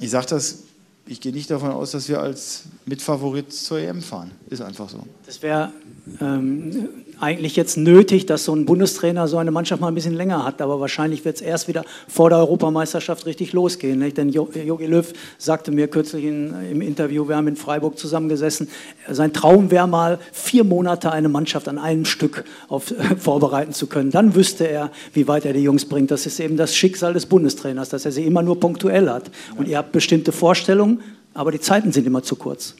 ich 0.00 0.10
sage 0.10 0.26
das, 0.30 0.58
ich 1.06 1.20
gehe 1.20 1.32
nicht 1.32 1.50
davon 1.50 1.70
aus, 1.70 1.92
dass 1.92 2.08
wir 2.08 2.20
als 2.20 2.64
Mitfavorit 2.84 3.52
zur 3.52 3.78
EM 3.78 4.02
fahren. 4.02 4.32
Ist 4.50 4.60
einfach 4.60 4.88
so. 4.88 5.04
Das 5.24 5.40
wäre 5.42 5.72
ähm, 6.20 6.88
eigentlich 7.20 7.56
jetzt 7.56 7.76
nötig, 7.76 8.26
dass 8.26 8.44
so 8.44 8.54
ein 8.54 8.66
Bundestrainer 8.66 9.28
so 9.28 9.38
eine 9.38 9.50
Mannschaft 9.50 9.80
mal 9.80 9.88
ein 9.88 9.94
bisschen 9.94 10.14
länger 10.14 10.44
hat. 10.44 10.60
Aber 10.60 10.80
wahrscheinlich 10.80 11.24
wird 11.24 11.36
es 11.36 11.42
erst 11.42 11.68
wieder 11.68 11.84
vor 12.08 12.30
der 12.30 12.38
Europameisterschaft 12.38 13.26
richtig 13.26 13.52
losgehen. 13.52 13.98
Nicht? 13.98 14.18
Denn 14.18 14.28
Jogi 14.28 14.86
Löw 14.86 15.12
sagte 15.38 15.72
mir 15.72 15.88
kürzlich 15.88 16.24
in, 16.24 16.54
im 16.70 16.80
Interview, 16.80 17.28
wir 17.28 17.36
haben 17.36 17.48
in 17.48 17.56
Freiburg 17.56 17.98
zusammengesessen, 17.98 18.68
sein 19.08 19.32
Traum 19.32 19.70
wäre 19.70 19.88
mal, 19.88 20.18
vier 20.32 20.64
Monate 20.64 21.12
eine 21.12 21.28
Mannschaft 21.28 21.68
an 21.68 21.78
einem 21.78 22.04
Stück 22.04 22.44
auf, 22.68 22.90
äh, 22.90 23.16
vorbereiten 23.18 23.72
zu 23.72 23.86
können. 23.86 24.10
Dann 24.10 24.34
wüsste 24.34 24.68
er, 24.68 24.90
wie 25.12 25.26
weit 25.28 25.44
er 25.44 25.52
die 25.52 25.62
Jungs 25.62 25.84
bringt. 25.84 26.10
Das 26.10 26.26
ist 26.26 26.40
eben 26.40 26.56
das 26.56 26.74
Schicksal 26.74 27.14
des 27.14 27.26
Bundestrainers, 27.26 27.88
dass 27.88 28.04
er 28.04 28.12
sie 28.12 28.24
immer 28.24 28.42
nur 28.42 28.60
punktuell 28.60 29.08
hat. 29.08 29.30
Und 29.56 29.68
ihr 29.68 29.78
habt 29.78 29.92
bestimmte 29.92 30.32
Vorstellungen, 30.32 31.00
aber 31.36 31.52
die 31.52 31.60
Zeiten 31.60 31.92
sind 31.92 32.06
immer 32.06 32.22
zu 32.22 32.34
kurz. 32.36 32.74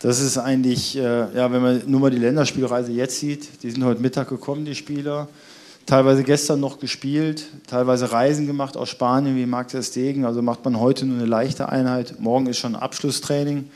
Das 0.00 0.20
ist 0.20 0.36
eigentlich, 0.36 0.96
äh, 0.96 1.00
ja, 1.34 1.50
wenn 1.50 1.62
man 1.62 1.82
nur 1.86 2.00
mal 2.00 2.10
die 2.10 2.18
Länderspielreise 2.18 2.92
jetzt 2.92 3.18
sieht, 3.18 3.62
die 3.62 3.70
sind 3.70 3.82
heute 3.82 4.00
Mittag 4.00 4.28
gekommen, 4.28 4.64
die 4.64 4.74
Spieler. 4.74 5.28
Teilweise 5.86 6.22
gestern 6.22 6.60
noch 6.60 6.78
gespielt, 6.78 7.46
teilweise 7.66 8.12
Reisen 8.12 8.46
gemacht 8.46 8.76
aus 8.76 8.88
Spanien 8.88 9.36
wie 9.36 9.46
Marc 9.46 9.70
Stegen. 9.82 10.24
Also 10.24 10.40
macht 10.42 10.64
man 10.64 10.80
heute 10.80 11.04
nur 11.04 11.18
eine 11.18 11.26
leichte 11.26 11.68
Einheit. 11.68 12.20
Morgen 12.20 12.46
ist 12.46 12.58
schon 12.58 12.74
Abschlusstraining. 12.74 13.70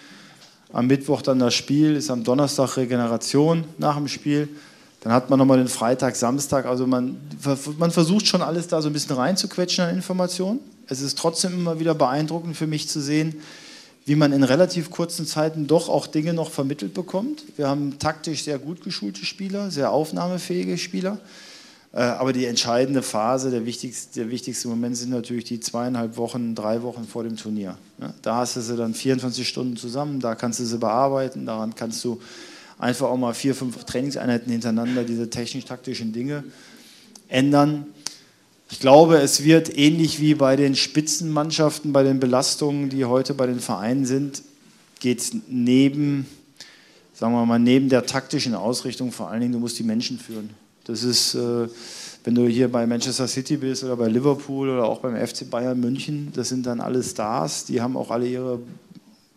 Am 0.72 0.86
Mittwoch 0.86 1.22
dann 1.22 1.38
das 1.38 1.54
Spiel, 1.54 1.96
ist 1.96 2.10
am 2.10 2.24
Donnerstag 2.24 2.76
Regeneration 2.76 3.64
nach 3.78 3.96
dem 3.96 4.08
Spiel. 4.08 4.48
Dann 5.00 5.12
hat 5.12 5.30
man 5.30 5.38
nochmal 5.38 5.58
den 5.58 5.68
Freitag, 5.68 6.16
Samstag. 6.16 6.66
Also 6.66 6.86
man, 6.86 7.16
man 7.78 7.90
versucht 7.90 8.26
schon 8.26 8.42
alles 8.42 8.68
da 8.68 8.82
so 8.82 8.88
ein 8.88 8.92
bisschen 8.92 9.16
reinzuquetschen 9.16 9.84
an 9.84 9.94
Informationen. 9.94 10.60
Es 10.86 11.00
ist 11.00 11.18
trotzdem 11.18 11.52
immer 11.52 11.78
wieder 11.78 11.94
beeindruckend 11.94 12.56
für 12.56 12.66
mich 12.66 12.88
zu 12.88 13.00
sehen, 13.00 13.36
wie 14.08 14.16
man 14.16 14.32
in 14.32 14.42
relativ 14.42 14.90
kurzen 14.90 15.26
Zeiten 15.26 15.66
doch 15.66 15.90
auch 15.90 16.06
Dinge 16.06 16.32
noch 16.32 16.50
vermittelt 16.50 16.94
bekommt. 16.94 17.44
Wir 17.58 17.68
haben 17.68 17.98
taktisch 17.98 18.42
sehr 18.42 18.58
gut 18.58 18.82
geschulte 18.82 19.26
Spieler, 19.26 19.70
sehr 19.70 19.90
aufnahmefähige 19.90 20.78
Spieler. 20.78 21.18
Äh, 21.92 22.00
aber 22.00 22.32
die 22.32 22.46
entscheidende 22.46 23.02
Phase, 23.02 23.50
der 23.50 23.66
wichtigste, 23.66 24.20
der 24.20 24.30
wichtigste 24.30 24.68
Moment 24.68 24.96
sind 24.96 25.10
natürlich 25.10 25.44
die 25.44 25.60
zweieinhalb 25.60 26.16
Wochen, 26.16 26.54
drei 26.54 26.80
Wochen 26.82 27.06
vor 27.06 27.22
dem 27.22 27.36
Turnier. 27.36 27.76
Da 28.22 28.36
hast 28.36 28.56
du 28.56 28.62
sie 28.62 28.76
dann 28.76 28.94
24 28.94 29.46
Stunden 29.46 29.76
zusammen, 29.76 30.20
da 30.20 30.34
kannst 30.34 30.58
du 30.60 30.64
sie 30.64 30.78
bearbeiten, 30.78 31.44
daran 31.44 31.74
kannst 31.74 32.02
du 32.02 32.18
einfach 32.78 33.08
auch 33.08 33.16
mal 33.18 33.34
vier, 33.34 33.54
fünf 33.54 33.84
Trainingseinheiten 33.84 34.50
hintereinander 34.50 35.04
diese 35.04 35.28
technisch-taktischen 35.28 36.14
Dinge 36.14 36.44
ändern. 37.28 37.86
Ich 38.70 38.80
glaube, 38.80 39.16
es 39.16 39.44
wird 39.44 39.76
ähnlich 39.76 40.20
wie 40.20 40.34
bei 40.34 40.54
den 40.54 40.76
Spitzenmannschaften, 40.76 41.92
bei 41.92 42.02
den 42.02 42.20
Belastungen, 42.20 42.90
die 42.90 43.06
heute 43.06 43.32
bei 43.32 43.46
den 43.46 43.60
Vereinen 43.60 44.04
sind, 44.04 44.42
geht 45.00 45.20
es 45.20 45.32
neben, 45.48 46.26
sagen 47.14 47.32
wir 47.32 47.46
mal, 47.46 47.58
neben 47.58 47.88
der 47.88 48.04
taktischen 48.04 48.54
Ausrichtung 48.54 49.10
vor 49.10 49.30
allen 49.30 49.40
Dingen, 49.40 49.52
du 49.52 49.58
musst 49.58 49.78
die 49.78 49.84
Menschen 49.84 50.18
führen. 50.18 50.50
Das 50.84 51.02
ist, 51.02 51.34
äh, 51.34 51.68
wenn 52.24 52.34
du 52.34 52.46
hier 52.46 52.70
bei 52.70 52.86
Manchester 52.86 53.26
City 53.26 53.56
bist 53.56 53.84
oder 53.84 53.96
bei 53.96 54.08
Liverpool 54.08 54.68
oder 54.68 54.84
auch 54.84 55.00
beim 55.00 55.16
FC 55.16 55.48
Bayern 55.48 55.80
München, 55.80 56.30
das 56.34 56.50
sind 56.50 56.66
dann 56.66 56.80
alle 56.80 57.02
Stars, 57.02 57.64
die 57.64 57.80
haben 57.80 57.96
auch 57.96 58.10
alle 58.10 58.26
ihre 58.26 58.58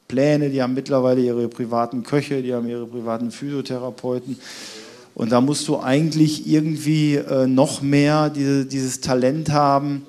Pläne, 0.09 0.49
die 0.49 0.61
haben 0.61 0.73
mittlerweile 0.73 1.21
ihre 1.21 1.47
privaten 1.47 2.03
Köche, 2.03 2.41
die 2.41 2.53
haben 2.53 2.67
ihre 2.67 2.85
privaten 2.85 3.31
Physiotherapeuten. 3.31 4.37
Und 5.13 5.31
da 5.31 5.41
musst 5.41 5.67
du 5.67 5.79
eigentlich 5.79 6.47
irgendwie 6.47 7.15
äh, 7.15 7.47
noch 7.47 7.81
mehr 7.81 8.29
diese, 8.29 8.65
dieses 8.65 9.01
Talent 9.01 9.51
haben, 9.51 10.05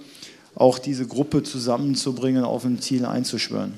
auch 0.54 0.78
diese 0.78 1.06
Gruppe 1.06 1.42
zusammenzubringen, 1.42 2.44
auf 2.44 2.64
ein 2.64 2.80
Ziel 2.80 3.04
einzuschwören. 3.04 3.74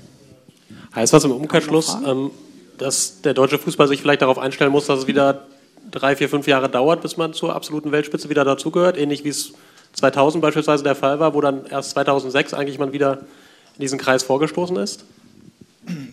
Heißt 0.95 1.13
das 1.13 1.25
im 1.25 1.33
Umkehrschluss, 1.33 1.97
ähm, 2.07 2.31
dass 2.79 3.21
der 3.23 3.35
deutsche 3.35 3.59
Fußball 3.59 3.89
sich 3.89 4.01
vielleicht 4.01 4.23
darauf 4.23 4.39
einstellen 4.39 4.71
muss, 4.71 4.87
dass 4.87 5.01
es 5.01 5.07
wieder 5.07 5.47
drei, 5.91 6.17
vier, 6.17 6.29
fünf 6.29 6.47
Jahre 6.47 6.69
dauert, 6.69 7.03
bis 7.03 7.17
man 7.17 7.33
zur 7.33 7.55
absoluten 7.55 7.93
Weltspitze 7.93 8.29
wieder 8.29 8.45
dazugehört, 8.45 8.97
ähnlich 8.97 9.25
wie 9.25 9.29
es 9.29 9.53
2000 9.95 10.43
beispielsweise 10.43 10.83
der 10.83 10.95
Fall 10.95 11.21
war, 11.21 11.35
wo 11.35 11.41
dann 11.41 11.67
erst 11.67 11.91
2006 11.91 12.55
eigentlich 12.55 12.79
man 12.79 12.93
wieder 12.93 13.21
in 13.77 13.81
diesen 13.81 13.99
Kreis 13.99 14.23
vorgestoßen 14.23 14.77
ist? 14.77 15.05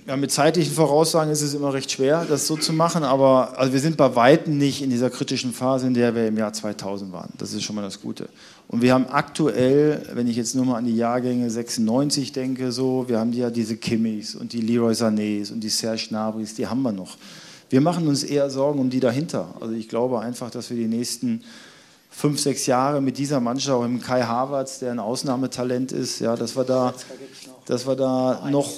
Ja, 0.05 0.17
mit 0.17 0.31
zeitlichen 0.31 0.73
Voraussagen 0.73 1.31
ist 1.31 1.41
es 1.41 1.53
immer 1.53 1.73
recht 1.73 1.91
schwer, 1.91 2.25
das 2.27 2.45
so 2.47 2.57
zu 2.57 2.73
machen, 2.73 3.03
aber 3.03 3.57
also 3.57 3.71
wir 3.71 3.79
sind 3.79 3.95
bei 3.95 4.15
Weitem 4.15 4.57
nicht 4.57 4.81
in 4.81 4.89
dieser 4.89 5.09
kritischen 5.09 5.53
Phase, 5.53 5.87
in 5.87 5.93
der 5.93 6.13
wir 6.13 6.27
im 6.27 6.37
Jahr 6.37 6.51
2000 6.51 7.13
waren. 7.13 7.31
Das 7.37 7.53
ist 7.53 7.63
schon 7.63 7.75
mal 7.75 7.81
das 7.81 8.01
Gute. 8.01 8.27
Und 8.67 8.81
wir 8.81 8.93
haben 8.93 9.07
aktuell, 9.07 10.05
wenn 10.13 10.27
ich 10.27 10.35
jetzt 10.35 10.55
nur 10.55 10.65
mal 10.65 10.77
an 10.77 10.85
die 10.85 10.95
Jahrgänge 10.95 11.49
96 11.49 12.31
denke, 12.31 12.71
so, 12.71 13.05
wir 13.07 13.19
haben 13.19 13.31
ja 13.33 13.49
diese 13.49 13.77
Kimmis 13.77 14.35
und 14.35 14.53
die 14.53 14.61
Leroy 14.61 14.93
Sanés 14.93 15.51
und 15.51 15.61
die 15.61 15.69
Serge 15.69 16.07
Gnabrys, 16.09 16.55
die 16.55 16.67
haben 16.67 16.81
wir 16.81 16.91
noch. 16.91 17.17
Wir 17.69 17.79
machen 17.79 18.07
uns 18.07 18.23
eher 18.23 18.49
Sorgen 18.49 18.79
um 18.79 18.89
die 18.89 18.99
dahinter. 18.99 19.53
Also 19.61 19.73
ich 19.73 19.87
glaube 19.87 20.19
einfach, 20.19 20.51
dass 20.51 20.69
wir 20.69 20.77
die 20.77 20.87
nächsten 20.87 21.43
fünf, 22.09 22.39
sechs 22.39 22.65
Jahre 22.65 23.01
mit 23.01 23.17
dieser 23.17 23.39
Mannschaft, 23.39 23.77
auch 23.77 23.87
mit 23.87 24.03
Kai 24.03 24.23
Havertz, 24.23 24.79
der 24.79 24.91
ein 24.91 24.99
Ausnahmetalent 24.99 25.93
ist, 25.93 26.19
ja, 26.19 26.35
dass 26.35 26.57
wir 26.57 26.65
da, 26.65 26.93
dass 27.65 27.87
wir 27.87 27.95
da 27.95 28.47
noch 28.51 28.69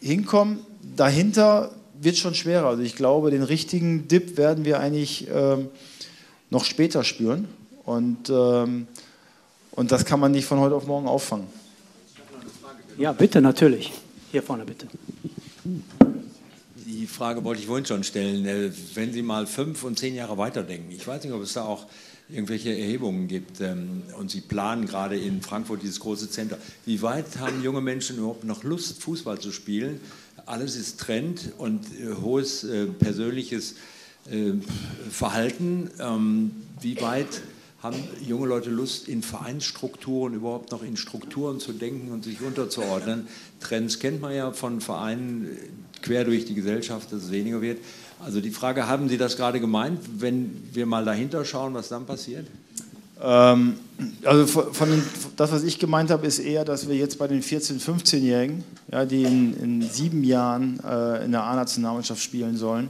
hinkommen. 0.00 0.60
Dahinter 0.96 1.72
wird 2.00 2.16
schon 2.16 2.34
schwerer. 2.34 2.68
Also 2.68 2.82
ich 2.82 2.96
glaube, 2.96 3.30
den 3.30 3.42
richtigen 3.42 4.08
Dip 4.08 4.36
werden 4.36 4.64
wir 4.64 4.80
eigentlich 4.80 5.28
ähm, 5.32 5.68
noch 6.50 6.64
später 6.64 7.04
spüren. 7.04 7.48
Und, 7.84 8.30
ähm, 8.30 8.86
und 9.72 9.92
das 9.92 10.04
kann 10.04 10.20
man 10.20 10.32
nicht 10.32 10.46
von 10.46 10.58
heute 10.58 10.74
auf 10.74 10.86
morgen 10.86 11.08
auffangen. 11.08 11.46
Ja, 12.98 13.12
bitte, 13.12 13.40
natürlich. 13.40 13.92
Hier 14.30 14.42
vorne, 14.42 14.64
bitte. 14.64 14.86
Die 16.86 17.06
Frage 17.06 17.42
wollte 17.44 17.60
ich 17.60 17.66
vorhin 17.66 17.86
schon 17.86 18.04
stellen. 18.04 18.46
Äh, 18.46 18.70
wenn 18.94 19.12
Sie 19.12 19.22
mal 19.22 19.46
fünf 19.46 19.84
und 19.84 19.98
zehn 19.98 20.14
Jahre 20.14 20.36
weiterdenken, 20.38 20.90
ich 20.92 21.06
weiß 21.06 21.24
nicht, 21.24 21.32
ob 21.32 21.42
es 21.42 21.54
da 21.54 21.64
auch 21.64 21.86
irgendwelche 22.32 22.70
Erhebungen 22.70 23.28
gibt 23.28 23.60
ähm, 23.60 24.02
und 24.18 24.30
Sie 24.30 24.40
planen 24.40 24.86
gerade 24.86 25.18
in 25.18 25.42
Frankfurt 25.42 25.82
dieses 25.82 26.00
große 26.00 26.30
Center. 26.30 26.58
Wie 26.86 27.02
weit 27.02 27.38
haben 27.38 27.62
junge 27.62 27.80
Menschen 27.80 28.18
überhaupt 28.18 28.44
noch 28.44 28.64
Lust, 28.64 29.02
Fußball 29.02 29.38
zu 29.38 29.52
spielen? 29.52 30.00
Alles 30.46 30.76
ist 30.76 31.00
Trend 31.00 31.52
und 31.58 31.86
äh, 32.00 32.14
hohes 32.20 32.64
äh, 32.64 32.86
persönliches 32.86 33.76
äh, 34.30 34.52
Verhalten. 35.10 35.90
Ähm, 35.98 36.52
wie 36.80 37.00
weit 37.00 37.42
haben 37.82 37.96
junge 38.26 38.46
Leute 38.46 38.70
Lust, 38.70 39.08
in 39.08 39.22
Vereinsstrukturen 39.22 40.34
überhaupt 40.34 40.70
noch 40.70 40.82
in 40.82 40.96
Strukturen 40.96 41.60
zu 41.60 41.72
denken 41.72 42.12
und 42.12 42.24
sich 42.24 42.40
unterzuordnen? 42.42 43.26
Trends 43.60 43.98
kennt 43.98 44.20
man 44.20 44.34
ja 44.34 44.52
von 44.52 44.80
Vereinen 44.80 45.48
quer 46.02 46.24
durch 46.24 46.44
die 46.44 46.54
Gesellschaft, 46.54 47.12
dass 47.12 47.24
es 47.24 47.30
weniger 47.30 47.62
wird. 47.62 47.78
Also 48.24 48.40
die 48.40 48.50
Frage, 48.50 48.86
haben 48.86 49.08
Sie 49.08 49.16
das 49.16 49.36
gerade 49.36 49.60
gemeint, 49.60 50.00
wenn 50.18 50.62
wir 50.72 50.86
mal 50.86 51.04
dahinter 51.04 51.44
schauen, 51.44 51.74
was 51.74 51.88
dann 51.88 52.04
passiert? 52.04 52.46
Ähm, 53.22 53.76
also 54.24 54.46
von 54.46 54.90
den, 54.90 55.02
das, 55.36 55.52
was 55.52 55.62
ich 55.62 55.78
gemeint 55.78 56.10
habe, 56.10 56.26
ist 56.26 56.38
eher, 56.38 56.64
dass 56.64 56.88
wir 56.88 56.96
jetzt 56.96 57.18
bei 57.18 57.28
den 57.28 57.42
14-, 57.42 57.80
15-Jährigen, 57.80 58.64
ja, 58.90 59.04
die 59.04 59.22
in, 59.22 59.54
in, 59.56 59.82
sieben 59.82 60.24
Jahren 60.24 60.80
äh, 60.80 61.24
in 61.24 61.32
der 61.32 61.44
A-Nationalmannschaft 61.44 62.22
spielen 62.22 62.56
sollen, 62.56 62.88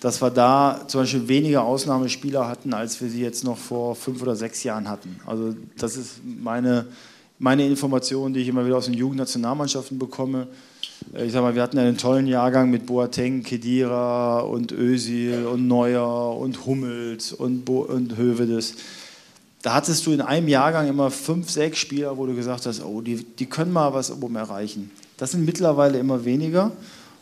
dass 0.00 0.20
wir 0.20 0.30
da 0.30 0.82
zum 0.86 1.00
Beispiel 1.02 1.28
weniger 1.28 1.64
Ausnahmespieler 1.64 2.46
hatten, 2.46 2.74
als 2.74 3.00
wir 3.00 3.08
sie 3.08 3.22
jetzt 3.22 3.42
noch 3.42 3.58
vor 3.58 3.96
fünf 3.96 4.22
oder 4.22 4.36
sechs 4.36 4.62
Jahren 4.62 4.88
hatten. 4.88 5.18
Also 5.26 5.54
das 5.78 5.96
ist 5.96 6.20
meine, 6.24 6.86
meine 7.38 7.66
Information, 7.66 8.32
die 8.32 8.40
ich 8.40 8.48
immer 8.48 8.66
wieder 8.66 8.76
aus 8.76 8.84
den 8.84 8.94
Jugendnationalmannschaften 8.94 9.98
bekomme. 9.98 10.46
Ich 11.12 11.32
sag 11.32 11.42
mal, 11.42 11.54
wir 11.54 11.62
hatten 11.62 11.78
einen 11.78 11.98
tollen 11.98 12.26
Jahrgang 12.26 12.70
mit 12.70 12.86
Boateng, 12.86 13.42
Kedira 13.42 14.40
und 14.40 14.72
Özil 14.72 15.46
und 15.46 15.68
Neuer 15.68 16.36
und 16.36 16.64
Hummels 16.64 17.32
und, 17.32 17.64
Bo 17.64 17.82
und 17.82 18.16
Hövedes. 18.16 18.76
da 19.62 19.74
hattest 19.74 20.06
du 20.06 20.12
in 20.12 20.20
einem 20.20 20.48
Jahrgang 20.48 20.88
immer 20.88 21.10
fünf, 21.10 21.50
sechs 21.50 21.78
Spieler, 21.78 22.16
wo 22.16 22.26
du 22.26 22.34
gesagt 22.34 22.66
hast, 22.66 22.82
oh, 22.82 23.00
die, 23.00 23.22
die 23.22 23.46
können 23.46 23.72
mal 23.72 23.92
was 23.92 24.10
oben 24.10 24.36
erreichen. 24.36 24.90
Das 25.16 25.32
sind 25.32 25.44
mittlerweile 25.44 25.98
immer 25.98 26.24
weniger 26.24 26.72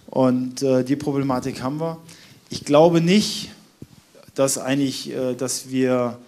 und 0.07 0.63
äh, 0.63 0.85
die 0.85 0.97
Problematik 0.97 1.61
haben 1.63 1.81
wir. 1.81 1.99
Ich 2.51 2.65
glaube 2.65 3.01
nicht, 3.01 3.51
dass 4.35 4.59
eigentlich, 4.59 5.11
äh, 5.11 5.35
dass 5.35 5.71
wir, 5.71 6.19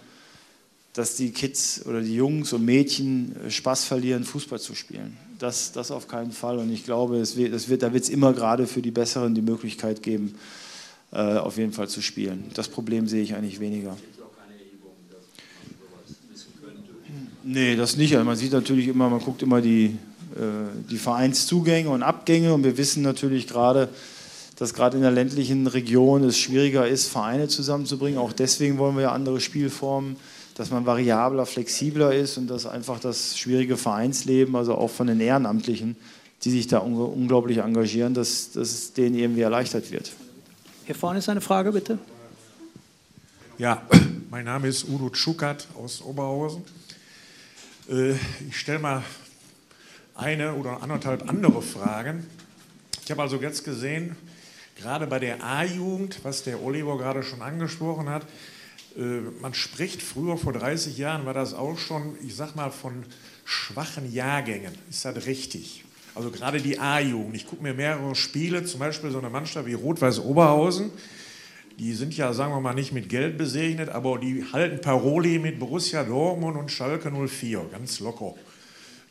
dass 0.93 1.15
die 1.15 1.31
Kids 1.31 1.85
oder 1.85 2.01
die 2.01 2.15
Jungs 2.15 2.53
und 2.53 2.65
Mädchen 2.65 3.35
äh, 3.47 3.49
Spaß 3.49 3.85
verlieren, 3.85 4.23
Fußball 4.23 4.59
zu 4.59 4.75
spielen. 4.75 5.17
Das, 5.39 5.71
das 5.71 5.91
auf 5.91 6.07
keinen 6.07 6.31
Fall. 6.31 6.59
Und 6.59 6.71
ich 6.71 6.85
glaube, 6.85 7.17
es 7.17 7.35
wird, 7.35 7.53
es 7.53 7.67
wird, 7.67 7.83
da 7.83 7.93
wird 7.93 8.03
es 8.03 8.09
immer 8.09 8.33
gerade 8.33 8.67
für 8.67 8.81
die 8.81 8.91
Besseren 8.91 9.35
die 9.35 9.41
Möglichkeit 9.41 10.01
geben, 10.01 10.35
äh, 11.11 11.17
auf 11.17 11.57
jeden 11.57 11.73
Fall 11.73 11.89
zu 11.89 12.01
spielen. 12.01 12.45
Das 12.53 12.67
Problem 12.67 13.07
sehe 13.07 13.21
ich 13.21 13.35
eigentlich 13.35 13.59
weniger. 13.59 13.97
Nee, 17.47 17.75
das 17.75 17.95
nicht. 17.95 18.13
Also 18.15 18.25
man 18.25 18.35
sieht 18.35 18.53
natürlich 18.53 18.87
immer, 18.87 19.07
man 19.07 19.19
guckt 19.19 19.43
immer 19.43 19.61
die, 19.61 19.97
äh, 20.35 20.89
die 20.89 20.97
Vereinszugänge 20.97 21.89
und 21.89 22.01
Abgänge 22.01 22.53
und 22.53 22.63
wir 22.63 22.77
wissen 22.77 23.03
natürlich 23.03 23.47
gerade, 23.47 23.89
dass 24.55 24.73
gerade 24.73 24.97
in 24.97 25.03
der 25.03 25.11
ländlichen 25.11 25.67
Region 25.67 26.23
es 26.23 26.39
schwieriger 26.39 26.87
ist, 26.87 27.07
Vereine 27.07 27.47
zusammenzubringen. 27.47 28.17
Auch 28.17 28.33
deswegen 28.33 28.77
wollen 28.77 28.95
wir 28.95 29.03
ja 29.03 29.11
andere 29.11 29.41
Spielformen, 29.41 30.15
dass 30.55 30.71
man 30.71 30.85
variabler, 30.85 31.45
flexibler 31.45 32.13
ist 32.13 32.37
und 32.37 32.47
dass 32.47 32.65
einfach 32.65 32.99
das 32.99 33.37
schwierige 33.37 33.77
Vereinsleben, 33.77 34.55
also 34.55 34.75
auch 34.75 34.89
von 34.89 35.07
den 35.07 35.19
Ehrenamtlichen, 35.19 35.97
die 36.43 36.51
sich 36.51 36.67
da 36.67 36.79
unglaublich 36.79 37.57
engagieren, 37.57 38.13
dass, 38.13 38.51
dass 38.51 38.69
es 38.69 38.93
denen 38.93 39.15
irgendwie 39.15 39.41
erleichtert 39.41 39.91
wird. 39.91 40.11
Hier 40.85 40.95
vorne 40.95 41.19
ist 41.19 41.29
eine 41.29 41.41
Frage, 41.41 41.71
bitte. 41.71 41.99
Ja, 43.57 43.81
mein 44.29 44.45
Name 44.45 44.67
ist 44.67 44.87
Udo 44.87 45.09
Tschukat 45.09 45.67
aus 45.77 46.01
Oberhausen. 46.01 46.63
Äh, 47.89 48.13
ich 48.47 48.57
stelle 48.57 48.79
mal 48.79 49.03
eine 50.15 50.53
oder 50.53 50.81
anderthalb 50.81 51.29
andere 51.29 51.61
Fragen. 51.61 52.25
Ich 53.03 53.11
habe 53.11 53.21
also 53.21 53.37
jetzt 53.37 53.63
gesehen, 53.63 54.15
gerade 54.77 55.07
bei 55.07 55.19
der 55.19 55.43
A-Jugend, 55.43 56.19
was 56.23 56.43
der 56.43 56.63
Oliver 56.63 56.97
gerade 56.97 57.23
schon 57.23 57.41
angesprochen 57.41 58.09
hat, 58.09 58.25
man 59.41 59.53
spricht 59.53 60.01
früher, 60.01 60.37
vor 60.37 60.53
30 60.53 60.97
Jahren 60.97 61.25
war 61.25 61.33
das 61.33 61.53
auch 61.53 61.77
schon, 61.77 62.15
ich 62.25 62.35
sag 62.35 62.55
mal, 62.55 62.71
von 62.71 63.03
schwachen 63.43 64.11
Jahrgängen. 64.11 64.73
Ist 64.89 65.05
das 65.05 65.25
richtig? 65.25 65.83
Also 66.15 66.31
gerade 66.31 66.61
die 66.61 66.79
A-Jugend. 66.79 67.35
Ich 67.35 67.45
gucke 67.45 67.61
mir 67.61 67.73
mehrere 67.73 68.15
Spiele, 68.15 68.63
zum 68.63 68.79
Beispiel 68.79 69.11
so 69.11 69.19
eine 69.19 69.29
Mannschaft 69.29 69.65
wie 69.67 69.73
Rot-Weiß 69.73 70.19
Oberhausen. 70.19 70.91
Die 71.77 71.93
sind 71.93 72.15
ja, 72.15 72.31
sagen 72.31 72.53
wir 72.53 72.61
mal, 72.61 72.73
nicht 72.73 72.93
mit 72.93 73.09
Geld 73.09 73.37
besegnet, 73.37 73.89
aber 73.89 74.17
die 74.17 74.45
halten 74.53 74.79
Paroli 74.79 75.39
mit 75.39 75.59
Borussia 75.59 76.05
Dortmund 76.05 76.55
und 76.55 76.71
Schalke 76.71 77.11
04, 77.11 77.65
ganz 77.69 77.99
locker. 77.99 78.33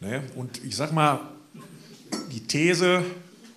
Ne? 0.00 0.22
Und 0.34 0.64
ich 0.64 0.74
sag 0.74 0.92
mal, 0.92 1.20
die 2.32 2.40
These, 2.40 3.04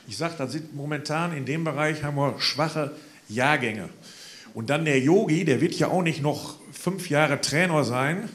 ich 0.10 0.18
sage, 0.18 0.36
da 0.38 0.48
sind 0.48 0.76
momentan 0.76 1.36
in 1.36 1.46
dem 1.46 1.64
Bereich 1.64 2.04
haben 2.04 2.18
wir 2.18 2.36
schwache 2.40 2.92
Jahrgänge. 3.30 3.88
Und 4.58 4.72
dann 4.72 4.86
der 4.86 5.00
Yogi, 5.00 5.46
der 5.46 5.62
wird 5.62 5.76
ja 5.76 5.90
auch 5.90 6.02
nicht 6.02 6.24
noch 6.24 6.56
fünf 6.72 7.12
Jahre 7.12 7.40
Trainer 7.40 7.84
sein. 7.84 8.28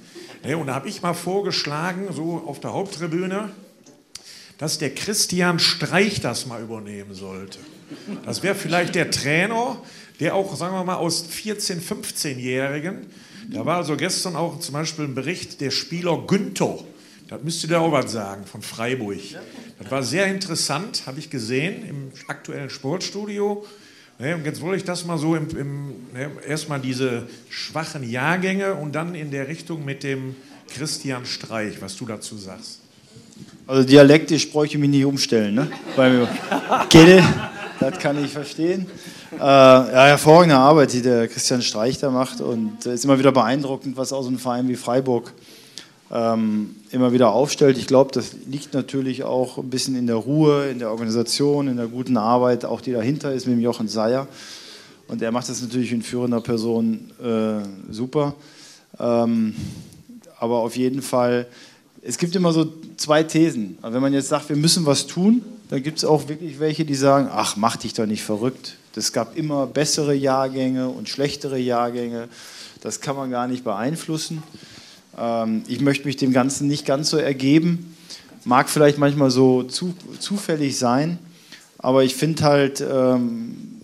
Ne, 0.45 0.57
und 0.57 0.69
da 0.69 0.75
habe 0.75 0.89
ich 0.89 1.03
mal 1.03 1.15
vorgeschlagen, 1.15 2.13
so 2.13 2.45
auf 2.47 2.61
der 2.61 2.73
Haupttribüne, 2.73 3.51
dass 4.57 4.79
der 4.79 4.95
Christian 4.95 5.59
Streich 5.59 6.21
das 6.21 6.47
mal 6.47 6.63
übernehmen 6.63 7.13
sollte. 7.13 7.59
Das 8.25 8.45
wäre 8.45 8.55
vielleicht 8.55 8.95
der 8.95 9.11
Trainer, 9.11 9.83
der 10.21 10.37
auch, 10.37 10.55
sagen 10.55 10.77
wir 10.77 10.85
mal, 10.85 10.95
aus 10.95 11.27
14-, 11.29 11.81
15-Jährigen, 11.81 13.07
da 13.51 13.67
war 13.67 13.79
also 13.79 13.97
gestern 13.97 14.37
auch 14.37 14.61
zum 14.61 14.75
Beispiel 14.75 15.07
ein 15.07 15.17
Bericht 15.17 15.61
der 15.61 15.73
Spieler 15.73 16.23
Günther, 16.25 16.79
das 17.27 17.43
müsste 17.43 17.67
der 17.67 17.81
auch 17.81 17.91
was 17.91 18.13
sagen, 18.13 18.47
von 18.47 18.63
Freiburg. 18.63 19.19
Das 19.81 19.91
war 19.91 20.05
sehr 20.05 20.27
interessant, 20.27 21.03
habe 21.07 21.19
ich 21.19 21.31
gesehen 21.31 21.85
im 21.85 22.13
aktuellen 22.29 22.71
Sportstudio. 22.71 23.67
Und 24.23 24.45
jetzt 24.45 24.61
wollte 24.61 24.77
ich 24.77 24.85
das 24.85 25.05
mal 25.05 25.19
so 25.19 25.35
im, 25.35 25.49
im, 25.57 25.89
ne, 26.15 26.31
erstmal 26.47 26.79
diese 26.79 27.27
schwachen 27.49 28.09
Jahrgänge 28.09 28.75
und 28.75 28.95
dann 28.95 29.17
in 29.17 29.33
der 29.33 29.49
Richtung 29.49 29.85
mit 29.85 30.05
dem 30.05 30.37
Christian 30.73 31.27
Streich, 31.27 31.81
was 31.81 31.97
du 31.97 32.07
dazu 32.07 32.37
sagst. 32.37 32.81
Also 33.67 33.83
dialektisch 33.83 34.49
bräuchte 34.51 34.77
ich 34.77 34.81
mich 34.81 34.91
nicht 34.91 35.05
umstellen, 35.05 35.55
ne? 35.55 35.69
Weil 35.97 36.29
Gede, 36.89 37.23
das 37.81 37.99
kann 37.99 38.23
ich 38.25 38.33
verstehen. 38.33 38.87
Äh, 39.33 39.39
ja, 39.39 40.07
hervorragende 40.07 40.57
Arbeit, 40.57 40.93
die 40.93 41.03
der 41.03 41.27
Christian 41.27 41.61
Streich 41.61 41.99
da 41.99 42.09
macht 42.11 42.41
und 42.41 42.79
es 42.81 42.95
ist 42.95 43.05
immer 43.05 43.19
wieder 43.19 43.33
beeindruckend, 43.33 43.97
was 43.97 44.13
auch 44.13 44.23
so 44.23 44.31
ein 44.31 44.39
Verein 44.39 44.69
wie 44.69 44.77
Freiburg 44.77 45.33
ähm, 46.13 46.77
immer 46.91 47.13
wieder 47.13 47.33
aufstellt. 47.33 47.79
Ich 47.79 47.87
glaube, 47.87 48.11
das 48.13 48.33
liegt 48.47 48.75
natürlich 48.75 49.25
auch 49.25 49.57
ein 49.57 49.71
bisschen 49.71 49.97
in 49.97 50.07
der 50.07 50.17
Ruhe, 50.17 50.69
in 50.69 50.79
der 50.79 50.91
Organisation, 50.91 51.69
in 51.69 51.79
der 51.79 51.87
guten 51.87 52.19
Arbeit, 52.19 52.65
auch 52.65 52.83
die 52.83 52.93
dahinter 52.93 53.33
ist 53.33 53.47
mit 53.47 53.57
dem 53.57 53.63
Jochen 53.63 53.89
Seyer. 53.89 54.29
Und 55.09 55.23
er 55.23 55.33
macht 55.33 55.49
das 55.49 55.63
natürlich 55.63 55.91
in 55.93 56.03
führender 56.03 56.41
Person 56.41 57.11
äh, 57.23 57.93
super. 57.93 58.35
Ähm, 58.99 59.55
aber 60.39 60.59
auf 60.59 60.77
jeden 60.77 61.03
Fall, 61.03 61.47
es 62.03 62.19
gibt 62.19 62.37
immer 62.37 62.53
so 62.53 62.73
zwei 62.97 63.23
Thesen. 63.23 63.79
Also 63.81 63.95
wenn 63.95 64.03
man 64.03 64.13
jetzt 64.13 64.29
sagt, 64.29 64.49
wir 64.49 64.57
müssen 64.57 64.85
was 64.85 65.07
tun, 65.07 65.43
dann 65.71 65.83
gibt 65.83 65.99
es 65.99 66.05
auch 66.05 66.29
wirklich 66.29 66.61
welche, 66.61 66.85
die 66.85 66.95
sagen, 66.95 67.29
ach, 67.33 67.57
mach 67.57 67.77
dich 67.77 67.95
doch 67.95 68.07
nicht 68.07 68.23
verrückt. 68.23 68.77
Es 68.95 69.15
gab 69.15 69.39
immer 69.39 69.67
bessere 69.67 70.15
Jahrgänge 70.15 70.89
und 70.89 71.09
schlechtere 71.09 71.59
Jahrgänge. 71.59 72.29
Das 72.83 73.01
kann 73.01 73.17
man 73.17 73.31
gar 73.31 73.49
nicht 73.49 73.65
beeinflussen. 73.65 74.43
Ähm, 75.19 75.63
ich 75.67 75.81
möchte 75.81 76.07
mich 76.07 76.17
dem 76.17 76.33
Ganzen 76.33 76.69
nicht 76.69 76.87
ganz 76.87 77.11
so 77.11 77.17
ergeben. 77.17 77.97
Mag 78.45 78.69
vielleicht 78.69 78.99
manchmal 78.99 79.31
so 79.31 79.63
zu, 79.63 79.95
zufällig 80.19 80.79
sein, 80.79 81.19
aber 81.79 82.03
ich 82.03 82.15
finde 82.15 82.43
halt, 82.43 82.81
ähm, 82.81 83.81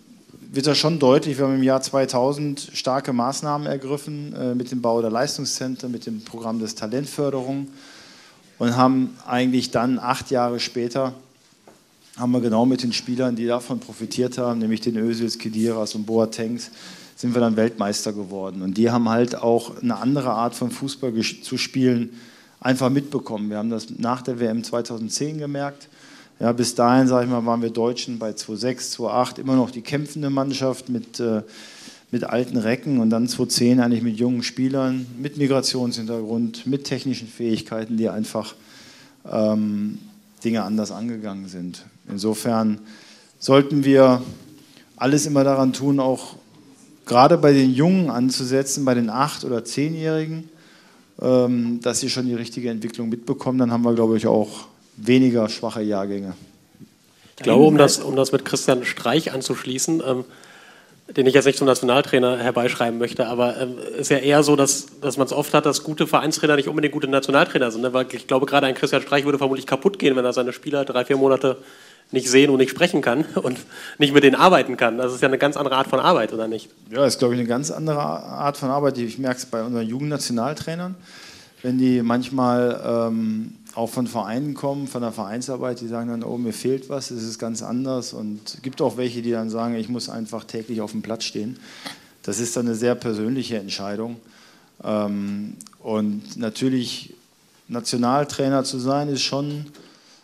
wird 0.50 0.66
das 0.66 0.78
schon 0.78 0.98
deutlich, 0.98 1.38
wir 1.38 1.46
haben 1.46 1.54
im 1.54 1.62
Jahr 1.62 1.80
2000 1.80 2.70
starke 2.72 3.12
Maßnahmen 3.12 3.66
ergriffen 3.66 4.34
äh, 4.34 4.54
mit 4.54 4.72
dem 4.72 4.82
Bau 4.82 5.00
der 5.00 5.10
Leistungszentren, 5.10 5.92
mit 5.92 6.06
dem 6.06 6.22
Programm 6.22 6.58
des 6.58 6.74
Talentförderung 6.74 7.68
und 8.58 8.76
haben 8.76 9.16
eigentlich 9.26 9.70
dann 9.70 9.98
acht 9.98 10.30
Jahre 10.30 10.58
später 10.58 11.14
haben 12.18 12.32
wir 12.32 12.40
genau 12.40 12.66
mit 12.66 12.82
den 12.82 12.92
Spielern, 12.92 13.36
die 13.36 13.46
davon 13.46 13.78
profitiert 13.78 14.38
haben, 14.38 14.58
nämlich 14.58 14.80
den 14.80 14.96
Özils, 14.96 15.38
Kediras 15.38 15.94
und 15.94 16.04
Boatengs, 16.04 16.70
sind 17.18 17.34
wir 17.34 17.40
dann 17.40 17.56
Weltmeister 17.56 18.12
geworden. 18.12 18.62
Und 18.62 18.78
die 18.78 18.92
haben 18.92 19.08
halt 19.08 19.34
auch 19.34 19.82
eine 19.82 19.96
andere 19.96 20.30
Art 20.30 20.54
von 20.54 20.70
Fußball 20.70 21.12
zu 21.42 21.58
spielen 21.58 22.10
einfach 22.60 22.90
mitbekommen. 22.90 23.50
Wir 23.50 23.58
haben 23.58 23.70
das 23.70 23.90
nach 23.90 24.22
der 24.22 24.38
WM 24.38 24.62
2010 24.62 25.38
gemerkt. 25.38 25.88
Ja, 26.38 26.52
bis 26.52 26.76
dahin, 26.76 27.08
sage 27.08 27.24
ich 27.24 27.30
mal, 27.30 27.44
waren 27.44 27.60
wir 27.60 27.70
Deutschen 27.70 28.20
bei 28.20 28.30
2-6, 28.30 29.00
2-8 29.00 29.40
immer 29.40 29.56
noch 29.56 29.72
die 29.72 29.80
kämpfende 29.80 30.30
Mannschaft 30.30 30.88
mit, 30.88 31.18
äh, 31.18 31.42
mit 32.12 32.22
alten 32.22 32.56
Recken 32.56 33.00
und 33.00 33.10
dann 33.10 33.26
2-10 33.26 33.80
eigentlich 33.82 34.04
mit 34.04 34.16
jungen 34.16 34.44
Spielern, 34.44 35.04
mit 35.18 35.38
Migrationshintergrund, 35.38 36.68
mit 36.68 36.84
technischen 36.84 37.26
Fähigkeiten, 37.26 37.96
die 37.96 38.08
einfach 38.08 38.54
ähm, 39.28 39.98
Dinge 40.44 40.62
anders 40.62 40.92
angegangen 40.92 41.48
sind. 41.48 41.84
Insofern 42.08 42.78
sollten 43.40 43.84
wir 43.84 44.22
alles 44.94 45.26
immer 45.26 45.42
daran 45.42 45.72
tun, 45.72 45.98
auch 45.98 46.36
gerade 47.09 47.38
bei 47.38 47.52
den 47.52 47.74
Jungen 47.74 48.11
anzusetzen, 48.11 48.84
bei 48.84 48.94
den 48.94 49.11
Acht- 49.11 49.44
oder 49.44 49.64
Zehnjährigen, 49.64 50.48
ähm, 51.20 51.80
dass 51.82 52.00
sie 52.00 52.11
schon 52.11 52.26
die 52.26 52.34
richtige 52.34 52.70
Entwicklung 52.70 53.09
mitbekommen. 53.09 53.59
Dann 53.59 53.72
haben 53.72 53.82
wir, 53.82 53.94
glaube 53.94 54.16
ich, 54.16 54.26
auch 54.26 54.66
weniger 54.96 55.48
schwache 55.48 55.82
Jahrgänge. 55.82 56.34
Ich 57.36 57.42
glaube, 57.42 57.64
um 57.64 57.78
das, 57.78 57.98
um 57.98 58.16
das 58.16 58.32
mit 58.32 58.44
Christian 58.44 58.84
Streich 58.84 59.32
anzuschließen, 59.32 60.02
ähm, 60.06 60.24
den 61.16 61.26
ich 61.26 61.34
jetzt 61.34 61.46
nicht 61.46 61.56
zum 61.56 61.66
Nationaltrainer 61.66 62.36
herbeischreiben 62.36 62.98
möchte, 62.98 63.26
aber 63.26 63.56
es 63.56 63.62
ähm, 63.62 63.78
ist 63.98 64.11
ja 64.11 64.18
eher 64.18 64.42
so, 64.42 64.56
dass, 64.56 64.86
dass 65.00 65.16
man 65.16 65.26
es 65.26 65.32
oft 65.32 65.54
hat, 65.54 65.64
dass 65.64 65.82
gute 65.82 66.06
Vereinstrainer 66.06 66.56
nicht 66.56 66.68
unbedingt 66.68 66.92
gute 66.92 67.09
Nationaltrainer 67.09 67.70
sind. 67.70 67.80
Ne? 67.80 67.92
Weil 67.94 68.06
ich 68.12 68.26
glaube, 68.26 68.44
gerade 68.44 68.66
ein 68.66 68.74
Christian 68.74 69.00
Streich 69.00 69.24
würde 69.24 69.38
vermutlich 69.38 69.66
kaputt 69.66 69.98
gehen, 69.98 70.16
wenn 70.16 70.24
er 70.24 70.34
seine 70.34 70.52
Spieler 70.52 70.84
drei, 70.84 71.04
vier 71.04 71.16
Monate 71.16 71.56
nicht 72.11 72.28
sehen 72.28 72.50
und 72.50 72.59
nicht 72.59 72.70
sprechen 72.70 73.02
kann 73.02 73.24
und 73.34 73.59
nicht 73.98 74.14
mit 74.14 74.24
denen 74.24 74.36
arbeiten 74.36 74.76
kann. 74.76 74.98
Das 74.98 75.12
ist 75.12 75.20
ja 75.20 75.28
eine 75.28 75.38
ganz 75.38 75.56
andere 75.56 75.76
Art 75.76 75.88
von 75.88 76.00
Arbeit, 76.00 76.32
oder 76.32 76.48
nicht? 76.48 76.70
Ja, 76.90 76.98
das 76.98 77.14
ist, 77.14 77.18
glaube 77.18 77.34
ich, 77.34 77.40
eine 77.40 77.48
ganz 77.48 77.70
andere 77.70 78.00
Art 78.00 78.56
von 78.56 78.70
Arbeit. 78.70 78.98
Ich 78.98 79.18
merke 79.18 79.38
es 79.38 79.46
bei 79.46 79.62
unseren 79.62 79.86
Jugendnationaltrainern, 79.86 80.94
wenn 81.62 81.78
die 81.78 82.02
manchmal 82.02 82.80
ähm, 82.84 83.54
auch 83.74 83.90
von 83.90 84.06
Vereinen 84.06 84.54
kommen, 84.54 84.88
von 84.88 85.02
der 85.02 85.12
Vereinsarbeit, 85.12 85.80
die 85.80 85.88
sagen 85.88 86.09
dann, 86.09 86.24
oh, 86.24 86.38
mir 86.38 86.52
fehlt 86.52 86.88
was, 86.88 87.11
es 87.11 87.22
ist 87.22 87.38
ganz 87.38 87.62
anders. 87.62 88.12
Und 88.12 88.40
es 88.54 88.62
gibt 88.62 88.80
auch 88.80 88.96
welche, 88.96 89.22
die 89.22 89.30
dann 89.30 89.50
sagen, 89.50 89.74
ich 89.74 89.88
muss 89.88 90.09
einfach 90.09 90.44
täglich 90.44 90.80
auf 90.80 90.92
dem 90.92 91.02
Platz 91.02 91.24
stehen. 91.24 91.59
Das 92.22 92.40
ist 92.40 92.56
dann 92.56 92.66
eine 92.66 92.74
sehr 92.74 92.94
persönliche 92.94 93.59
Entscheidung. 93.59 94.16
Ähm, 94.82 95.56
und 95.80 96.36
natürlich 96.36 97.14
Nationaltrainer 97.68 98.64
zu 98.64 98.78
sein, 98.78 99.09
ist 99.09 99.22
schon 99.22 99.66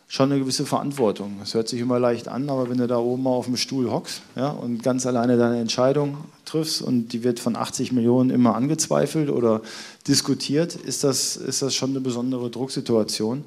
schon 0.08 0.30
eine 0.30 0.40
gewisse 0.40 0.66
Verantwortung. 0.66 1.36
Das 1.40 1.54
hört 1.54 1.68
sich 1.68 1.80
immer 1.80 1.98
leicht 1.98 2.28
an, 2.28 2.48
aber 2.50 2.68
wenn 2.68 2.78
du 2.78 2.86
da 2.86 2.98
oben 2.98 3.26
auf 3.26 3.46
dem 3.46 3.56
Stuhl 3.56 3.90
hockst 3.90 4.22
ja, 4.36 4.50
und 4.50 4.82
ganz 4.82 5.06
alleine 5.06 5.36
deine 5.36 5.60
Entscheidung 5.60 6.18
triffst 6.44 6.82
und 6.82 7.08
die 7.08 7.24
wird 7.24 7.40
von 7.40 7.56
80 7.56 7.92
Millionen 7.92 8.30
immer 8.30 8.54
angezweifelt 8.54 9.30
oder 9.30 9.62
diskutiert, 10.06 10.74
ist 10.74 11.04
das, 11.04 11.36
ist 11.36 11.62
das 11.62 11.74
schon 11.74 11.90
eine 11.90 12.00
besondere 12.00 12.50
Drucksituation. 12.50 13.44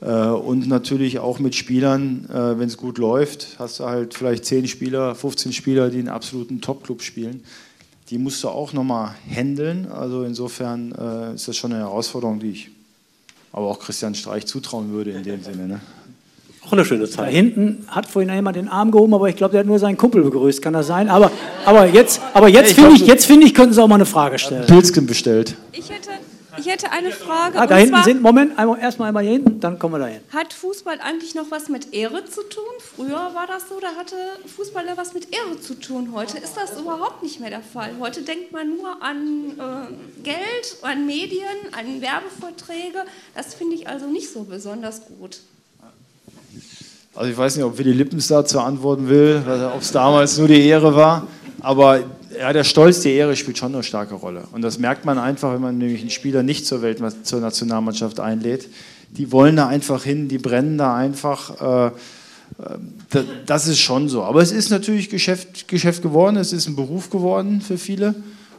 Äh, 0.00 0.26
und 0.28 0.68
natürlich 0.68 1.18
auch 1.18 1.38
mit 1.38 1.54
Spielern, 1.54 2.26
äh, 2.28 2.58
wenn 2.58 2.68
es 2.68 2.76
gut 2.76 2.98
läuft, 2.98 3.56
hast 3.58 3.80
du 3.80 3.84
halt 3.84 4.14
vielleicht 4.14 4.44
10 4.44 4.68
Spieler, 4.68 5.14
15 5.14 5.52
Spieler, 5.52 5.90
die 5.90 5.98
einen 5.98 6.08
absoluten 6.08 6.60
Top-Club 6.60 7.02
spielen. 7.02 7.42
Die 8.10 8.18
musst 8.18 8.42
du 8.42 8.48
auch 8.48 8.72
nochmal 8.72 9.14
handeln. 9.28 9.90
Also 9.90 10.24
insofern 10.24 10.92
äh, 10.92 11.34
ist 11.34 11.48
das 11.48 11.56
schon 11.56 11.72
eine 11.72 11.82
Herausforderung, 11.82 12.40
die 12.40 12.50
ich 12.50 12.70
aber 13.58 13.66
auch 13.66 13.80
Christian 13.80 14.14
Streich 14.14 14.46
zutrauen 14.46 14.92
würde 14.92 15.10
in 15.10 15.24
dem 15.24 15.42
Sinne. 15.42 15.66
Ne? 15.66 15.80
Auch 16.64 16.72
eine 16.72 16.84
schöne 16.84 17.08
Zeit. 17.08 17.26
Da 17.26 17.30
hinten 17.30 17.84
hat 17.88 18.06
vorhin 18.06 18.32
jemand 18.32 18.56
den 18.56 18.68
Arm 18.68 18.92
gehoben, 18.92 19.12
aber 19.14 19.28
ich 19.28 19.34
glaube, 19.34 19.52
der 19.52 19.60
hat 19.60 19.66
nur 19.66 19.80
seinen 19.80 19.96
Kumpel 19.96 20.22
begrüßt. 20.22 20.62
Kann 20.62 20.74
das 20.74 20.86
sein? 20.86 21.08
Aber, 21.08 21.32
aber 21.64 21.86
jetzt, 21.86 22.20
aber 22.34 22.48
jetzt 22.48 22.74
finde 22.74 22.94
ich, 22.94 23.08
ich, 23.08 23.26
find 23.26 23.42
ich, 23.42 23.54
könnten 23.54 23.74
Sie 23.74 23.82
auch 23.82 23.88
mal 23.88 23.96
eine 23.96 24.06
Frage 24.06 24.38
stellen. 24.38 24.66
Pilzken 24.66 25.06
bestellt. 25.06 25.56
Ich 25.72 25.90
hätte, 25.90 26.10
ich 26.58 26.66
hätte 26.66 26.90
eine 26.90 27.10
Frage. 27.10 27.58
Ah, 27.58 27.66
da 27.66 27.76
hinten 27.76 28.02
sind, 28.04 28.22
Moment, 28.22 28.58
einmal, 28.58 28.78
erstmal 28.78 29.08
einmal 29.08 29.22
hier 29.22 29.32
hinten, 29.32 29.60
dann 29.60 29.78
kommen 29.78 29.94
wir 29.94 29.98
da 29.98 30.06
hin. 30.06 30.20
Hat 30.32 30.52
Fußball 30.52 30.98
eigentlich 31.00 31.34
noch 31.34 31.50
was 31.50 31.68
mit 31.68 31.94
Ehre 31.94 32.24
zu 32.24 32.42
tun? 32.42 32.64
Früher 32.96 33.30
war 33.34 33.46
das 33.46 33.68
so, 33.68 33.80
da 33.80 33.88
hatte 33.98 34.16
Fußball 34.56 34.84
was 34.96 35.14
mit 35.14 35.32
Ehre 35.34 35.60
zu 35.60 35.74
tun. 35.74 36.10
Heute 36.12 36.38
ist 36.38 36.56
das 36.56 36.78
überhaupt 36.78 37.22
nicht 37.22 37.40
mehr 37.40 37.50
der 37.50 37.60
Fall. 37.60 37.92
Heute 38.00 38.22
denkt 38.22 38.52
man 38.52 38.76
nur 38.76 39.02
an 39.02 39.52
äh, 39.58 40.22
Geld, 40.22 40.76
an 40.82 41.06
Medien, 41.06 41.44
an 41.72 42.00
Werbevorträge. 42.00 43.04
Das 43.34 43.54
finde 43.54 43.76
ich 43.76 43.88
also 43.88 44.06
nicht 44.06 44.32
so 44.32 44.44
besonders 44.44 45.02
gut. 45.06 45.40
Also 47.14 47.30
ich 47.32 47.36
weiß 47.36 47.56
nicht, 47.56 47.64
ob 47.64 47.76
Willy 47.76 47.92
Lippens 47.92 48.28
dazu 48.28 48.60
antworten 48.60 49.08
will, 49.08 49.42
ob 49.74 49.82
es 49.82 49.90
damals 49.90 50.38
nur 50.38 50.46
die 50.46 50.64
Ehre 50.68 50.94
war, 50.94 51.26
aber 51.60 52.04
ja, 52.38 52.52
der 52.52 52.64
Stolz, 52.64 53.00
die 53.00 53.10
Ehre 53.10 53.36
spielt 53.36 53.58
schon 53.58 53.74
eine 53.74 53.82
starke 53.82 54.14
Rolle. 54.14 54.44
Und 54.52 54.62
das 54.62 54.78
merkt 54.78 55.04
man 55.04 55.18
einfach, 55.18 55.52
wenn 55.52 55.60
man 55.60 55.78
nämlich 55.78 56.00
einen 56.00 56.10
Spieler 56.10 56.42
nicht 56.42 56.66
zur 56.66 56.82
Welt, 56.82 57.02
zur 57.24 57.40
Nationalmannschaft 57.40 58.20
einlädt. 58.20 58.68
Die 59.10 59.32
wollen 59.32 59.56
da 59.56 59.66
einfach 59.66 60.04
hin, 60.04 60.28
die 60.28 60.38
brennen 60.38 60.78
da 60.78 60.94
einfach. 60.94 61.88
Äh, 61.88 61.90
das 63.46 63.66
ist 63.66 63.80
schon 63.80 64.08
so. 64.08 64.22
Aber 64.22 64.40
es 64.40 64.52
ist 64.52 64.70
natürlich 64.70 65.10
Geschäft, 65.10 65.68
Geschäft 65.68 66.02
geworden, 66.02 66.36
es 66.36 66.52
ist 66.52 66.66
ein 66.66 66.76
Beruf 66.76 67.10
geworden 67.10 67.60
für 67.60 67.78
viele. 67.78 68.14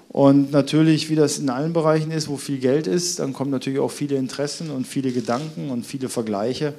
Und 0.09 0.51
natürlich, 0.51 1.09
wie 1.09 1.15
das 1.15 1.37
in 1.37 1.49
allen 1.49 1.73
Bereichen 1.73 2.11
ist, 2.11 2.27
wo 2.27 2.37
viel 2.37 2.57
Geld 2.57 2.87
ist, 2.87 3.19
dann 3.19 3.33
kommen 3.33 3.51
natürlich 3.51 3.79
auch 3.79 3.91
viele 3.91 4.15
Interessen 4.15 4.71
und 4.71 4.87
viele 4.87 5.11
Gedanken 5.11 5.69
und 5.69 5.85
viele 5.85 6.09
Vergleiche. 6.09 6.73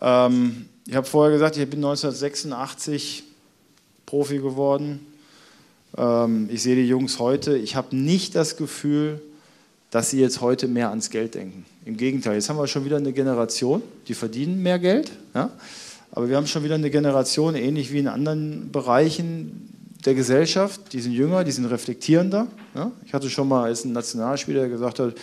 Ähm, 0.00 0.66
ich 0.86 0.96
habe 0.96 1.06
vorher 1.06 1.32
gesagt, 1.32 1.56
ich 1.56 1.70
bin 1.70 1.78
1986 1.78 3.24
Profi 4.04 4.38
geworden. 4.38 5.00
Ähm, 5.96 6.48
ich 6.52 6.62
sehe 6.62 6.76
die 6.76 6.86
Jungs 6.86 7.18
heute. 7.18 7.56
Ich 7.56 7.76
habe 7.76 7.96
nicht 7.96 8.34
das 8.34 8.56
Gefühl, 8.56 9.20
dass 9.90 10.10
sie 10.10 10.20
jetzt 10.20 10.40
heute 10.40 10.68
mehr 10.68 10.90
ans 10.90 11.10
Geld 11.10 11.34
denken. 11.34 11.64
Im 11.84 11.96
Gegenteil, 11.96 12.34
jetzt 12.34 12.48
haben 12.50 12.58
wir 12.58 12.66
schon 12.66 12.84
wieder 12.84 12.98
eine 12.98 13.12
Generation, 13.12 13.82
die 14.06 14.14
verdienen 14.14 14.62
mehr 14.62 14.78
Geld. 14.78 15.10
Ja? 15.34 15.50
Aber 16.12 16.28
wir 16.28 16.36
haben 16.36 16.46
schon 16.46 16.64
wieder 16.64 16.74
eine 16.74 16.90
Generation, 16.90 17.54
ähnlich 17.54 17.92
wie 17.92 17.98
in 17.98 18.08
anderen 18.08 18.70
Bereichen 18.70 19.72
der 20.04 20.14
Gesellschaft, 20.14 20.92
die 20.92 21.00
sind 21.00 21.12
jünger, 21.12 21.44
die 21.44 21.52
sind 21.52 21.64
reflektierender. 21.66 22.46
Ja? 22.74 22.92
Ich 23.04 23.14
hatte 23.14 23.30
schon 23.30 23.48
mal 23.48 23.64
als 23.64 23.84
ein 23.84 23.92
Nationalspieler, 23.92 24.60
der 24.60 24.68
gesagt 24.68 24.98
hat, 24.98 25.14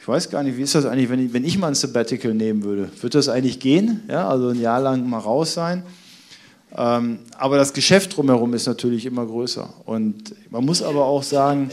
ich 0.00 0.06
weiß 0.06 0.30
gar 0.30 0.42
nicht, 0.42 0.56
wie 0.56 0.62
ist 0.62 0.74
das 0.74 0.86
eigentlich, 0.86 1.10
wenn 1.10 1.26
ich, 1.26 1.32
wenn 1.32 1.44
ich 1.44 1.58
mal 1.58 1.68
ein 1.68 1.74
Sabbatical 1.74 2.32
nehmen 2.32 2.62
würde? 2.62 2.88
Würde 3.00 3.18
das 3.18 3.28
eigentlich 3.28 3.60
gehen? 3.60 4.02
Ja, 4.08 4.28
also 4.28 4.48
ein 4.48 4.60
Jahr 4.60 4.80
lang 4.80 5.06
mal 5.08 5.18
raus 5.18 5.52
sein? 5.54 5.82
Ähm, 6.76 7.20
aber 7.36 7.56
das 7.56 7.72
Geschäft 7.72 8.16
drumherum 8.16 8.54
ist 8.54 8.66
natürlich 8.66 9.06
immer 9.06 9.24
größer. 9.26 9.68
Und 9.86 10.34
man 10.50 10.64
muss 10.64 10.82
aber 10.82 11.04
auch 11.06 11.22
sagen, 11.22 11.70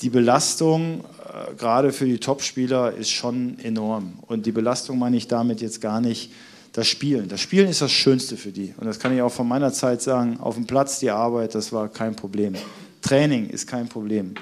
die 0.00 0.10
Belastung, 0.10 1.00
äh, 1.00 1.54
gerade 1.54 1.92
für 1.92 2.06
die 2.06 2.18
Topspieler, 2.18 2.92
ist 2.92 3.10
schon 3.10 3.58
enorm. 3.60 4.14
Und 4.26 4.46
die 4.46 4.52
Belastung 4.52 4.98
meine 4.98 5.16
ich 5.16 5.28
damit 5.28 5.60
jetzt 5.60 5.80
gar 5.80 6.00
nicht 6.00 6.32
das 6.72 6.88
Spielen. 6.88 7.28
Das 7.28 7.40
Spielen 7.40 7.68
ist 7.68 7.80
das 7.80 7.92
Schönste 7.92 8.36
für 8.36 8.50
die. 8.50 8.74
Und 8.76 8.86
das 8.86 8.98
kann 8.98 9.14
ich 9.14 9.22
auch 9.22 9.32
von 9.32 9.46
meiner 9.46 9.72
Zeit 9.72 10.02
sagen. 10.02 10.38
Auf 10.40 10.56
dem 10.56 10.66
Platz 10.66 10.98
die 10.98 11.10
Arbeit, 11.10 11.54
das 11.54 11.72
war 11.72 11.88
kein 11.88 12.16
Problem. 12.16 12.54
Training 13.00 13.48
ist 13.48 13.66
kein 13.66 13.88
Problem. 13.88 14.34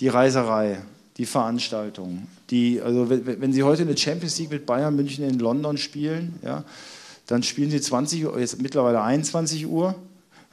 Die 0.00 0.08
Reiserei, 0.08 0.78
die 1.16 1.26
Veranstaltungen, 1.26 2.26
die, 2.50 2.80
also 2.80 3.08
wenn 3.10 3.52
Sie 3.52 3.62
heute 3.62 3.82
eine 3.82 3.96
Champions 3.96 4.38
League 4.38 4.50
mit 4.50 4.66
Bayern 4.66 4.96
München 4.96 5.28
in 5.28 5.38
London 5.38 5.76
spielen, 5.76 6.38
ja, 6.42 6.64
dann 7.28 7.42
spielen 7.42 7.70
Sie 7.70 7.80
20 7.80 8.24
Uhr, 8.24 8.40
jetzt 8.40 8.60
mittlerweile 8.60 9.02
21 9.02 9.66
Uhr, 9.66 9.94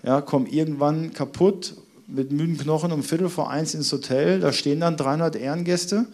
ja, 0.03 0.21
kommen 0.21 0.45
irgendwann 0.45 1.13
kaputt 1.13 1.73
mit 2.05 2.31
müden 2.31 2.57
Knochen 2.57 2.91
um 2.91 3.01
Viertel 3.01 3.29
vor 3.29 3.49
eins 3.49 3.73
ins 3.73 3.91
Hotel. 3.91 4.41
Da 4.41 4.51
stehen 4.51 4.81
dann 4.81 4.97
300 4.97 5.37
Ehrengäste, 5.37 6.05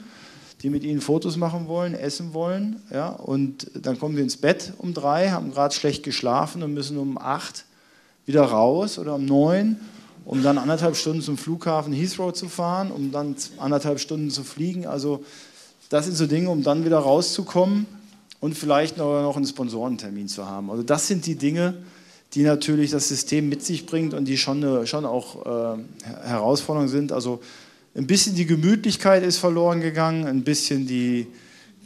die 0.61 0.69
mit 0.69 0.83
Ihnen 0.83 1.01
Fotos 1.01 1.35
machen 1.35 1.67
wollen, 1.67 1.95
essen 1.95 2.35
wollen. 2.35 2.79
Ja, 2.91 3.09
und 3.09 3.71
dann 3.73 3.99
kommen 3.99 4.15
Sie 4.15 4.21
ins 4.21 4.37
Bett 4.37 4.73
um 4.77 4.93
drei, 4.93 5.31
haben 5.31 5.51
gerade 5.51 5.73
schlecht 5.73 6.03
geschlafen 6.03 6.61
und 6.61 6.75
müssen 6.75 6.97
um 6.97 7.17
acht 7.17 7.65
wieder 8.27 8.43
raus 8.43 8.99
oder 8.99 9.15
um 9.15 9.25
neun, 9.25 9.77
um 10.25 10.43
dann 10.43 10.59
anderthalb 10.59 10.95
Stunden 10.95 11.23
zum 11.23 11.39
Flughafen 11.39 11.91
Heathrow 11.91 12.33
zu 12.33 12.47
fahren, 12.47 12.91
um 12.91 13.11
dann 13.11 13.35
anderthalb 13.57 13.99
Stunden 13.99 14.29
zu 14.29 14.43
fliegen. 14.43 14.85
Also 14.85 15.25
das 15.89 16.05
sind 16.05 16.15
so 16.15 16.27
Dinge, 16.27 16.51
um 16.51 16.61
dann 16.61 16.85
wieder 16.85 16.99
rauszukommen 16.99 17.87
und 18.41 18.57
vielleicht 18.57 18.97
noch 18.97 19.37
einen 19.37 19.45
Sponsorentermin 19.45 20.27
zu 20.27 20.45
haben. 20.45 20.69
Also 20.69 20.83
das 20.83 21.07
sind 21.07 21.25
die 21.25 21.35
Dinge, 21.35 21.75
die 22.33 22.43
natürlich 22.43 22.91
das 22.91 23.07
System 23.07 23.47
mit 23.47 23.63
sich 23.63 23.85
bringt 23.85 24.13
und 24.13 24.25
die 24.25 24.37
schon, 24.37 24.63
eine, 24.63 24.87
schon 24.87 25.05
auch 25.05 25.77
äh, 25.77 25.79
Herausforderungen 26.27 26.89
sind. 26.89 27.11
Also 27.11 27.41
ein 27.95 28.07
bisschen 28.07 28.35
die 28.35 28.45
Gemütlichkeit 28.45 29.23
ist 29.23 29.37
verloren 29.37 29.79
gegangen, 29.79 30.25
ein 30.25 30.43
bisschen 30.43 30.87
die, 30.87 31.27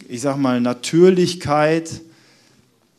ich 0.07 0.21
sag 0.21 0.37
mal, 0.37 0.61
Natürlichkeit, 0.61 2.01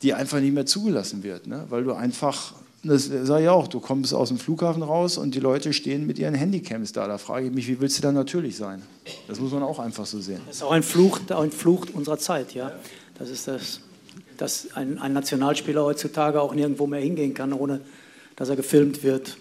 die 0.03 0.13
einfach 0.13 0.41
nicht 0.41 0.53
mehr 0.53 0.67
zugelassen 0.67 1.23
wird, 1.23 1.47
ne? 1.47 1.65
weil 1.71 1.85
du 1.85 1.95
einfach 1.95 2.53
das 2.87 3.05
sage 3.05 3.45
ich 3.45 3.49
auch, 3.49 3.69
du 3.69 3.81
kommst 3.81 4.15
aus 4.15 4.29
dem 4.29 4.39
Flughafen 4.39 4.83
raus 4.83 5.19
und 5.19 5.35
die 5.35 5.41
Leute 5.41 5.73
stehen 5.73 6.07
mit 6.07 6.19
ihren 6.19 6.35
Handycams 6.35 6.93
da. 6.93 7.07
Da 7.07 7.19
frage 7.19 7.47
ich 7.47 7.53
mich, 7.53 7.69
wie 7.69 7.81
willst 7.81 7.99
du 7.99 8.03
da 8.03 8.13
natürlich 8.13 8.57
sein? 8.57 8.83
Das 9.29 9.41
muss 9.41 9.53
man 9.53 9.63
auch 9.63 9.79
einfach 9.79 10.07
so 10.07 10.21
sehen. 10.21 10.41
Das 10.47 10.57
ist 10.57 10.63
auch 10.63 10.73
ein 10.73 10.83
Fluch, 10.83 11.21
ein 11.31 11.51
Fluch 11.51 11.87
unserer 11.93 12.19
Zeit, 12.19 12.55
ja. 12.55 12.73
Das 13.19 13.31
ist 13.31 13.49
das, 13.49 13.81
dass 14.37 14.69
ein, 14.75 14.99
ein 14.99 15.13
Nationalspieler 15.13 15.85
heutzutage 15.85 16.41
auch 16.41 16.55
nirgendwo 16.55 16.87
mehr 16.87 17.01
hingehen 17.01 17.35
kann, 17.35 17.53
ohne 17.53 17.81
dass 18.37 18.49
er 18.49 18.57
gefilmt 18.57 19.03
wird. 19.03 19.37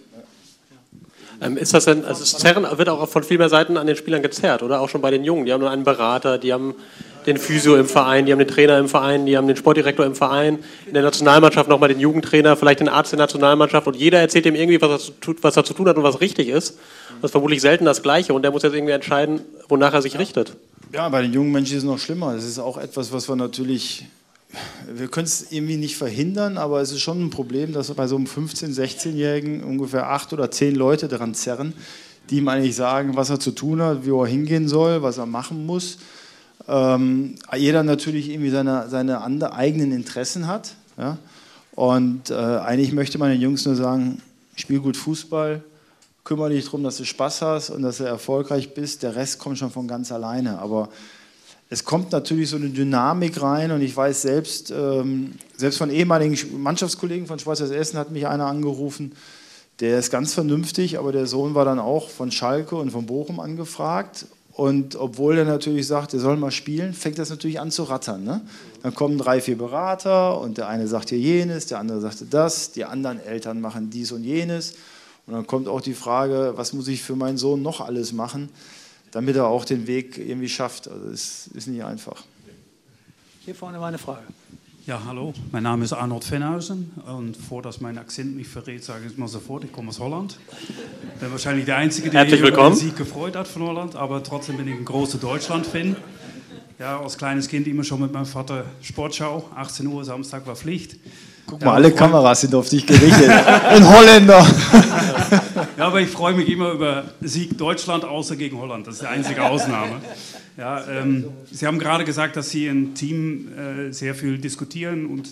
Ähm, 1.42 1.58
ist 1.58 1.74
das 1.74 1.86
denn, 1.86 2.06
also 2.06 2.22
das 2.22 2.38
Zerren 2.38 2.66
wird 2.78 2.88
auch 2.88 3.08
von 3.10 3.24
viel 3.24 3.38
mehr 3.38 3.50
Seiten 3.50 3.78
an 3.78 3.88
den 3.88 3.96
Spielern 3.96 4.22
gezerrt, 4.22 4.64
oder? 4.64 4.80
Auch 4.80 4.90
schon 4.90 5.02
bei 5.02 5.12
den 5.12 5.24
Jungen. 5.24 5.46
Die 5.46 5.52
haben 5.52 5.62
nur 5.62 5.70
einen 5.70 5.84
Berater, 5.84 6.38
die 6.38 6.54
haben 6.54 6.76
den 7.26 7.38
Physio 7.38 7.76
im 7.76 7.88
Verein, 7.88 8.26
die 8.26 8.32
haben 8.32 8.40
den 8.40 8.48
Trainer 8.48 8.78
im 8.78 8.88
Verein, 8.88 9.26
die 9.26 9.36
haben 9.38 9.48
den 9.48 9.58
Sportdirektor 9.58 10.06
im 10.06 10.16
Verein, 10.16 10.60
in 10.86 10.94
der 10.94 11.04
Nationalmannschaft 11.04 11.70
nochmal 11.70 11.90
den 11.90 12.00
Jugendtrainer, 12.00 12.56
vielleicht 12.56 12.80
den 12.80 12.90
Arzt 12.90 13.12
der 13.12 13.20
Nationalmannschaft 13.20 13.88
und 13.88 13.96
jeder 13.96 14.20
erzählt 14.20 14.46
ihm 14.46 14.56
irgendwie, 14.56 14.82
was 14.82 15.10
er, 15.10 15.20
tut, 15.20 15.44
was 15.44 15.58
er 15.58 15.64
zu 15.64 15.74
tun 15.74 15.88
hat 15.88 15.98
und 15.98 16.04
was 16.04 16.22
richtig 16.22 16.50
ist. 16.50 16.78
Das 17.22 17.30
ist 17.30 17.32
vermutlich 17.32 17.62
selten 17.62 17.86
das 17.86 18.04
Gleiche 18.04 18.34
und 18.34 18.44
der 18.44 18.52
muss 18.52 18.64
jetzt 18.64 18.74
irgendwie 18.74 18.94
entscheiden, 18.94 19.42
wonach 19.68 19.94
er 19.94 20.02
sich 20.02 20.20
richtet. 20.20 20.56
Ja, 20.94 21.10
bei 21.10 21.22
den 21.22 21.34
jungen 21.34 21.52
Menschen 21.52 21.78
ist 21.78 21.84
es 21.84 21.90
noch 21.90 22.00
schlimmer. 22.00 22.34
Das 22.36 22.46
ist 22.46 22.60
auch 22.60 22.78
etwas, 22.78 23.12
was 23.12 23.28
wir 23.28 23.36
natürlich, 23.36 24.06
wir 24.94 25.08
können 25.08 25.26
es 25.26 25.52
irgendwie 25.52 25.78
nicht 25.78 25.98
verhindern, 25.98 26.58
aber 26.58 26.82
es 26.82 26.92
ist 26.92 27.02
schon 27.02 27.26
ein 27.26 27.30
Problem, 27.32 27.74
dass 27.74 27.92
bei 27.94 28.08
so 28.08 28.16
einem 28.16 28.26
15-, 28.26 28.76
16-Jährigen 28.76 29.64
ungefähr 29.64 30.10
acht 30.12 30.32
oder 30.32 30.52
zehn 30.52 30.76
Leute 30.76 31.08
daran 31.08 31.34
zerren, 31.34 31.74
die 32.30 32.38
ihm 32.38 32.48
eigentlich 32.48 32.76
sagen, 32.76 33.16
was 33.16 33.30
er 33.30 33.40
zu 33.40 33.52
tun 33.52 33.82
hat, 33.82 34.06
wie 34.06 34.12
er 34.12 34.28
hingehen 34.28 34.68
soll, 34.68 35.02
was 35.02 35.18
er 35.18 35.26
machen 35.26 35.66
muss 35.66 35.98
ähm, 36.68 37.36
jeder 37.56 37.84
natürlich 37.84 38.30
irgendwie 38.30 38.50
seine, 38.50 38.90
seine 38.90 39.22
andere, 39.22 39.54
eigenen 39.54 39.92
Interessen 39.92 40.48
hat. 40.48 40.76
Ja? 40.98 41.18
Und 41.76 42.30
äh, 42.30 42.36
eigentlich 42.36 42.94
möchte 42.94 43.18
man 43.18 43.30
den 43.30 43.42
Jungs 43.42 43.66
nur 43.66 43.76
sagen, 43.76 44.22
spiel 44.56 44.80
gut 44.80 44.98
Fußball, 44.98 45.62
kümmere 46.24 46.50
dich 46.50 46.66
darum, 46.66 46.84
dass 46.84 46.98
du 46.98 47.06
Spaß 47.06 47.42
hast 47.42 47.70
und 47.70 47.84
dass 47.84 47.98
du 47.98 48.06
erfolgreich 48.06 48.74
bist. 48.74 49.04
Der 49.04 49.16
Rest 49.16 49.40
kommt 49.40 49.58
schon 49.58 49.72
von 49.72 49.88
ganz 49.88 50.12
alleine. 50.12 50.60
Aber 50.60 50.90
es 51.70 51.84
kommt 51.84 52.12
natürlich 52.12 52.50
so 52.50 52.56
eine 52.56 52.70
Dynamik 52.70 53.42
rein 53.42 53.72
und 53.72 53.82
ich 53.82 53.96
weiß 53.96 54.22
selbst, 54.22 54.72
ähm, 54.72 55.34
selbst 55.58 55.78
von 55.78 55.90
ehemaligen 55.90 56.38
Mannschaftskollegen 56.62 57.28
von 57.28 57.40
Schweizers 57.40 57.72
Essen 57.72 58.00
hat 58.00 58.12
mich 58.12 58.28
einer 58.28 58.46
angerufen, 58.46 59.14
der 59.82 60.00
ist 60.00 60.10
ganz 60.10 60.34
vernünftig, 60.34 60.98
aber 60.98 61.12
der 61.12 61.28
Sohn 61.28 61.54
war 61.54 61.66
dann 61.66 61.80
auch 61.80 62.10
von 62.10 62.32
Schalke 62.32 62.78
und 62.78 62.92
von 62.92 63.06
Bochum 63.06 63.42
angefragt 63.42 64.26
und 64.56 64.96
obwohl 64.96 65.38
er 65.38 65.44
natürlich 65.44 65.86
sagt, 65.86 66.14
er 66.14 66.22
soll 66.22 66.38
mal 66.38 66.50
spielen, 66.50 66.94
fängt 66.94 67.20
das 67.20 67.30
natürlich 67.30 67.60
an 67.60 67.72
zu 67.72 67.84
rattern. 67.84 68.24
Ne? 68.24 68.40
Dann 68.84 68.96
kommen 68.96 69.18
drei, 69.18 69.42
vier 69.42 69.58
Berater 69.58 70.40
und 70.40 70.58
der 70.58 70.70
eine 70.70 70.88
sagt 70.88 71.10
hier 71.10 71.20
jenes, 71.20 71.66
der 71.66 71.80
andere 71.80 72.00
sagt 72.00 72.24
das, 72.30 72.72
die 72.72 72.86
anderen 72.86 73.20
Eltern 73.20 73.60
machen 73.60 73.90
dies 73.90 74.14
und 74.14 74.24
jenes. 74.24 74.76
Und 75.28 75.34
dann 75.34 75.46
kommt 75.46 75.68
auch 75.68 75.82
die 75.82 75.94
Frage, 75.94 76.54
was 76.56 76.72
muss 76.72 76.88
ich 76.88 77.04
für 77.04 77.18
meinen 77.18 77.38
Sohn 77.38 77.64
noch 77.64 77.82
alles 77.82 78.14
machen, 78.14 78.48
damit 79.12 79.36
er 79.36 79.48
auch 79.48 79.66
den 79.66 79.88
Weg 79.88 80.18
irgendwie 80.18 80.48
schafft. 80.48 80.88
Also 80.88 81.10
es 81.10 81.48
ist 81.48 81.68
nicht 81.68 81.84
einfach. 81.84 82.24
Hier 83.44 83.56
vorne 83.56 83.78
war 83.82 83.90
eine 83.90 83.98
Frage. 83.98 84.24
Ja, 84.88 85.02
hallo, 85.04 85.34
mein 85.52 85.64
Name 85.64 85.84
ist 85.84 85.94
Arnold 85.94 86.30
Venhausen 86.30 86.92
und 87.08 87.36
vor 87.36 87.64
dass 87.64 87.82
mein 87.82 87.98
Akzent 87.98 88.36
mich 88.36 88.48
verrät, 88.48 88.84
sage 88.84 89.08
ich 89.08 89.18
mal 89.18 89.28
sofort, 89.28 89.64
ich 89.64 89.72
komme 89.72 89.90
aus 89.90 90.00
Holland. 90.00 90.38
Ich 91.16 91.20
bin 91.20 91.32
wahrscheinlich 91.32 91.66
der 91.66 91.78
Einzige, 91.78 92.12
der 92.12 92.30
sich 92.30 92.40
über 92.40 92.52
den 92.52 92.76
Sieg 92.76 92.96
gefreut 92.96 93.36
hat 93.36 93.48
von 93.48 93.64
Holland, 93.64 93.96
aber 93.96 94.22
trotzdem 94.22 94.58
bin 94.58 94.68
ich 94.68 94.76
ein 94.76 94.86
großer 94.86 95.18
Deutschland-Fan. 95.18 95.96
Ja, 96.78 97.00
als 97.00 97.18
kleines 97.18 97.48
Kind 97.48 97.66
immer 97.66 97.84
schon 97.84 98.00
mit 98.00 98.14
meinem 98.14 98.28
Vater 98.28 98.66
Sportschau, 98.84 99.50
18 99.56 99.88
Uhr, 99.88 100.06
Samstag 100.06 100.46
war 100.46 100.56
Pflicht. 100.56 100.98
Guck 101.48 101.64
mal, 101.64 101.76
alle 101.76 101.92
Kameras 101.92 102.42
sind 102.42 102.56
auf 102.56 102.70
dich 102.70 102.86
gerichtet. 102.86 103.30
Ein 103.30 103.88
Holländer. 103.88 104.40
ja, 105.78 105.86
aber 105.86 106.02
ich 106.02 106.10
freue 106.10 106.34
mich 106.34 106.50
immer 106.50 106.72
über 106.72 107.04
Sieg 107.22 107.58
Deutschland, 107.58 108.04
außer 108.04 108.36
gegen 108.36 108.58
Holland. 108.58 108.88
Das 108.88 108.96
ist 108.96 109.02
die 109.04 109.08
einzige 109.08 109.44
Ausnahme. 109.44 110.02
Ja, 110.58 110.88
ähm, 110.88 111.26
Sie 111.52 111.68
haben 111.68 111.78
gerade 111.80 112.04
gesagt, 112.04 112.36
dass 112.36 112.50
Sie 112.50 112.68
im 112.68 112.96
Team 112.96 113.50
äh, 113.58 113.92
sehr 113.92 114.16
viel 114.16 114.38
diskutieren 114.38 115.06
und 115.06 115.30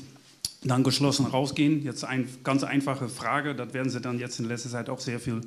dann 0.63 0.83
geschlossen 0.83 1.25
rausgehen. 1.25 1.83
Jetzt 1.83 2.03
eine 2.03 2.25
ganz 2.43 2.63
einfache 2.63 3.09
Frage, 3.09 3.55
das 3.55 3.73
werden 3.73 3.89
Sie 3.89 3.99
dann 3.99 4.19
jetzt 4.19 4.39
in 4.39 4.47
letzter 4.47 4.69
Zeit 4.69 4.89
auch 4.89 4.99
sehr 4.99 5.19
viel 5.19 5.41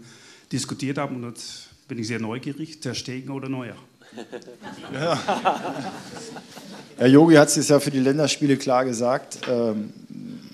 diskutiert 0.53 0.99
haben 0.99 1.17
und 1.17 1.25
jetzt 1.29 1.69
bin 1.89 1.99
ich 1.99 2.07
sehr 2.07 2.21
neugierig. 2.21 2.81
Der 2.81 2.95
Stegen 2.95 3.31
oder 3.31 3.49
Neuer? 3.49 3.77
Herr 6.97 7.07
Yogi 7.07 7.35
hat 7.35 7.55
es 7.55 7.69
ja 7.69 7.81
für 7.81 7.91
die 7.91 8.01
Länderspiele 8.01 8.57
klar 8.57 8.85
gesagt. 8.85 9.39
Ähm, 9.49 9.93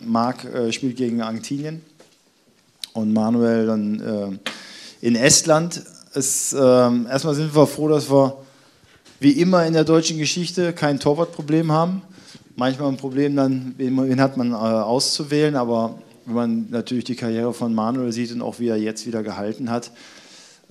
Marc 0.05 0.45
äh, 0.45 0.73
spielt 0.73 0.97
gegen 0.97 1.23
Argentinien 1.23 1.83
und 2.93 3.13
Manuel 3.13 3.67
dann 3.67 4.01
äh, 4.01 5.07
in 5.07 5.17
Estland. 5.17 5.83
Es, 6.15 6.53
äh, 6.53 6.59
erstmal 6.59 7.35
sind 7.35 7.55
wir 7.55 7.67
froh, 7.67 7.89
dass 7.89 8.11
wir 8.11 8.39
wie 9.21 9.33
immer 9.33 9.65
in 9.67 9.73
der 9.73 9.85
deutschen 9.85 10.19
Geschichte 10.19 10.73
kein 10.73 10.99
Torwartproblem 10.99 11.71
haben. 11.71 12.03
Manchmal 12.57 12.89
ein 12.89 12.97
Problem 12.97 13.37
dann, 13.37 13.75
wen 13.79 14.21
hat 14.21 14.37
man 14.37 14.51
äh, 14.51 14.55
auszuwählen, 14.55 15.57
aber 15.57 15.99
wenn 16.27 16.35
man 16.35 16.67
natürlich 16.71 17.05
die 17.05 17.17
Karriere 17.17 17.55
von 17.55 17.75
Manuel 17.75 18.13
sieht 18.13 18.33
und 18.33 18.43
auch 18.43 18.59
wie 18.59 18.69
er 18.69 18.77
jetzt 18.77 19.07
wieder 19.07 19.23
gehalten 19.23 19.71
hat, 19.71 19.91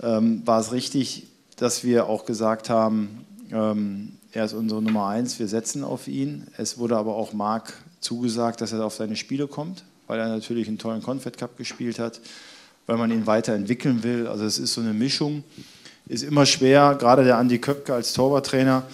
ähm, 0.02 0.42
war 0.44 0.60
es 0.60 0.72
richtig, 0.72 1.26
dass 1.56 1.84
wir 1.84 2.06
auch 2.06 2.24
gesagt 2.24 2.70
haben, 2.70 3.24
ähm, 3.52 4.12
er 4.32 4.46
ist 4.46 4.54
unsere 4.54 4.80
Nummer 4.80 5.08
eins, 5.08 5.38
wir 5.38 5.48
setzen 5.48 5.84
auf 5.84 6.08
ihn. 6.08 6.46
Es 6.56 6.78
wurde 6.78 6.96
aber 6.96 7.14
auch 7.14 7.32
Marc 7.32 7.74
zugesagt, 8.00 8.60
dass 8.60 8.72
er 8.72 8.84
auf 8.84 8.94
seine 8.94 9.16
Spiele 9.16 9.46
kommt, 9.46 9.84
weil 10.06 10.18
er 10.18 10.28
natürlich 10.28 10.68
einen 10.68 10.78
tollen 10.78 11.02
Confed 11.02 11.36
Cup 11.36 11.58
gespielt 11.58 11.98
hat, 11.98 12.20
weil 12.86 12.96
man 12.96 13.10
ihn 13.10 13.26
weiterentwickeln 13.26 14.02
will. 14.02 14.26
Also 14.26 14.44
es 14.44 14.58
ist 14.58 14.72
so 14.72 14.80
eine 14.80 14.94
Mischung. 14.94 15.44
Ist 16.06 16.24
immer 16.24 16.46
schwer, 16.46 16.96
gerade 16.98 17.24
der 17.24 17.36
Andi 17.36 17.58
Köpke 17.58 17.94
als 17.94 18.12
Torwarttrainer, 18.14 18.84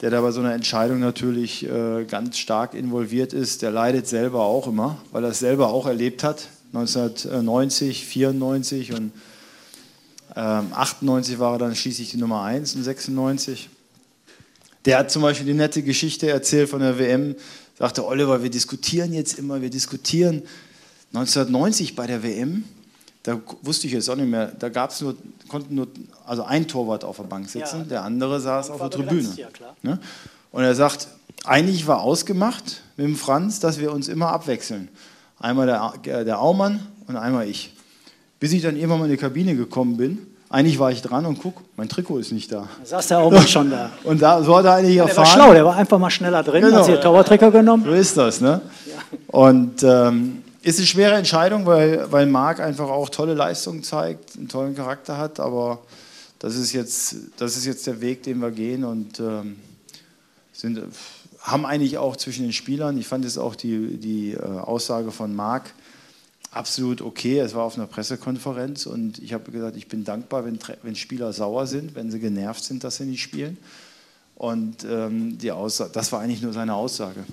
der 0.00 0.10
da 0.10 0.20
bei 0.20 0.32
so 0.32 0.40
einer 0.40 0.52
Entscheidung 0.52 1.00
natürlich 1.00 1.64
äh, 1.68 2.04
ganz 2.04 2.38
stark 2.38 2.74
involviert 2.74 3.32
ist, 3.32 3.62
der 3.62 3.70
leidet 3.70 4.06
selber 4.06 4.44
auch 4.44 4.66
immer, 4.66 4.98
weil 5.12 5.24
er 5.24 5.30
es 5.30 5.38
selber 5.38 5.68
auch 5.68 5.86
erlebt 5.86 6.22
hat. 6.24 6.48
1990, 6.74 8.04
94 8.04 8.92
und 8.92 9.12
ähm, 10.36 10.72
98 10.72 11.38
war 11.38 11.54
er 11.54 11.58
dann 11.58 11.74
schließlich 11.74 12.10
die 12.10 12.16
Nummer 12.16 12.42
1 12.42 12.74
und 12.74 12.82
96. 12.82 13.68
Der 14.84 14.98
hat 14.98 15.10
zum 15.10 15.22
Beispiel 15.22 15.46
die 15.46 15.54
nette 15.54 15.82
Geschichte 15.82 16.28
erzählt 16.30 16.68
von 16.68 16.80
der 16.80 16.98
WM, 16.98 17.34
sagte 17.78 18.06
Oliver, 18.06 18.42
wir 18.42 18.50
diskutieren 18.50 19.12
jetzt 19.12 19.38
immer, 19.38 19.60
wir 19.60 19.70
diskutieren. 19.70 20.42
1990 21.12 21.96
bei 21.96 22.06
der 22.06 22.22
WM, 22.22 22.64
da 23.22 23.40
wusste 23.62 23.86
ich 23.86 23.92
jetzt 23.92 24.08
auch 24.08 24.16
nicht 24.16 24.28
mehr, 24.28 24.52
da 24.58 24.68
gab 24.68 24.90
es 24.90 25.00
nur, 25.00 25.16
konnten 25.48 25.74
nur, 25.74 25.88
also 26.26 26.44
ein 26.44 26.68
Torwart 26.68 27.04
auf 27.04 27.16
der 27.16 27.24
Bank 27.24 27.48
sitzen, 27.48 27.80
ja, 27.80 27.84
der 27.84 28.04
andere 28.04 28.40
saß 28.40 28.70
auf 28.70 28.80
der 28.80 28.90
Tribüne. 28.90 29.32
Ja, 29.36 29.48
ne? 29.82 29.98
Und 30.50 30.62
er 30.62 30.74
sagt, 30.74 31.08
eigentlich 31.44 31.86
war 31.86 32.00
ausgemacht 32.00 32.82
mit 32.96 33.06
dem 33.06 33.16
Franz, 33.16 33.60
dass 33.60 33.78
wir 33.78 33.92
uns 33.92 34.08
immer 34.08 34.28
abwechseln. 34.28 34.88
Einmal 35.38 35.66
der, 35.66 36.24
der 36.24 36.40
Aumann 36.40 36.86
und 37.06 37.16
einmal 37.16 37.48
ich. 37.48 37.72
Bis 38.40 38.52
ich 38.52 38.62
dann 38.62 38.76
irgendwann 38.76 39.00
mal 39.00 39.04
in 39.06 39.12
die 39.12 39.16
Kabine 39.16 39.56
gekommen 39.56 39.96
bin 39.96 40.26
eigentlich 40.50 40.78
war 40.78 40.90
ich 40.90 41.02
dran 41.02 41.26
und 41.26 41.40
guck, 41.40 41.62
mein 41.76 41.88
Trikot 41.88 42.18
ist 42.18 42.32
nicht 42.32 42.50
da. 42.50 42.68
Da 42.80 42.86
saß 42.86 43.08
der 43.08 43.18
Aumann 43.18 43.46
schon 43.46 43.70
da. 43.70 43.90
Und 44.04 44.22
da, 44.22 44.42
so 44.42 44.56
hat 44.56 44.64
er 44.64 44.74
eigentlich 44.74 44.96
erfahren. 44.96 45.14
Der 45.14 45.24
war 45.24 45.26
schlau, 45.26 45.52
der 45.52 45.64
war 45.64 45.76
einfach 45.76 45.98
mal 45.98 46.10
schneller 46.10 46.42
drin, 46.42 46.62
genau. 46.62 46.78
hat 46.78 46.84
sich 46.86 46.94
den 46.94 47.02
Torwarttrikot 47.02 47.50
genommen. 47.50 47.84
So 47.84 47.92
ist 47.92 48.16
das, 48.16 48.40
ne? 48.40 48.62
Ja. 48.86 49.18
Und 49.26 49.82
ähm, 49.82 50.42
ist 50.62 50.78
eine 50.78 50.86
schwere 50.86 51.16
Entscheidung, 51.16 51.66
weil, 51.66 52.10
weil 52.10 52.26
Marc 52.26 52.60
einfach 52.60 52.88
auch 52.88 53.10
tolle 53.10 53.34
Leistungen 53.34 53.82
zeigt, 53.82 54.36
einen 54.36 54.48
tollen 54.48 54.74
Charakter 54.74 55.18
hat, 55.18 55.38
aber 55.38 55.80
das 56.38 56.56
ist 56.56 56.72
jetzt, 56.72 57.16
das 57.36 57.56
ist 57.56 57.66
jetzt 57.66 57.86
der 57.86 58.00
Weg, 58.00 58.22
den 58.22 58.40
wir 58.40 58.50
gehen 58.50 58.84
und 58.84 59.20
ähm, 59.20 59.56
sind, 60.52 60.80
haben 61.42 61.66
eigentlich 61.66 61.98
auch 61.98 62.16
zwischen 62.16 62.44
den 62.44 62.52
Spielern, 62.52 62.96
ich 62.96 63.06
fand 63.06 63.26
es 63.26 63.36
auch 63.36 63.54
die, 63.54 63.98
die 63.98 64.32
äh, 64.32 64.38
Aussage 64.42 65.10
von 65.10 65.36
Marc, 65.36 65.74
absolut 66.50 67.02
okay. 67.02 67.38
Es 67.38 67.54
war 67.54 67.64
auf 67.64 67.76
einer 67.76 67.86
Pressekonferenz 67.86 68.86
und 68.86 69.18
ich 69.18 69.32
habe 69.32 69.50
gesagt, 69.50 69.76
ich 69.76 69.88
bin 69.88 70.04
dankbar, 70.04 70.44
wenn, 70.44 70.58
wenn 70.82 70.96
Spieler 70.96 71.32
sauer 71.32 71.66
sind, 71.66 71.94
wenn 71.94 72.10
sie 72.10 72.20
genervt 72.20 72.64
sind, 72.64 72.84
dass 72.84 72.96
sie 72.96 73.04
nicht 73.04 73.22
spielen. 73.22 73.58
Und 74.36 74.84
ähm, 74.88 75.38
die 75.38 75.50
Aussage, 75.50 75.90
das 75.92 76.12
war 76.12 76.20
eigentlich 76.20 76.42
nur 76.42 76.52
seine 76.52 76.74
Aussage. 76.74 77.24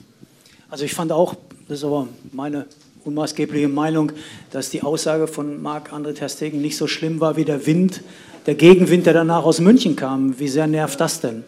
Also 0.69 0.85
ich 0.85 0.93
fand 0.93 1.11
auch, 1.11 1.35
das 1.67 1.79
ist 1.79 1.83
aber 1.83 2.07
meine 2.31 2.65
unmaßgebliche 3.03 3.67
Meinung, 3.67 4.11
dass 4.51 4.71
die 4.71 4.81
Aussage 4.81 5.27
von 5.27 5.61
Marc-André 5.61 6.15
Terstegen 6.15 6.61
nicht 6.61 6.77
so 6.77 6.87
schlimm 6.87 7.19
war 7.19 7.37
wie 7.37 7.45
der 7.45 7.65
Wind, 7.67 8.01
der 8.47 8.55
Gegenwind, 8.55 9.05
der 9.05 9.13
danach 9.13 9.43
aus 9.43 9.59
München 9.59 9.95
kam. 9.95 10.39
Wie 10.39 10.47
sehr 10.47 10.65
nervt 10.67 10.99
das 10.99 11.21
denn? 11.21 11.43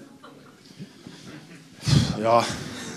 Ja, 2.22 2.46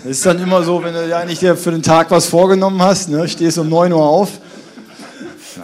es 0.03 0.17
ist 0.17 0.25
dann 0.25 0.39
immer 0.39 0.63
so, 0.63 0.83
wenn 0.83 0.93
du 0.93 1.07
ja 1.07 1.23
nicht 1.25 1.41
dir 1.41 1.55
für 1.55 1.71
den 1.71 1.83
Tag 1.83 2.11
was 2.11 2.27
vorgenommen 2.27 2.81
hast, 2.81 3.09
ne, 3.09 3.27
stehst 3.27 3.57
um 3.57 3.69
9 3.69 3.91
Uhr 3.93 4.03
auf, 4.03 4.39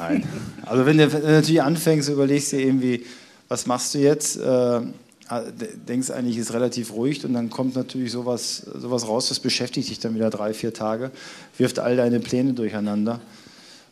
Nein. 0.09 0.23
Also 0.65 0.85
wenn 0.85 0.97
du, 0.97 1.07
natürlich 1.07 1.61
anfängst, 1.61 2.09
überlegst 2.09 2.51
dir 2.51 2.59
irgendwie, 2.59 3.05
was 3.47 3.65
machst 3.65 3.93
du 3.93 3.99
jetzt? 3.99 4.37
Äh, 4.37 4.81
denkst 5.87 6.09
eigentlich, 6.11 6.37
ist 6.37 6.53
relativ 6.53 6.93
ruhig 6.93 7.23
und 7.25 7.33
dann 7.33 7.49
kommt 7.49 7.75
natürlich 7.75 8.11
sowas, 8.11 8.65
sowas 8.75 9.07
raus, 9.07 9.27
das 9.27 9.39
beschäftigt 9.39 9.89
dich 9.89 9.99
dann 9.99 10.15
wieder 10.15 10.29
drei, 10.29 10.53
vier 10.53 10.73
Tage, 10.73 11.11
wirft 11.57 11.79
all 11.79 11.97
deine 11.97 12.19
Pläne 12.19 12.53
durcheinander. 12.53 13.19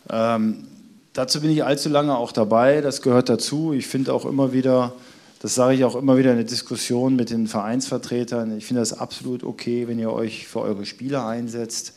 Ähm, 0.10 0.66
dazu 1.14 1.42
bin 1.42 1.52
ich 1.52 1.64
allzu 1.64 1.90
lange 1.90 2.16
auch 2.16 2.32
dabei, 2.32 2.80
das 2.80 3.02
gehört 3.02 3.28
dazu. 3.28 3.74
Ich 3.74 3.88
finde 3.88 4.14
auch 4.14 4.26
immer 4.26 4.54
wieder, 4.54 4.94
das 5.42 5.56
sage 5.56 5.76
ich 5.76 5.84
auch 5.84 5.96
immer 5.96 6.18
wieder 6.18 6.32
in 6.32 6.38
der 6.38 6.46
Diskussion 6.46 7.18
mit 7.18 7.30
den 7.30 7.48
Vereinsvertretern, 7.48 8.58
ich 8.58 8.66
finde 8.66 8.82
das 8.82 8.94
absolut 8.94 9.44
okay, 9.44 9.90
wenn 9.90 10.00
ihr 10.00 10.14
euch 10.14 10.48
für 10.48 10.62
eure 10.62 10.86
Spieler 10.86 11.28
einsetzt. 11.28 11.94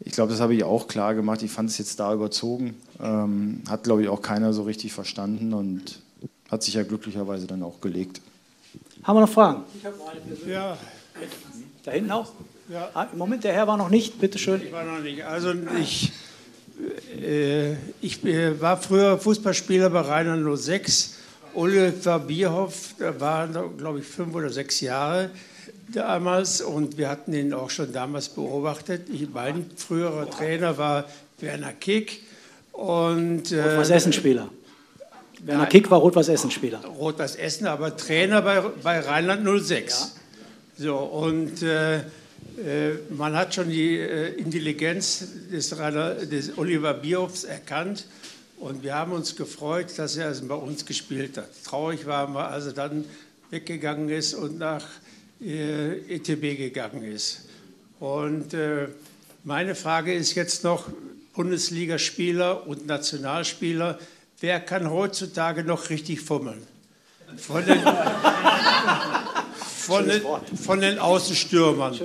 Ich 0.00 0.12
glaube, 0.12 0.30
das 0.30 0.40
habe 0.40 0.54
ich 0.54 0.64
auch 0.64 0.86
klar 0.86 1.14
gemacht. 1.14 1.42
Ich 1.42 1.50
fand 1.50 1.70
es 1.70 1.78
jetzt 1.78 1.98
da 1.98 2.12
überzogen. 2.12 2.74
Ähm, 3.00 3.62
hat, 3.68 3.84
glaube 3.84 4.02
ich, 4.02 4.08
auch 4.08 4.22
keiner 4.22 4.52
so 4.52 4.62
richtig 4.62 4.92
verstanden 4.92 5.52
und 5.52 6.00
hat 6.50 6.62
sich 6.62 6.74
ja 6.74 6.82
glücklicherweise 6.82 7.46
dann 7.46 7.62
auch 7.62 7.80
gelegt. 7.80 8.20
Haben 9.02 9.16
wir 9.16 9.20
noch 9.22 9.28
Fragen? 9.28 9.64
Ich 9.78 9.84
habe 9.84 9.96
eine 10.06 10.52
Ja. 10.52 10.78
Da 11.84 11.90
hinten 11.90 12.10
auch? 12.10 12.32
Ja. 12.68 12.90
Ah, 12.94 13.06
Im 13.12 13.18
Moment, 13.18 13.44
der 13.44 13.52
Herr 13.52 13.66
war 13.66 13.76
noch 13.76 13.90
nicht, 13.90 14.18
bitte 14.18 14.38
schön. 14.38 14.62
Ich 14.62 14.72
war 14.72 14.84
noch 14.84 15.00
nicht. 15.00 15.22
Also 15.24 15.52
ich, 15.78 16.12
äh, 17.20 17.74
ich 18.00 18.24
äh, 18.24 18.58
war 18.60 18.78
früher 18.78 19.18
Fußballspieler 19.18 19.90
bei 19.90 20.00
Rainer 20.00 20.56
06. 20.56 21.18
Oliver 21.54 22.18
Bierhoff, 22.18 22.94
der 22.98 23.20
war, 23.20 23.46
glaube 23.46 24.00
ich, 24.00 24.06
fünf 24.06 24.34
oder 24.34 24.50
sechs 24.50 24.80
Jahre 24.80 25.30
damals 25.92 26.60
und 26.60 26.98
wir 26.98 27.08
hatten 27.08 27.32
ihn 27.32 27.52
auch 27.52 27.70
schon 27.70 27.92
damals 27.92 28.28
beobachtet. 28.28 29.08
Ich, 29.12 29.28
mein 29.32 29.66
früherer 29.76 30.28
Trainer 30.28 30.78
war 30.78 31.04
Werner 31.38 31.72
Kick 31.72 32.22
und 32.74 33.52
äh, 33.52 33.62
Rot-Weiß-Essen-Spieler. 33.62 34.48
Werner 35.40 35.66
Kick 35.66 35.90
war 35.90 35.98
Rot-Weiß-Essen-Spieler. 36.00 36.84
Rot-Weiß-Essen, 36.84 37.66
aber 37.66 37.96
Trainer 37.96 38.42
bei, 38.42 38.60
bei 38.60 39.00
Rheinland 39.00 39.46
06. 39.64 40.14
Ja. 40.78 40.84
So, 40.84 40.96
und 40.96 41.62
äh, 41.62 41.98
äh, 41.98 42.02
man 43.10 43.34
hat 43.34 43.54
schon 43.54 43.68
die 43.68 43.98
äh, 43.98 44.34
Intelligenz 44.34 45.24
des, 45.52 45.78
Rainer, 45.78 46.14
des 46.14 46.56
Oliver 46.58 46.94
Bierhoffs 46.94 47.44
erkannt 47.44 48.06
und 48.58 48.82
wir 48.82 48.94
haben 48.94 49.12
uns 49.12 49.36
gefreut, 49.36 49.86
dass 49.96 50.16
er 50.16 50.26
also 50.26 50.46
bei 50.46 50.54
uns 50.54 50.86
gespielt 50.86 51.36
hat. 51.36 51.50
Traurig 51.64 52.06
waren 52.06 52.32
wir, 52.32 52.48
als 52.48 52.66
er 52.66 52.72
dann 52.72 53.04
weggegangen 53.50 54.08
ist 54.08 54.34
und 54.34 54.58
nach 54.58 54.84
äh, 55.40 55.98
ETB 56.14 56.56
gegangen 56.56 57.04
ist. 57.04 57.42
Und 58.00 58.54
äh, 58.54 58.88
meine 59.44 59.74
Frage 59.74 60.14
ist 60.14 60.34
jetzt 60.34 60.64
noch, 60.64 60.88
Bundesligaspieler 61.34 62.66
und 62.66 62.86
Nationalspieler, 62.86 63.98
wer 64.40 64.60
kann 64.60 64.90
heutzutage 64.90 65.64
noch 65.64 65.90
richtig 65.90 66.20
fummeln? 66.20 66.62
Von 67.36 67.66
den, 67.66 67.80
von 69.78 70.08
den, 70.08 70.22
von 70.56 70.80
den 70.80 70.98
Außenstürmern. 70.98 71.98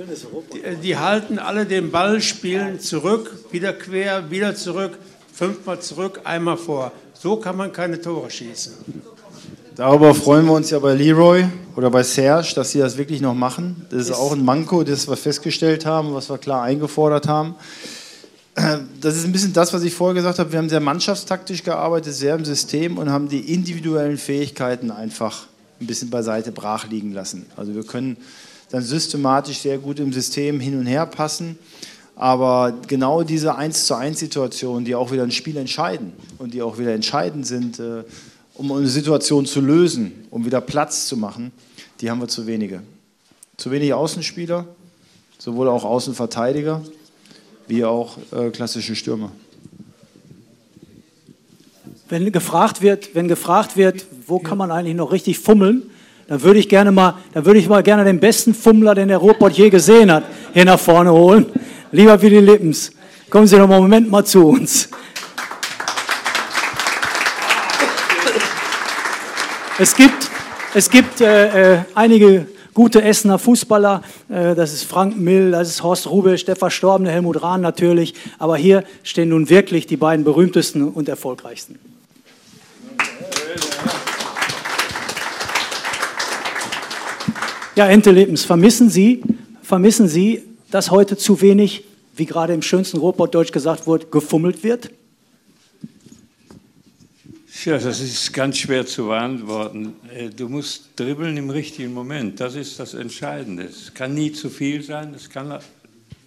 Die, 0.52 0.76
die, 0.82 0.96
halten 0.96 1.38
alle 1.38 1.64
den 1.66 1.90
Ball, 1.92 2.20
spielen 2.20 2.80
zurück, 2.80 3.44
wieder 3.52 3.72
quer, 3.72 4.30
wieder 4.30 4.56
zurück, 4.56 4.98
fünfmal 5.32 5.80
zurück, 5.80 6.20
einmal 6.24 6.56
vor. 6.56 6.92
So 7.14 7.36
kann 7.36 7.56
man 7.56 7.72
keine 7.72 8.00
Tore 8.00 8.30
schießen. 8.30 8.72
Darüber 9.76 10.14
freuen 10.14 10.46
wir 10.46 10.52
uns 10.54 10.70
ja 10.70 10.78
bei 10.80 10.94
Leroy 10.94 11.46
oder 11.76 11.90
bei 11.90 12.02
Serge, 12.02 12.52
dass 12.56 12.72
sie 12.72 12.80
das 12.80 12.98
wirklich 12.98 13.20
noch 13.20 13.34
machen. 13.34 13.86
Das 13.90 14.00
ist, 14.00 14.10
ist 14.10 14.16
auch 14.16 14.32
ein 14.32 14.44
Manko, 14.44 14.82
das 14.82 15.08
wir 15.08 15.16
festgestellt 15.16 15.86
haben, 15.86 16.12
was 16.12 16.28
wir 16.28 16.38
klar 16.38 16.62
eingefordert 16.62 17.28
haben. 17.28 17.54
Das 19.00 19.16
ist 19.16 19.24
ein 19.24 19.32
bisschen 19.32 19.52
das, 19.52 19.72
was 19.72 19.82
ich 19.82 19.94
vorher 19.94 20.14
gesagt 20.14 20.38
habe. 20.38 20.52
Wir 20.52 20.58
haben 20.58 20.68
sehr 20.68 20.80
mannschaftstaktisch 20.80 21.62
gearbeitet, 21.62 22.14
sehr 22.14 22.34
im 22.34 22.44
System 22.44 22.98
und 22.98 23.10
haben 23.10 23.28
die 23.28 23.52
individuellen 23.52 24.18
Fähigkeiten 24.18 24.90
einfach 24.90 25.46
ein 25.80 25.86
bisschen 25.86 26.10
beiseite 26.10 26.52
brach 26.52 26.88
liegen 26.88 27.12
lassen. 27.12 27.46
Also 27.56 27.74
wir 27.74 27.84
können 27.84 28.16
dann 28.70 28.82
systematisch 28.82 29.58
sehr 29.58 29.78
gut 29.78 29.98
im 29.98 30.12
System 30.12 30.60
hin 30.60 30.78
und 30.78 30.86
her 30.86 31.06
passen. 31.06 31.58
Aber 32.16 32.74
genau 32.86 33.22
diese 33.22 33.54
1 33.54 33.86
zu 33.86 33.94
1 33.94 34.18
Situationen, 34.18 34.84
die 34.84 34.94
auch 34.94 35.10
wieder 35.10 35.22
ein 35.22 35.30
Spiel 35.30 35.56
entscheiden 35.56 36.12
und 36.38 36.52
die 36.52 36.60
auch 36.60 36.78
wieder 36.78 36.92
entscheidend 36.92 37.46
sind, 37.46 37.78
äh, 37.78 38.04
um 38.54 38.70
eine 38.72 38.88
Situation 38.88 39.46
zu 39.46 39.62
lösen, 39.62 40.12
um 40.30 40.44
wieder 40.44 40.60
Platz 40.60 41.06
zu 41.06 41.16
machen, 41.16 41.50
die 42.00 42.10
haben 42.10 42.20
wir 42.20 42.28
zu 42.28 42.46
wenige. 42.46 42.82
Zu 43.56 43.70
wenig 43.70 43.94
Außenspieler, 43.94 44.66
sowohl 45.38 45.68
auch 45.68 45.84
Außenverteidiger 45.84 46.82
wie 47.70 47.84
auch 47.84 48.18
äh, 48.32 48.50
klassische 48.50 48.96
Stürmer. 48.96 49.30
Wenn 52.08 52.30
gefragt 52.32 52.82
wird, 52.82 53.14
wenn 53.14 53.28
gefragt 53.28 53.76
wird, 53.76 54.04
wo 54.26 54.40
kann 54.40 54.58
man 54.58 54.72
eigentlich 54.72 54.96
noch 54.96 55.12
richtig 55.12 55.38
fummeln, 55.38 55.84
dann 56.26 56.42
würde 56.42 56.58
ich 56.58 56.68
gerne 56.68 56.90
mal, 56.90 57.14
dann 57.32 57.46
würde 57.46 57.60
ich 57.60 57.68
mal 57.68 57.84
gerne 57.84 58.04
den 58.04 58.18
besten 58.18 58.54
Fummler, 58.54 58.96
den 58.96 59.06
der 59.06 59.18
Robot 59.18 59.52
je 59.52 59.70
gesehen 59.70 60.10
hat, 60.10 60.24
hier 60.52 60.64
nach 60.64 60.80
vorne 60.80 61.12
holen. 61.12 61.46
Lieber 61.92 62.20
Willi 62.20 62.40
Lippens, 62.40 62.90
kommen 63.30 63.46
Sie 63.46 63.56
doch 63.56 63.68
mal 63.68 63.76
einen 63.76 63.84
Moment 63.84 64.10
mal 64.10 64.24
zu 64.24 64.48
uns. 64.48 64.88
Es 69.78 69.94
gibt, 69.94 70.28
es 70.74 70.90
gibt 70.90 71.20
äh, 71.20 71.74
äh, 71.74 71.78
einige 71.94 72.46
gute 72.74 73.02
Essener 73.02 73.38
Fußballer. 73.38 74.02
Äh, 74.28 74.54
das 74.54 74.72
ist 74.72 74.84
Frank 74.84 75.18
Mill, 75.18 75.50
das 75.50 75.68
ist 75.68 75.82
Horst 75.82 76.08
Rubisch, 76.08 76.44
der 76.44 76.56
verstorbene 76.56 77.10
Helmut 77.10 77.42
Rahn 77.42 77.60
natürlich. 77.60 78.14
Aber 78.38 78.56
hier 78.56 78.84
stehen 79.02 79.30
nun 79.30 79.50
wirklich 79.50 79.86
die 79.86 79.96
beiden 79.96 80.24
berühmtesten 80.24 80.88
und 80.88 81.08
erfolgreichsten. 81.08 81.78
Ja, 87.76 87.86
Ente 87.86 88.10
Lebens, 88.10 88.44
vermissen 88.44 88.90
Sie, 88.90 89.22
vermissen 89.62 90.08
Sie, 90.08 90.42
dass 90.70 90.90
heute 90.90 91.16
zu 91.16 91.40
wenig, 91.40 91.84
wie 92.14 92.26
gerade 92.26 92.52
im 92.52 92.62
schönsten 92.62 92.98
Robotdeutsch 92.98 93.52
gesagt 93.52 93.86
wurde, 93.86 94.06
gefummelt 94.06 94.62
wird? 94.62 94.90
Ja, 97.64 97.76
das 97.76 98.00
ist 98.00 98.32
ganz 98.32 98.56
schwer 98.56 98.86
zu 98.86 99.08
beantworten. 99.08 99.94
Äh, 100.14 100.30
du 100.30 100.48
musst 100.48 100.90
dribbeln 100.96 101.36
im 101.36 101.50
richtigen 101.50 101.92
Moment. 101.92 102.40
Das 102.40 102.54
ist 102.54 102.80
das 102.80 102.94
Entscheidende. 102.94 103.64
Es 103.64 103.92
kann 103.92 104.14
nie 104.14 104.32
zu 104.32 104.48
viel 104.48 104.82
sein. 104.82 105.12
Es, 105.14 105.28
kann, 105.28 105.58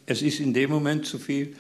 es 0.06 0.22
ist 0.22 0.40
in 0.40 0.54
dem 0.54 0.70
Moment 0.70 1.08
zu 1.08 1.18
viel, 1.18 1.56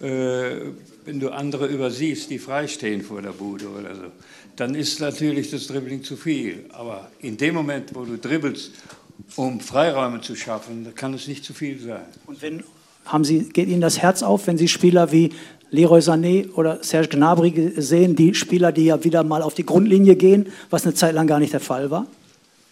äh, 0.00 0.70
wenn 1.04 1.20
du 1.20 1.28
andere 1.30 1.66
übersiehst, 1.66 2.30
die 2.30 2.38
freistehen 2.38 3.02
vor 3.02 3.20
der 3.20 3.32
Bude 3.32 3.68
oder 3.68 3.94
so. 3.94 4.04
Dann 4.56 4.74
ist 4.74 5.00
natürlich 5.00 5.50
das 5.50 5.66
Dribbling 5.66 6.02
zu 6.02 6.16
viel. 6.16 6.64
Aber 6.70 7.10
in 7.20 7.36
dem 7.36 7.56
Moment, 7.56 7.94
wo 7.94 8.06
du 8.06 8.16
dribbelst 8.16 8.70
um 9.36 9.60
Freiräume 9.60 10.22
zu 10.22 10.34
schaffen, 10.34 10.94
kann 10.94 11.12
es 11.12 11.28
nicht 11.28 11.44
zu 11.44 11.52
viel 11.52 11.78
sein. 11.78 12.06
Und 12.26 12.40
wenn 12.40 12.64
haben 13.04 13.24
Sie, 13.24 13.50
geht 13.50 13.68
Ihnen 13.68 13.80
das 13.80 13.98
Herz 13.98 14.22
auf, 14.22 14.46
wenn 14.46 14.56
Sie 14.56 14.68
Spieler 14.68 15.12
wie 15.12 15.30
Leroy 15.74 16.00
Sané 16.00 16.50
oder 16.54 16.82
Serge 16.82 17.08
Gnabry 17.08 17.72
sehen, 17.76 18.16
die 18.16 18.34
Spieler, 18.34 18.72
die 18.72 18.86
ja 18.86 19.02
wieder 19.02 19.24
mal 19.24 19.42
auf 19.42 19.54
die 19.54 19.66
Grundlinie 19.66 20.16
gehen, 20.16 20.52
was 20.70 20.84
eine 20.84 20.94
Zeit 20.94 21.14
lang 21.14 21.26
gar 21.26 21.40
nicht 21.40 21.52
der 21.52 21.60
Fall 21.60 21.90
war? 21.90 22.06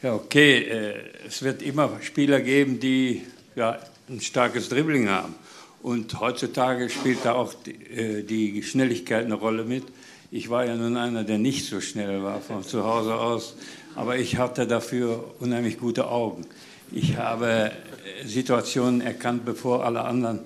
Ja, 0.02 0.14
okay. 0.14 0.58
Äh, 0.58 0.94
es 1.26 1.42
wird 1.42 1.62
immer 1.62 1.90
Spieler 2.00 2.40
geben, 2.40 2.80
die 2.80 3.22
ja, 3.56 3.78
ein 4.08 4.20
starkes 4.20 4.68
Dribbling 4.68 5.08
haben. 5.08 5.34
Und 5.82 6.20
heutzutage 6.20 6.88
spielt 6.88 7.18
da 7.24 7.32
auch 7.32 7.54
die, 7.54 7.72
äh, 7.72 8.22
die 8.22 8.62
Schnelligkeit 8.62 9.24
eine 9.24 9.34
Rolle 9.34 9.64
mit. 9.64 9.84
Ich 10.30 10.48
war 10.48 10.64
ja 10.64 10.76
nun 10.76 10.96
einer, 10.96 11.24
der 11.24 11.38
nicht 11.38 11.66
so 11.66 11.80
schnell 11.80 12.22
war 12.22 12.40
von 12.40 12.62
zu 12.62 12.84
Hause 12.84 13.14
aus 13.16 13.54
aber 13.94 14.16
ich 14.16 14.38
hatte 14.38 14.66
dafür 14.66 15.24
unheimlich 15.40 15.78
gute 15.78 16.08
Augen. 16.08 16.46
Ich 16.90 17.16
habe 17.16 17.70
äh, 17.70 18.26
Situationen 18.26 19.00
erkannt, 19.00 19.44
bevor 19.44 19.84
alle 19.84 20.02
anderen 20.02 20.40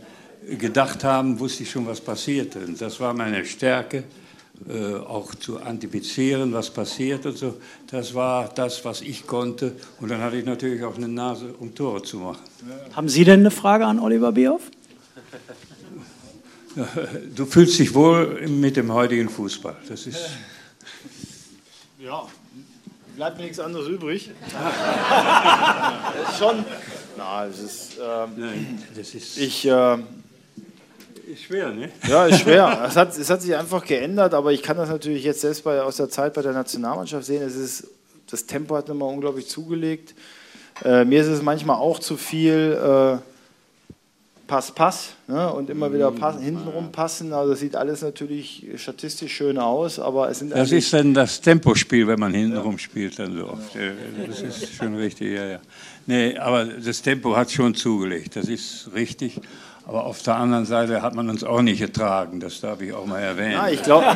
gedacht 0.47 1.05
haben, 1.05 1.39
wusste 1.39 1.65
ich 1.65 1.71
schon, 1.71 1.87
was 1.87 2.01
passierte. 2.01 2.61
Und 2.61 2.81
das 2.81 3.01
war 3.01 3.13
meine 3.15 3.45
Stärke, 3.45 4.05
äh, 4.69 4.95
auch 4.95 5.35
zu 5.35 5.61
antizipieren, 5.61 6.53
was 6.53 6.71
passiert 6.71 7.27
und 7.27 7.37
so. 7.37 7.57
Das 7.89 8.15
war 8.15 8.49
das, 8.55 8.85
was 8.85 9.03
ich 9.03 9.27
konnte. 9.27 9.73
Und 10.01 10.11
dann 10.11 10.21
hatte 10.21 10.37
ich 10.37 10.45
natürlich 10.45 10.83
auch 10.83 10.97
eine 10.97 11.09
Nase, 11.09 11.53
um 11.59 11.75
Tore 11.75 12.03
zu 12.03 12.19
machen. 12.19 12.43
Haben 12.95 13.09
Sie 13.09 13.25
denn 13.25 13.41
eine 13.41 13.51
Frage 13.51 13.87
an 13.87 13.99
Oliver 13.99 14.33
Bierhoff? 14.33 14.71
Du 17.35 17.47
fühlst 17.47 17.79
dich 17.79 17.95
wohl 17.95 18.47
mit 18.49 18.77
dem 18.77 18.93
heutigen 18.93 19.29
Fußball. 19.29 19.77
Das 19.89 20.07
ist. 20.07 20.29
Ja, 21.99 22.27
bleibt 23.17 23.39
mir 23.39 23.45
nichts 23.45 23.59
anderes 23.59 23.89
übrig. 23.89 24.31
das 24.53 26.31
ist 26.31 26.39
schon. 26.39 26.65
Na, 27.17 27.47
es 27.47 27.59
ist. 27.61 27.93
Ähm, 27.99 28.31
Nein, 28.37 28.83
das 28.95 29.15
ist. 29.15 29.39
Ich. 29.39 29.67
Äh, 29.67 29.99
ist 31.27 31.43
schwer, 31.43 31.73
ne? 31.73 31.91
Ja, 32.09 32.27
ist 32.27 32.41
schwer. 32.41 32.85
es, 32.89 32.97
hat, 32.97 33.17
es 33.17 33.29
hat 33.29 33.43
sich 33.43 33.55
einfach 33.55 33.85
geändert, 33.85 34.35
aber 34.35 34.53
ich 34.53 34.63
kann 34.63 34.77
das 34.77 34.89
natürlich 34.89 35.25
jetzt 35.25 35.41
selbst 35.41 35.65
bei, 35.65 35.81
aus 35.83 35.97
der 35.97 36.09
Zeit 36.09 36.35
bei 36.35 36.43
der 36.43 36.53
Nationalmannschaft 36.53 37.27
sehen. 37.27 37.43
Es 37.43 37.57
ist, 37.57 37.89
das 38.31 38.47
Tempo 38.47 38.77
hat 38.77 38.89
nochmal 38.89 39.13
unglaublich 39.13 39.49
zugelegt. 39.49 40.15
Äh, 40.85 41.05
mir 41.05 41.21
ist 41.21 41.29
es 41.29 41.43
manchmal 41.43 41.77
auch 41.77 41.99
zu 41.99 42.17
viel. 42.17 42.79
Äh, 42.81 43.19
Pass, 44.47 44.71
Pass 44.71 45.15
ne? 45.27 45.53
und 45.53 45.71
immer 45.71 45.93
wieder 45.93 46.11
mhm. 46.11 46.17
pass, 46.17 46.41
hintenrum 46.41 46.93
passen. 46.93 47.33
Also 47.33 47.51
das 47.51 47.61
sieht 47.61 47.75
alles 47.75 48.03
natürlich 48.03 48.65
statistisch 48.77 49.35
schön 49.35 49.59
aus, 49.59 49.99
aber 49.99 50.31
es 50.31 50.39
sind. 50.39 50.53
Das 50.53 50.71
ist 50.71 50.93
dann 50.93 51.15
das 51.15 51.41
Tempospiel, 51.41 52.07
wenn 52.07 52.21
man 52.21 52.33
hintenrum 52.33 52.73
ja. 52.73 52.79
spielt, 52.79 53.19
dann 53.19 53.37
so 53.37 53.49
oft. 53.49 53.75
Das 54.27 54.41
ist 54.41 54.75
schon 54.75 54.95
richtig, 54.95 55.35
ja, 55.35 55.47
ja. 55.47 55.61
Nee, 56.07 56.39
aber 56.39 56.65
das 56.65 57.03
Tempo 57.03 57.37
hat 57.37 57.51
schon 57.51 57.75
zugelegt, 57.75 58.37
das 58.37 58.47
ist 58.47 58.91
richtig. 58.95 59.41
Aber 59.87 60.05
auf 60.05 60.21
der 60.23 60.35
anderen 60.37 60.67
Seite 60.67 61.01
hat 61.01 61.15
man 61.15 61.31
uns 61.31 61.45
auch 61.45 61.63
nicht 61.63 61.79
getragen, 61.79 62.41
das 62.41 62.61
darf 62.61 62.81
ich 62.81 62.93
auch 62.93 63.07
mal 63.07 63.21
erwähnen. 63.21 63.53
Ja, 63.53 63.69
ich 63.69 63.83
glaube 63.83 64.07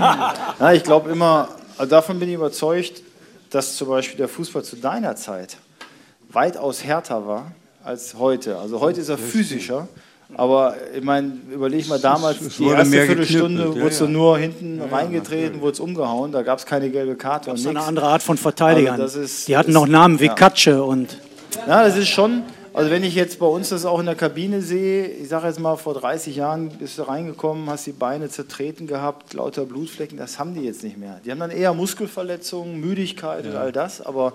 glaub 0.82 1.06
immer, 1.06 1.48
also 1.78 1.88
davon 1.88 2.18
bin 2.18 2.28
ich 2.28 2.34
überzeugt, 2.34 3.02
dass 3.50 3.76
zum 3.76 3.88
Beispiel 3.88 4.16
der 4.16 4.28
Fußball 4.28 4.64
zu 4.64 4.76
deiner 4.76 5.14
Zeit 5.14 5.56
weitaus 6.28 6.82
härter 6.82 7.26
war 7.26 7.52
als 7.84 8.14
heute. 8.18 8.58
Also 8.58 8.80
heute 8.80 9.00
ist 9.00 9.08
er 9.08 9.18
physischer. 9.18 9.88
Aber 10.34 10.76
ich 10.96 11.02
meine, 11.02 11.32
überleg 11.50 11.88
mal 11.88 11.98
damals, 11.98 12.40
es 12.40 12.56
die 12.56 12.66
erste 12.66 13.02
Viertelstunde 13.04 13.64
ja, 13.64 13.82
wurde 13.82 13.94
ja. 13.94 14.06
nur 14.06 14.38
hinten 14.38 14.78
ja, 14.78 14.86
reingetreten, 14.86 15.60
wurde 15.60 15.72
es 15.72 15.80
umgehauen, 15.80 16.30
da 16.30 16.42
gab 16.42 16.60
es 16.60 16.66
keine 16.66 16.88
gelbe 16.88 17.16
Karte. 17.16 17.50
Das 17.50 17.60
ist 17.60 17.66
eine 17.66 17.80
andere 17.80 18.06
Art 18.06 18.22
von 18.22 18.36
Verteidigern. 18.36 19.00
Also 19.00 19.20
ist, 19.20 19.48
die 19.48 19.56
hatten 19.56 19.72
noch 19.72 19.88
Namen 19.88 20.20
wie 20.20 20.28
Katsche 20.28 20.84
und. 20.84 21.16
Ja, 21.66 21.82
das 21.82 21.96
ist 21.96 22.08
schon, 22.08 22.44
also 22.80 22.92
wenn 22.92 23.04
ich 23.04 23.14
jetzt 23.14 23.38
bei 23.38 23.46
uns 23.46 23.68
das 23.68 23.84
auch 23.84 24.00
in 24.00 24.06
der 24.06 24.14
Kabine 24.14 24.62
sehe, 24.62 25.06
ich 25.06 25.28
sage 25.28 25.46
jetzt 25.46 25.60
mal, 25.60 25.76
vor 25.76 25.92
30 25.92 26.34
Jahren 26.34 26.70
bist 26.70 26.96
du 26.98 27.02
reingekommen, 27.02 27.68
hast 27.68 27.86
die 27.86 27.92
Beine 27.92 28.30
zertreten 28.30 28.86
gehabt, 28.86 29.34
lauter 29.34 29.66
Blutflecken, 29.66 30.16
das 30.16 30.38
haben 30.38 30.54
die 30.54 30.62
jetzt 30.62 30.82
nicht 30.82 30.96
mehr. 30.96 31.20
Die 31.22 31.30
haben 31.30 31.40
dann 31.40 31.50
eher 31.50 31.74
Muskelverletzungen, 31.74 32.80
Müdigkeit 32.80 33.44
und 33.44 33.54
all 33.54 33.70
das, 33.70 34.00
aber 34.00 34.32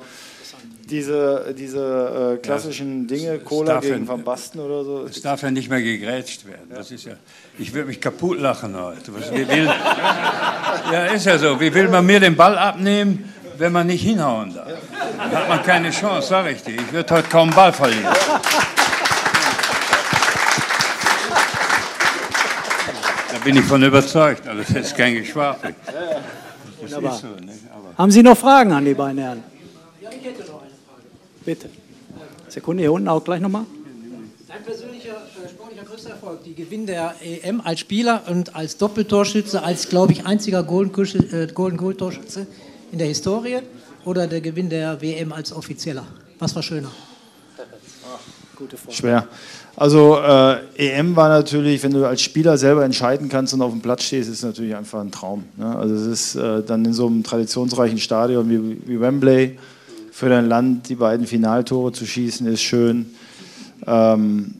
diese, 0.87 1.55
diese 1.57 2.35
äh, 2.35 2.37
klassischen 2.37 3.07
ja, 3.09 3.15
Dinge, 3.15 3.39
Cola 3.39 3.79
gegen 3.79 4.07
Van 4.07 4.23
Basten 4.23 4.59
oder 4.59 4.83
so. 4.83 5.05
Es 5.05 5.21
darf 5.21 5.41
ja 5.41 5.49
nicht 5.49 5.69
mehr 5.69 5.81
gegrätscht 5.81 6.45
werden. 6.45 6.69
Das 6.69 6.91
ist 6.91 7.05
ja, 7.05 7.13
ich 7.57 7.73
würde 7.73 7.87
mich 7.87 7.99
kaputt 7.99 8.39
lachen 8.39 8.79
heute. 8.79 9.11
Wie 9.15 9.47
will, 9.47 9.65
ja, 10.91 11.05
ist 11.07 11.25
ja 11.25 11.39
so. 11.39 11.59
Wie 11.59 11.73
will 11.73 11.87
man 11.87 12.05
mir 12.05 12.19
den 12.19 12.35
Ball 12.35 12.55
abnehmen, 12.59 13.33
wenn 13.57 13.71
man 13.71 13.87
nicht 13.87 14.03
hinhauen 14.03 14.53
darf? 14.53 14.67
Da 15.17 15.39
hat 15.39 15.49
man 15.49 15.63
keine 15.63 15.91
Chance, 15.91 16.27
sage 16.27 16.51
ich 16.51 16.63
dir. 16.63 16.75
Ich 16.75 16.91
würde 16.91 17.13
heute 17.13 17.29
kaum 17.29 17.49
Ball 17.49 17.71
verlieren. 17.73 18.13
Da 23.31 23.37
bin 23.43 23.57
ich 23.57 23.65
von 23.65 23.83
überzeugt. 23.83 24.47
Also 24.47 24.61
das 24.61 24.87
ist 24.87 24.97
kein 24.97 25.15
Geschwafel. 25.15 25.75
Das 26.81 26.91
so, 26.91 27.27
ne? 27.27 27.53
Haben 27.97 28.11
Sie 28.11 28.21
noch 28.21 28.37
Fragen 28.37 28.71
an 28.73 28.85
die 28.85 28.93
beiden 28.93 29.17
Herren? 29.17 29.43
Ja, 30.01 30.09
ich 30.09 30.23
hätte 30.23 30.51
noch. 30.51 30.61
Bitte. 31.43 31.69
Sekunde, 32.49 32.83
hier 32.83 32.91
unten 32.91 33.07
auch 33.07 33.23
gleich 33.23 33.41
nochmal. 33.41 33.65
Dein 34.47 34.63
persönlicher 34.63 35.11
äh, 35.11 35.49
sportlicher 35.49 35.83
größter 35.83 36.11
Erfolg, 36.11 36.43
die 36.43 36.55
Gewinn 36.55 36.85
der 36.85 37.15
EM 37.21 37.61
als 37.61 37.79
Spieler 37.79 38.23
und 38.27 38.55
als 38.55 38.77
Doppeltorschütze, 38.77 39.63
als, 39.63 39.89
glaube 39.89 40.13
ich, 40.13 40.25
einziger 40.25 40.63
Golden 40.63 40.91
Goal 40.93 41.95
Torschütze 41.95 42.47
in 42.95 42.99
der 42.99 43.09
Historie 43.09 43.59
oder 44.05 44.25
der 44.25 44.39
Gewinn 44.39 44.69
der 44.69 45.01
WM 45.01 45.33
als 45.33 45.51
Offizieller? 45.51 46.05
Was 46.39 46.55
war 46.55 46.63
schöner? 46.63 46.89
Schwer. 48.89 49.27
Also 49.75 50.17
äh, 50.17 50.59
EM 50.77 51.13
war 51.13 51.27
natürlich, 51.27 51.83
wenn 51.83 51.91
du 51.91 52.05
als 52.05 52.21
Spieler 52.21 52.57
selber 52.57 52.85
entscheiden 52.85 53.27
kannst 53.27 53.53
und 53.53 53.61
auf 53.61 53.71
dem 53.71 53.81
Platz 53.81 54.03
stehst, 54.03 54.29
ist 54.29 54.43
natürlich 54.43 54.73
einfach 54.73 55.01
ein 55.01 55.11
Traum. 55.11 55.43
Ne? 55.57 55.75
Also 55.75 55.93
es 55.93 56.07
ist 56.07 56.35
äh, 56.35 56.63
dann 56.63 56.85
in 56.85 56.93
so 56.93 57.07
einem 57.07 57.21
traditionsreichen 57.21 57.97
Stadion 57.97 58.49
wie, 58.49 58.87
wie, 58.87 59.01
Wembley 59.01 59.59
für 60.13 60.29
dein 60.29 60.47
Land 60.47 60.87
die 60.87 60.95
beiden 60.95 61.27
Finaltore 61.27 61.91
zu 61.91 62.05
schießen, 62.05 62.47
ist 62.47 62.61
schön. 62.61 63.07
Ähm, 63.85 64.53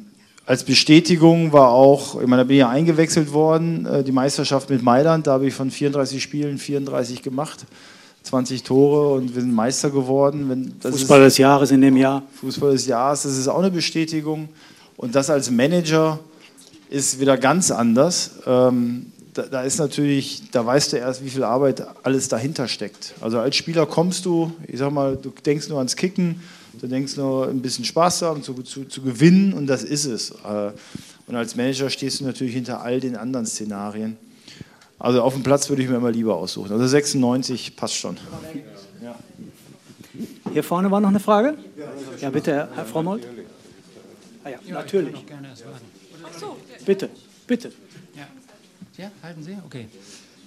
als 0.45 0.65
Bestätigung 0.65 1.53
war 1.53 1.69
auch, 1.69 2.21
ich 2.21 2.27
meine, 2.27 2.41
da 2.41 2.47
bin 2.47 2.57
ich 2.57 2.59
ja 2.59 2.69
eingewechselt 2.69 3.31
worden, 3.31 3.85
äh, 3.85 4.03
die 4.03 4.11
Meisterschaft 4.11 4.69
mit 4.69 4.83
Mailand, 4.83 5.25
da 5.25 5.31
habe 5.31 5.47
ich 5.47 5.53
von 5.53 5.71
34 5.71 6.21
Spielen 6.21 6.57
34 6.57 7.23
gemacht. 7.23 7.65
20 8.25 8.63
Tore 8.63 9.15
und 9.15 9.35
wir 9.35 9.41
sind 9.41 9.53
Meister 9.53 9.89
geworden. 9.91 10.75
Fußball 10.81 11.21
ist, 11.21 11.33
des 11.33 11.37
Jahres 11.37 11.71
in 11.71 11.81
dem 11.81 11.95
Jahr. 11.95 12.23
Fußball 12.41 12.71
des 12.73 12.87
Jahres, 12.87 13.23
das 13.23 13.37
ist 13.37 13.47
auch 13.47 13.59
eine 13.59 13.71
Bestätigung. 13.71 14.49
Und 14.97 15.15
das 15.15 15.29
als 15.29 15.51
Manager 15.51 16.19
ist 16.89 17.19
wieder 17.19 17.37
ganz 17.37 17.71
anders. 17.71 18.31
Ähm, 18.45 19.07
da, 19.33 19.43
da, 19.43 19.61
ist 19.61 19.77
natürlich, 19.77 20.43
da 20.51 20.65
weißt 20.65 20.93
du 20.93 20.97
erst, 20.97 21.23
wie 21.23 21.29
viel 21.29 21.43
Arbeit 21.43 21.85
alles 22.03 22.27
dahinter 22.27 22.67
steckt. 22.67 23.13
Also 23.21 23.39
als 23.39 23.55
Spieler 23.55 23.85
kommst 23.85 24.25
du, 24.25 24.51
ich 24.67 24.79
sag 24.79 24.91
mal, 24.91 25.17
du 25.17 25.31
denkst 25.45 25.67
nur 25.69 25.77
ans 25.77 25.95
Kicken, 25.95 26.41
du 26.79 26.87
denkst 26.87 27.17
nur 27.17 27.47
ein 27.47 27.61
bisschen 27.61 27.85
Spaß 27.85 28.19
zu 28.19 28.25
haben, 28.25 28.43
zu, 28.43 28.53
zu, 28.63 28.85
zu 28.85 29.01
gewinnen 29.01 29.53
und 29.53 29.67
das 29.67 29.83
ist 29.83 30.05
es. 30.05 30.31
Äh, 30.31 30.71
und 31.27 31.35
als 31.35 31.55
Manager 31.55 31.89
stehst 31.89 32.21
du 32.21 32.25
natürlich 32.25 32.53
hinter 32.53 32.81
all 32.81 32.99
den 32.99 33.15
anderen 33.15 33.45
Szenarien. 33.45 34.17
Also 34.97 35.21
auf 35.21 35.33
dem 35.33 35.43
Platz 35.43 35.69
würde 35.69 35.83
ich 35.83 35.89
mir 35.89 35.97
immer 35.97 36.11
lieber 36.11 36.35
aussuchen. 36.35 36.71
Also 36.71 36.87
96 36.87 37.75
passt 37.75 37.95
schon. 37.95 38.17
Ja. 39.03 39.15
Hier 40.51 40.63
vorne 40.63 40.89
war 40.89 41.01
noch 41.01 41.09
eine 41.09 41.19
Frage? 41.19 41.57
Ja, 42.21 42.29
bitte, 42.29 42.69
Herr 42.73 42.85
Frommold. 42.85 43.27
Ah 44.43 44.49
ja, 44.49 44.57
natürlich. 44.69 45.15
Ach 46.23 46.39
so. 46.39 46.57
Bitte, 46.85 47.09
bitte. 47.45 47.71
Ja, 48.15 48.27
ja 48.97 49.11
halten 49.21 49.43
Sie? 49.43 49.57
Okay. 49.65 49.87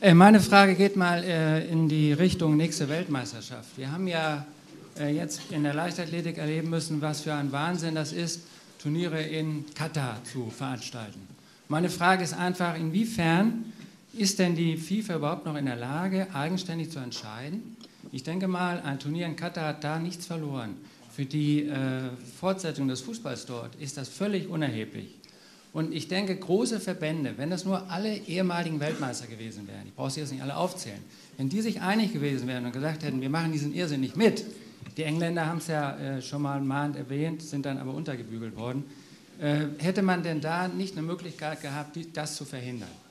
Äh, 0.00 0.14
meine 0.14 0.40
Frage 0.40 0.76
geht 0.76 0.96
mal 0.96 1.24
äh, 1.24 1.66
in 1.66 1.88
die 1.88 2.12
Richtung 2.12 2.56
nächste 2.56 2.88
Weltmeisterschaft. 2.88 3.76
Wir 3.76 3.90
haben 3.90 4.06
ja 4.06 4.46
äh, 4.98 5.14
jetzt 5.14 5.40
in 5.50 5.64
der 5.64 5.74
Leichtathletik 5.74 6.38
erleben 6.38 6.70
müssen, 6.70 7.02
was 7.02 7.22
für 7.22 7.34
ein 7.34 7.50
Wahnsinn 7.52 7.96
das 7.96 8.12
ist, 8.12 8.42
Turniere 8.80 9.20
in 9.20 9.64
Katar 9.74 10.20
zu 10.24 10.50
veranstalten. 10.50 11.20
Meine 11.66 11.90
Frage 11.90 12.22
ist 12.22 12.32
einfach, 12.32 12.76
inwiefern 12.76 13.72
ist 14.18 14.38
denn 14.38 14.54
die 14.54 14.76
FIFA 14.76 15.16
überhaupt 15.16 15.46
noch 15.46 15.56
in 15.56 15.66
der 15.66 15.76
Lage, 15.76 16.28
eigenständig 16.34 16.90
zu 16.90 16.98
entscheiden? 16.98 17.76
Ich 18.12 18.22
denke 18.22 18.48
mal, 18.48 18.80
ein 18.80 18.98
Turnier 18.98 19.26
in 19.26 19.36
Katar 19.36 19.68
hat 19.68 19.84
da 19.84 19.98
nichts 19.98 20.26
verloren 20.26 20.76
für 21.18 21.24
die 21.24 21.64
äh, 21.64 22.10
Fortsetzung 22.38 22.86
des 22.86 23.00
Fußballs 23.00 23.44
dort 23.46 23.74
ist 23.80 23.96
das 23.96 24.08
völlig 24.08 24.48
unerheblich. 24.48 25.16
Und 25.72 25.92
ich 25.92 26.06
denke, 26.06 26.36
große 26.36 26.78
Verbände, 26.78 27.34
wenn 27.38 27.50
das 27.50 27.64
nur 27.64 27.90
alle 27.90 28.18
ehemaligen 28.18 28.78
Weltmeister 28.78 29.26
gewesen 29.26 29.66
wären, 29.66 29.88
ich 29.88 29.94
brauche 29.96 30.12
sie 30.12 30.20
jetzt 30.20 30.30
nicht 30.30 30.44
alle 30.44 30.56
aufzählen, 30.56 31.00
wenn 31.36 31.48
die 31.48 31.60
sich 31.60 31.80
einig 31.80 32.12
gewesen 32.12 32.46
wären 32.46 32.66
und 32.66 32.72
gesagt 32.72 33.02
hätten, 33.02 33.20
wir 33.20 33.30
machen 33.30 33.50
diesen 33.50 33.74
Irrsinn 33.74 34.00
nicht 34.00 34.16
mit, 34.16 34.44
die 34.96 35.02
Engländer 35.02 35.46
haben 35.46 35.58
es 35.58 35.66
ja 35.66 35.96
äh, 35.98 36.22
schon 36.22 36.40
mal 36.40 36.60
mahnt 36.60 36.94
erwähnt, 36.94 37.42
sind 37.42 37.66
dann 37.66 37.78
aber 37.78 37.94
untergebügelt 37.94 38.54
worden, 38.54 38.84
äh, 39.40 39.66
hätte 39.78 40.02
man 40.02 40.22
denn 40.22 40.40
da 40.40 40.68
nicht 40.68 40.96
eine 40.96 41.04
Möglichkeit 41.04 41.62
gehabt, 41.62 41.96
die, 41.96 42.12
das 42.12 42.36
zu 42.36 42.44
verhindern? 42.44 43.07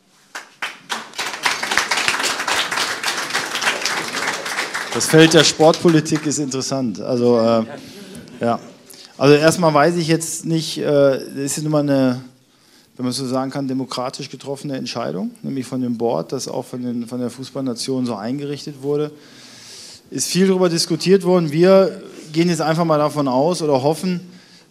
Das 4.98 5.06
Feld 5.06 5.36
der 5.36 5.44
Sportpolitik 5.44 6.26
ist 6.26 6.40
interessant. 6.40 7.00
Also 7.00 7.38
äh, 7.38 7.64
ja. 8.42 8.60
Also 9.16 9.36
erstmal 9.36 9.72
weiß 9.72 9.96
ich 9.96 10.08
jetzt 10.08 10.44
nicht, 10.44 10.80
äh, 10.80 11.20
ist 11.36 11.62
nun 11.62 11.72
mal 11.72 11.84
eine, 11.84 12.24
wenn 12.96 13.06
man 13.06 13.14
so 13.14 13.28
sagen 13.28 13.52
kann, 13.52 13.68
demokratisch 13.68 14.28
getroffene 14.32 14.76
Entscheidung, 14.76 15.30
nämlich 15.44 15.68
von 15.68 15.82
dem 15.82 16.00
Board, 16.00 16.32
das 16.32 16.48
auch 16.48 16.66
von, 16.66 16.82
den, 16.82 17.06
von 17.06 17.20
der 17.20 17.30
Fußballnation 17.30 18.08
so 18.08 18.16
eingerichtet 18.16 18.82
wurde. 18.82 19.12
Ist 20.10 20.30
viel 20.30 20.48
darüber 20.48 20.68
diskutiert 20.68 21.24
worden. 21.24 21.52
Wir 21.52 22.02
gehen 22.34 22.50
jetzt 22.50 22.62
einfach 22.62 22.84
mal 22.84 22.98
davon 22.98 23.28
aus 23.28 23.62
oder 23.62 23.84
hoffen, 23.84 24.22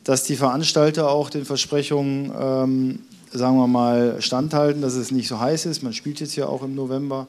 dass 0.03 0.25
die 0.25 0.35
Veranstalter 0.35 1.09
auch 1.09 1.31
den 1.31 1.45
Versprechungen, 1.45 2.33
ähm, 2.37 2.99
sagen 3.33 3.57
wir 3.59 3.69
mal, 3.69 4.17
standhalten, 4.19 4.83
dass 4.83 4.95
es 4.95 5.13
nicht 5.13 5.29
so 5.29 5.39
heiß 5.39 5.67
ist. 5.67 5.85
Man 5.85 5.93
spielt 5.93 6.19
jetzt 6.19 6.35
ja 6.35 6.49
auch 6.49 6.65
im 6.65 6.75
November. 6.75 7.29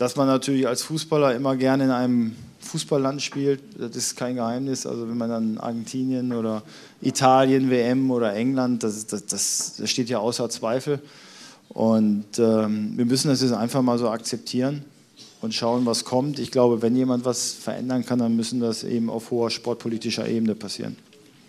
Dass 0.00 0.16
man 0.16 0.26
natürlich 0.26 0.66
als 0.66 0.80
Fußballer 0.80 1.34
immer 1.34 1.56
gerne 1.56 1.84
in 1.84 1.90
einem 1.90 2.34
Fußballland 2.60 3.20
spielt, 3.20 3.60
das 3.78 3.94
ist 3.96 4.16
kein 4.16 4.36
Geheimnis. 4.36 4.86
Also 4.86 5.06
wenn 5.06 5.18
man 5.18 5.28
dann 5.28 5.58
Argentinien 5.58 6.32
oder 6.32 6.62
Italien, 7.02 7.68
WM 7.68 8.10
oder 8.10 8.34
England, 8.34 8.82
das, 8.82 9.06
das, 9.06 9.26
das, 9.26 9.82
steht 9.84 10.08
ja 10.08 10.18
außer 10.18 10.48
Zweifel. 10.48 11.00
Und 11.68 12.38
ähm, 12.38 12.94
wir 12.96 13.04
müssen 13.04 13.28
das 13.28 13.42
jetzt 13.42 13.52
einfach 13.52 13.82
mal 13.82 13.98
so 13.98 14.08
akzeptieren 14.08 14.86
und 15.42 15.52
schauen, 15.52 15.84
was 15.84 16.06
kommt. 16.06 16.38
Ich 16.38 16.50
glaube, 16.50 16.80
wenn 16.80 16.96
jemand 16.96 17.26
was 17.26 17.52
verändern 17.52 18.06
kann, 18.06 18.20
dann 18.20 18.34
müssen 18.34 18.58
das 18.58 18.84
eben 18.84 19.10
auf 19.10 19.30
hoher 19.30 19.50
sportpolitischer 19.50 20.26
Ebene 20.26 20.54
passieren. 20.54 20.96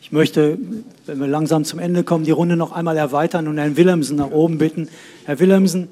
Ich 0.02 0.12
möchte, 0.12 0.58
wenn 1.06 1.22
wir 1.22 1.28
langsam 1.28 1.64
zum 1.64 1.80
Ende 1.80 2.04
kommen, 2.04 2.26
die 2.26 2.32
Runde 2.32 2.58
noch 2.58 2.74
einmal 2.74 2.98
erweitern 2.98 3.48
und 3.48 3.58
Herrn 3.58 3.78
Willemsen 3.78 4.18
nach 4.18 4.32
oben 4.32 4.58
bitten. 4.58 4.90
Herr 5.24 5.40
Willemsen, 5.40 5.88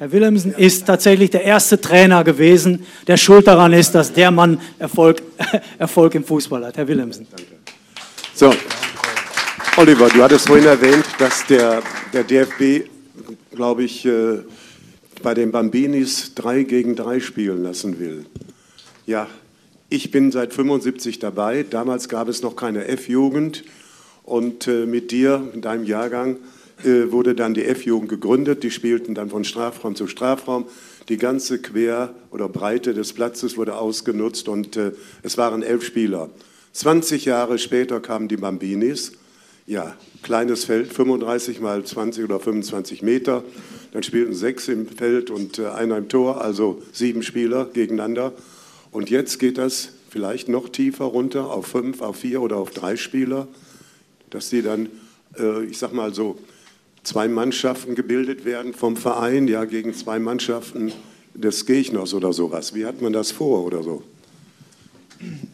Herr 0.00 0.12
Willemsen 0.12 0.54
ist 0.54 0.86
tatsächlich 0.86 1.28
der 1.28 1.44
erste 1.44 1.78
Trainer 1.78 2.24
gewesen, 2.24 2.86
der 3.06 3.18
schuld 3.18 3.46
daran 3.46 3.74
ist, 3.74 3.94
dass 3.94 4.14
der 4.14 4.30
Mann 4.30 4.58
Erfolg, 4.78 5.20
Erfolg 5.78 6.14
im 6.14 6.24
Fußball 6.24 6.64
hat. 6.64 6.78
Herr 6.78 6.88
Willemsen. 6.88 7.26
So, 8.34 8.54
Oliver, 9.76 10.08
du 10.08 10.22
hattest 10.22 10.46
vorhin 10.46 10.64
erwähnt, 10.64 11.04
dass 11.18 11.44
der, 11.44 11.82
der 12.14 12.24
DFB, 12.24 12.88
glaube 13.54 13.82
ich, 13.82 14.06
äh, 14.06 14.38
bei 15.22 15.34
den 15.34 15.52
Bambinis 15.52 16.32
drei 16.34 16.62
gegen 16.62 16.96
drei 16.96 17.20
spielen 17.20 17.62
lassen 17.62 18.00
will. 18.00 18.24
Ja, 19.04 19.28
ich 19.90 20.10
bin 20.10 20.32
seit 20.32 20.54
75 20.54 21.18
dabei. 21.18 21.62
Damals 21.68 22.08
gab 22.08 22.28
es 22.28 22.40
noch 22.40 22.56
keine 22.56 22.88
F-Jugend. 22.88 23.64
Und 24.22 24.66
äh, 24.66 24.86
mit 24.86 25.10
dir, 25.10 25.50
in 25.52 25.60
deinem 25.60 25.84
Jahrgang, 25.84 26.38
wurde 26.84 27.34
dann 27.34 27.54
die 27.54 27.64
F-Jugend 27.64 28.08
gegründet. 28.08 28.62
Die 28.62 28.70
spielten 28.70 29.14
dann 29.14 29.30
von 29.30 29.44
Strafraum 29.44 29.94
zu 29.94 30.06
Strafraum. 30.06 30.66
Die 31.08 31.16
ganze 31.16 31.58
Quer- 31.58 32.14
oder 32.30 32.48
Breite 32.48 32.94
des 32.94 33.12
Platzes 33.12 33.56
wurde 33.56 33.76
ausgenutzt 33.76 34.48
und 34.48 34.76
äh, 34.76 34.92
es 35.22 35.36
waren 35.36 35.62
elf 35.62 35.84
Spieler. 35.84 36.30
20 36.72 37.24
Jahre 37.24 37.58
später 37.58 37.98
kamen 38.00 38.28
die 38.28 38.36
Bambinis. 38.36 39.12
Ja, 39.66 39.96
kleines 40.22 40.64
Feld, 40.64 40.92
35 40.92 41.60
mal 41.60 41.84
20 41.84 42.24
oder 42.24 42.38
25 42.38 43.02
Meter. 43.02 43.42
Dann 43.92 44.02
spielten 44.02 44.34
sechs 44.34 44.68
im 44.68 44.86
Feld 44.86 45.30
und 45.30 45.58
äh, 45.58 45.66
einer 45.66 45.96
im 45.96 46.08
Tor, 46.08 46.40
also 46.40 46.80
sieben 46.92 47.22
Spieler 47.22 47.64
gegeneinander. 47.64 48.32
Und 48.92 49.10
jetzt 49.10 49.38
geht 49.38 49.58
das 49.58 49.90
vielleicht 50.10 50.48
noch 50.48 50.68
tiefer 50.68 51.06
runter 51.06 51.50
auf 51.50 51.66
fünf, 51.66 52.02
auf 52.02 52.18
vier 52.18 52.40
oder 52.40 52.56
auf 52.56 52.70
drei 52.70 52.96
Spieler, 52.96 53.48
dass 54.30 54.50
sie 54.50 54.62
dann, 54.62 54.88
äh, 55.38 55.64
ich 55.64 55.78
sag 55.78 55.92
mal 55.92 56.14
so, 56.14 56.38
zwei 57.02 57.28
Mannschaften 57.28 57.94
gebildet 57.94 58.44
werden 58.44 58.74
vom 58.74 58.96
Verein, 58.96 59.48
ja, 59.48 59.64
gegen 59.64 59.94
zwei 59.94 60.18
Mannschaften 60.18 60.92
des 61.34 61.66
Gegners 61.66 62.14
oder 62.14 62.32
sowas. 62.32 62.74
Wie 62.74 62.84
hat 62.84 63.00
man 63.00 63.12
das 63.12 63.30
vor 63.30 63.64
oder 63.64 63.82
so? 63.82 64.02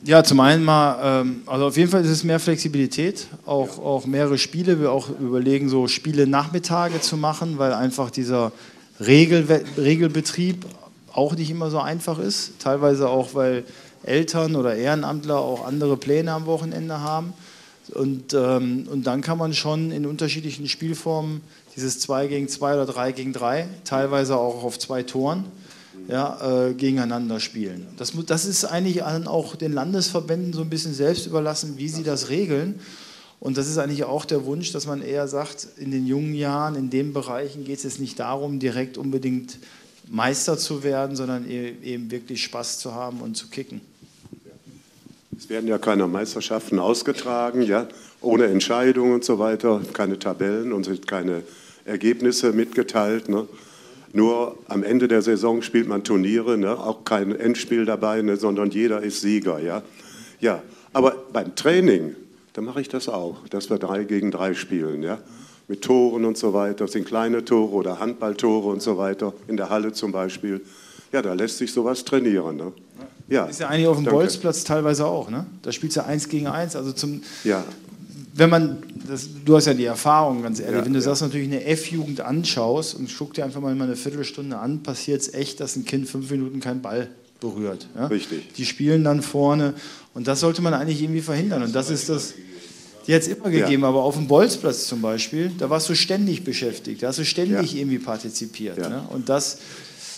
Ja, 0.04 0.22
zum 0.22 0.38
einen 0.40 0.64
mal, 0.64 1.22
ähm, 1.22 1.42
also 1.46 1.66
auf 1.66 1.76
jeden 1.76 1.90
Fall 1.90 2.04
ist 2.04 2.10
es 2.10 2.22
mehr 2.22 2.38
Flexibilität, 2.38 3.26
auch, 3.44 3.78
auch 3.78 4.06
mehrere 4.06 4.38
Spiele. 4.38 4.80
Wir 4.80 4.92
auch 4.92 5.08
überlegen, 5.18 5.68
so 5.68 5.88
Spiele 5.88 6.26
Nachmittage 6.28 7.00
zu 7.00 7.16
machen, 7.16 7.58
weil 7.58 7.72
einfach 7.72 8.10
dieser 8.10 8.52
Regel, 9.00 9.64
Regelbetrieb 9.76 10.64
auch 11.12 11.34
nicht 11.34 11.50
immer 11.50 11.70
so 11.70 11.80
einfach 11.80 12.20
ist. 12.20 12.52
Teilweise 12.60 13.08
auch, 13.08 13.34
weil 13.34 13.64
Eltern 14.04 14.54
oder 14.54 14.76
Ehrenamtler 14.76 15.38
auch 15.38 15.66
andere 15.66 15.96
Pläne 15.96 16.32
am 16.32 16.46
Wochenende 16.46 17.00
haben. 17.00 17.32
Und, 17.94 18.34
ähm, 18.34 18.88
und 18.90 19.06
dann 19.06 19.20
kann 19.20 19.38
man 19.38 19.54
schon 19.54 19.90
in 19.90 20.06
unterschiedlichen 20.06 20.68
Spielformen 20.68 21.40
dieses 21.76 22.00
2 22.00 22.26
gegen 22.26 22.48
2 22.48 22.74
oder 22.74 22.86
3 22.86 23.12
gegen 23.12 23.32
3, 23.32 23.68
teilweise 23.84 24.36
auch 24.36 24.64
auf 24.64 24.78
zwei 24.78 25.02
Toren, 25.02 25.44
ja, 26.08 26.68
äh, 26.68 26.74
gegeneinander 26.74 27.40
spielen. 27.40 27.86
Das, 27.96 28.12
das 28.26 28.44
ist 28.44 28.64
eigentlich 28.64 29.02
auch 29.02 29.56
den 29.56 29.72
Landesverbänden 29.72 30.52
so 30.52 30.62
ein 30.62 30.70
bisschen 30.70 30.94
selbst 30.94 31.26
überlassen, 31.26 31.74
wie 31.76 31.88
sie 31.88 32.02
das 32.02 32.28
regeln. 32.28 32.80
Und 33.40 33.58
das 33.58 33.68
ist 33.68 33.78
eigentlich 33.78 34.04
auch 34.04 34.24
der 34.24 34.44
Wunsch, 34.46 34.72
dass 34.72 34.86
man 34.86 35.02
eher 35.02 35.28
sagt, 35.28 35.68
in 35.76 35.90
den 35.90 36.06
jungen 36.06 36.34
Jahren, 36.34 36.74
in 36.74 36.90
den 36.90 37.12
Bereichen 37.12 37.64
geht 37.64 37.78
es 37.78 37.84
jetzt 37.84 38.00
nicht 38.00 38.18
darum, 38.18 38.58
direkt 38.58 38.98
unbedingt 38.98 39.58
Meister 40.08 40.56
zu 40.56 40.82
werden, 40.82 41.16
sondern 41.16 41.48
e-, 41.48 41.74
eben 41.82 42.10
wirklich 42.10 42.42
Spaß 42.42 42.78
zu 42.78 42.94
haben 42.94 43.20
und 43.20 43.36
zu 43.36 43.48
kicken. 43.48 43.80
Es 45.38 45.50
werden 45.50 45.68
ja 45.68 45.76
keine 45.76 46.06
Meisterschaften 46.06 46.78
ausgetragen, 46.78 47.60
ja, 47.60 47.86
ohne 48.22 48.46
Entscheidung 48.46 49.12
und 49.12 49.22
so 49.22 49.38
weiter, 49.38 49.82
keine 49.92 50.18
Tabellen 50.18 50.72
und 50.72 50.84
sind 50.84 51.06
keine 51.06 51.42
Ergebnisse 51.84 52.52
mitgeteilt. 52.52 53.28
Ne? 53.28 53.46
Nur 54.14 54.58
am 54.66 54.82
Ende 54.82 55.08
der 55.08 55.20
Saison 55.20 55.60
spielt 55.60 55.88
man 55.88 56.04
Turniere, 56.04 56.56
ne? 56.56 56.78
auch 56.78 57.04
kein 57.04 57.36
Endspiel 57.36 57.84
dabei, 57.84 58.22
ne? 58.22 58.38
sondern 58.38 58.70
jeder 58.70 59.02
ist 59.02 59.20
Sieger. 59.20 59.60
Ja? 59.60 59.82
Ja, 60.40 60.62
aber 60.94 61.14
beim 61.34 61.54
Training, 61.54 62.16
dann 62.54 62.64
mache 62.64 62.80
ich 62.80 62.88
das 62.88 63.06
auch, 63.10 63.46
dass 63.48 63.68
wir 63.68 63.76
drei 63.76 64.04
gegen 64.04 64.30
drei 64.30 64.54
spielen, 64.54 65.02
ja. 65.02 65.18
Mit 65.68 65.82
Toren 65.82 66.24
und 66.24 66.38
so 66.38 66.54
weiter, 66.54 66.84
das 66.84 66.92
sind 66.92 67.06
kleine 67.06 67.44
Tore 67.44 67.72
oder 67.72 67.98
Handballtore 67.98 68.68
und 68.68 68.80
so 68.80 68.98
weiter, 68.98 69.34
in 69.48 69.56
der 69.56 69.68
Halle 69.68 69.92
zum 69.92 70.12
Beispiel. 70.12 70.60
Ja, 71.12 71.22
da 71.22 71.34
lässt 71.34 71.58
sich 71.58 71.72
sowas 71.72 72.04
trainieren. 72.04 72.56
Ne? 72.56 72.72
Ja, 73.28 73.46
Ist 73.46 73.60
ja 73.60 73.68
eigentlich 73.68 73.86
auf 73.88 73.96
dem 73.96 74.04
danke. 74.04 74.18
Bolzplatz 74.20 74.62
teilweise 74.64 75.04
auch, 75.06 75.30
ne? 75.30 75.46
Da 75.62 75.72
spielst 75.72 75.96
du 75.96 76.04
eins 76.04 76.28
gegen 76.28 76.46
eins, 76.46 76.76
also 76.76 76.92
zum, 76.92 77.22
Ja, 77.44 77.64
wenn 78.34 78.50
man, 78.50 78.78
das, 79.08 79.28
du 79.44 79.56
hast 79.56 79.66
ja 79.66 79.74
die 79.74 79.86
Erfahrung, 79.86 80.42
ganz 80.42 80.60
ehrlich, 80.60 80.76
Ja, 80.78 80.84
wenn 80.84 80.92
du 80.92 80.98
ja. 81.00 81.06
das 81.06 81.22
natürlich 81.22 81.48
eine 81.48 81.64
F-Jugend 81.64 82.20
anschaust 82.20 82.94
und 82.94 83.10
guck 83.18 83.34
dir 83.34 83.44
einfach 83.44 83.60
mal 83.60 83.72
eine 83.72 83.96
Viertelstunde 83.96 84.58
an, 84.58 84.82
passiert 84.82 85.22
es 85.22 85.32
echt, 85.34 85.58
dass 85.60 85.74
ein 85.74 85.84
Kind 85.86 86.08
fünf 86.08 86.30
Minuten 86.30 86.60
keinen 86.60 86.82
Ball 86.82 87.08
berührt. 87.40 87.88
Ja? 87.96 88.06
Richtig. 88.06 88.52
Die 88.54 88.64
spielen 88.66 89.02
dann 89.04 89.22
vorne 89.22 89.74
und 90.14 90.28
das 90.28 90.40
sollte 90.40 90.62
man 90.62 90.74
eigentlich 90.74 91.02
irgendwie 91.02 91.20
verhindern 91.22 91.62
und 91.62 91.74
das 91.74 91.90
ist 91.90 92.08
das, 92.08 92.34
die 93.06 93.14
hat 93.14 93.22
es 93.22 93.28
immer 93.28 93.48
Ja. 93.48 93.64
gegeben, 93.64 93.84
aber 93.84 94.02
auf 94.02 94.14
dem 94.16 94.26
Bolzplatz 94.28 94.86
zum 94.86 95.00
Beispiel, 95.00 95.50
da 95.58 95.68
warst 95.70 95.88
du 95.88 95.94
ständig 95.94 96.44
beschäftigt, 96.44 97.02
da 97.02 97.08
hast 97.08 97.18
du 97.18 97.24
ständig 97.24 97.76
irgendwie 97.76 97.98
partizipiert. 97.98 98.78
Ne? 98.78 99.02
Und 99.10 99.28
das, 99.28 99.58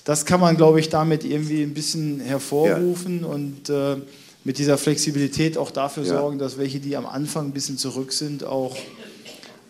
das 0.08 0.24
kann 0.24 0.40
man, 0.40 0.56
glaube 0.56 0.80
ich, 0.80 0.88
damit 0.88 1.22
irgendwie 1.22 1.62
ein 1.62 1.74
bisschen 1.74 2.20
hervorrufen 2.20 3.24
und 3.24 3.68
äh, 3.68 3.96
mit 4.42 4.56
dieser 4.56 4.78
Flexibilität 4.78 5.58
auch 5.58 5.70
dafür 5.70 6.02
Ja. 6.04 6.18
sorgen, 6.18 6.38
dass 6.38 6.56
welche, 6.56 6.80
die 6.80 6.96
am 6.96 7.04
Anfang 7.04 7.48
ein 7.48 7.52
bisschen 7.52 7.76
zurück 7.76 8.14
sind, 8.14 8.42
auch, 8.42 8.74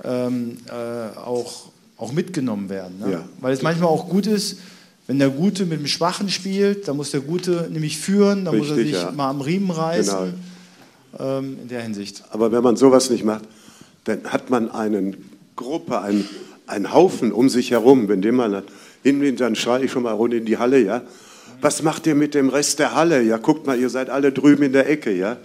ähm, 0.05 0.59
äh, 0.69 1.19
auch, 1.19 1.73
auch 1.97 2.13
mitgenommen 2.13 2.69
werden. 2.69 3.01
Ne? 3.01 3.13
Ja. 3.15 3.29
Weil 3.41 3.53
es 3.53 3.63
manchmal 3.63 3.89
auch 3.89 4.09
gut 4.09 4.29
ist, 4.29 4.59
wenn 5.09 5.19
der 5.19 5.31
Gute 5.31 5.67
mit 5.67 5.81
dem 5.81 5.89
Schwachen 5.89 6.29
spielt, 6.29 6.87
dann 6.87 6.97
muss 6.97 7.11
der 7.11 7.21
Gute 7.21 7.69
nämlich 7.73 7.99
führen, 7.99 8.45
dann 8.45 8.59
muss 8.59 8.71
er 8.71 8.77
Richtig, 8.77 8.95
sich 8.95 9.03
ja. 9.03 9.11
mal 9.11 9.31
am 9.31 9.41
Riemen 9.41 9.73
reißen. 9.73 10.37
Genau. 11.19 11.39
Ähm, 11.39 11.59
in 11.63 11.69
der 11.69 11.83
Hinsicht. 11.83 12.23
aber 12.31 12.53
wenn 12.53 12.63
man 12.63 12.77
sowas 12.77 13.11
nicht 13.11 13.25
macht, 13.25 13.43
dann 14.05 14.23
hat 14.23 14.51
man 14.51 14.71
eine 14.71 15.15
Gruppe, 15.57 16.01
einen, 16.01 16.29
einen 16.69 16.95
Haufen 16.95 17.33
um 17.33 17.49
sich 17.49 17.73
herum. 17.73 18.07
Wenn 18.07 18.23
dem 18.23 18.37
man 18.37 18.63
hinwindet, 19.03 19.41
dann 19.41 19.57
schreie 19.57 19.85
ich 19.85 19.93
schon 19.93 20.03
mal 20.03 20.13
rund 20.13 20.35
in 20.35 20.45
die 20.45 20.59
Halle, 20.59 20.79
ja. 20.79 21.03
Was 21.61 21.83
macht 21.83 22.07
ihr 22.07 22.15
mit 22.15 22.35
dem 22.35 22.51
Rest 22.51 22.79
der 22.79 22.95
Halle? 22.95 23.23
Ja, 23.23 23.37
guckt 23.37 23.67
mal, 23.67 23.79
ihr 23.79 23.91
seid 23.91 24.11
alle 24.11 24.33
drüben 24.33 24.65
in 24.65 24.73
der 24.73 24.89
Ecke, 24.89 25.13
ja. 25.13 25.39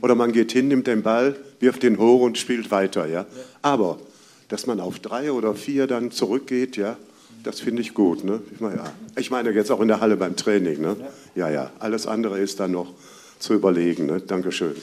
Oder 0.00 0.14
man 0.14 0.32
geht 0.32 0.52
hin, 0.52 0.68
nimmt 0.68 0.86
den 0.86 1.02
Ball, 1.02 1.36
wirft 1.60 1.82
den 1.82 1.98
hoch 1.98 2.22
und 2.22 2.38
spielt 2.38 2.70
weiter, 2.70 3.06
ja. 3.06 3.26
Aber, 3.60 3.98
dass 4.48 4.66
man 4.66 4.80
auf 4.80 4.98
drei 4.98 5.32
oder 5.32 5.54
vier 5.54 5.86
dann 5.86 6.10
zurückgeht, 6.10 6.76
ja, 6.76 6.96
das 7.42 7.60
finde 7.60 7.82
ich 7.82 7.94
gut, 7.94 8.24
ne. 8.24 8.40
Ich 8.54 8.60
meine, 8.60 8.76
ja. 8.76 8.92
ich 9.16 9.30
meine 9.30 9.50
jetzt 9.50 9.70
auch 9.70 9.80
in 9.80 9.88
der 9.88 10.00
Halle 10.00 10.16
beim 10.16 10.36
Training, 10.36 10.80
ne. 10.80 10.96
Ja, 11.34 11.50
ja, 11.50 11.70
alles 11.78 12.06
andere 12.06 12.38
ist 12.38 12.60
dann 12.60 12.72
noch 12.72 12.92
zu 13.38 13.54
überlegen, 13.54 14.06
ne. 14.06 14.20
Dankeschön. 14.20 14.74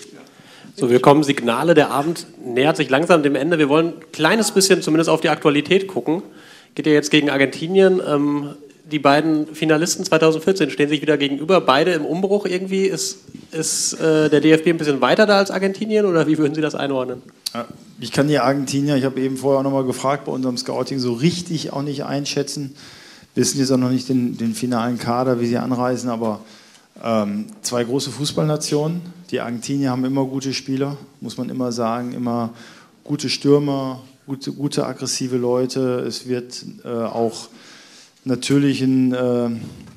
So, 0.75 0.91
wir 0.91 0.99
kommen 0.99 1.23
Signale, 1.23 1.73
der 1.73 1.89
Abend 1.89 2.27
nähert 2.43 2.77
sich 2.77 2.89
langsam 2.89 3.23
dem 3.23 3.33
Ende. 3.33 3.57
Wir 3.57 3.67
wollen 3.67 3.87
ein 3.87 4.11
kleines 4.11 4.51
bisschen 4.51 4.83
zumindest 4.83 5.09
auf 5.09 5.21
die 5.21 5.29
Aktualität 5.29 5.87
gucken. 5.87 6.21
Geht 6.77 6.85
ja 6.85 6.93
jetzt 6.93 7.09
gegen 7.09 7.31
Argentinien. 7.31 7.99
Ähm, 8.07 8.49
die 8.91 8.99
beiden 8.99 9.47
Finalisten 9.55 10.05
2014 10.05 10.69
stehen 10.69 10.89
sich 10.89 11.01
wieder 11.01 11.17
gegenüber, 11.17 11.59
beide 11.59 11.93
im 11.93 12.05
Umbruch 12.05 12.45
irgendwie. 12.45 12.83
Ist, 12.83 13.17
ist 13.51 13.93
äh, 13.93 14.29
der 14.29 14.41
DFB 14.41 14.67
ein 14.67 14.77
bisschen 14.77 15.01
weiter 15.01 15.25
da 15.25 15.39
als 15.39 15.49
Argentinien 15.49 16.05
oder 16.05 16.27
wie 16.27 16.37
würden 16.37 16.53
Sie 16.53 16.61
das 16.61 16.75
einordnen? 16.75 17.23
Ich 17.99 18.11
kann 18.11 18.27
die 18.27 18.37
Argentinier, 18.37 18.95
ich 18.95 19.05
habe 19.05 19.19
eben 19.19 19.37
vorher 19.37 19.61
auch 19.61 19.63
nochmal 19.63 19.85
gefragt, 19.85 20.25
bei 20.25 20.31
unserem 20.31 20.55
Scouting 20.55 20.99
so 20.99 21.13
richtig 21.13 21.73
auch 21.73 21.81
nicht 21.81 22.03
einschätzen. 22.03 22.75
Wissen 23.33 23.57
jetzt 23.57 23.71
auch 23.71 23.77
noch 23.77 23.89
nicht 23.89 24.07
den, 24.07 24.37
den 24.37 24.53
finalen 24.53 24.99
Kader, 24.99 25.41
wie 25.41 25.47
sie 25.47 25.57
anreisen, 25.57 26.11
aber 26.11 26.41
ähm, 27.03 27.47
zwei 27.63 27.85
große 27.85 28.11
Fußballnationen. 28.11 29.01
Die 29.31 29.39
Argentinier 29.39 29.89
haben 29.89 30.05
immer 30.05 30.25
gute 30.25 30.53
Spieler, 30.53 30.95
muss 31.21 31.39
man 31.39 31.49
immer 31.49 31.71
sagen, 31.71 32.13
immer 32.13 32.53
gute 33.03 33.29
Stürmer, 33.29 34.03
gute, 34.27 34.51
gute 34.51 34.85
aggressive 34.85 35.37
Leute. 35.37 36.03
Es 36.05 36.27
wird 36.27 36.63
äh, 36.83 36.89
auch 36.89 37.47
natürlich 38.25 38.81
ein, 38.81 39.13
äh, 39.13 39.49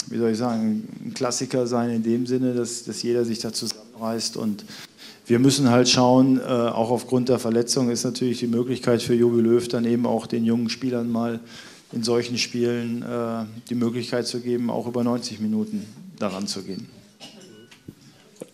wie 0.06 0.18
soll 0.18 0.30
ich 0.30 0.38
sagen, 0.38 0.88
ein 1.04 1.14
Klassiker 1.14 1.66
sein 1.66 1.90
in 1.90 2.02
dem 2.02 2.26
Sinne, 2.26 2.54
dass, 2.54 2.84
dass 2.84 3.02
jeder 3.02 3.24
sich 3.24 3.40
da 3.40 3.52
zusammenreißt 3.52 4.36
und 4.36 4.64
wir 5.26 5.38
müssen 5.38 5.70
halt 5.70 5.88
schauen, 5.88 6.40
äh, 6.40 6.42
auch 6.42 6.90
aufgrund 6.90 7.28
der 7.28 7.38
Verletzung 7.38 7.90
ist 7.90 8.04
natürlich 8.04 8.38
die 8.38 8.46
Möglichkeit 8.46 9.02
für 9.02 9.14
Jogi 9.14 9.40
Löw 9.40 9.66
dann 9.68 9.84
eben 9.84 10.06
auch 10.06 10.26
den 10.26 10.44
jungen 10.44 10.70
Spielern 10.70 11.10
mal 11.10 11.40
in 11.92 12.02
solchen 12.02 12.38
Spielen 12.38 13.02
äh, 13.02 13.44
die 13.68 13.74
Möglichkeit 13.74 14.26
zu 14.26 14.40
geben, 14.40 14.70
auch 14.70 14.86
über 14.86 15.04
90 15.04 15.40
Minuten 15.40 15.84
daran 16.18 16.46
zu 16.46 16.62
gehen. 16.62 16.86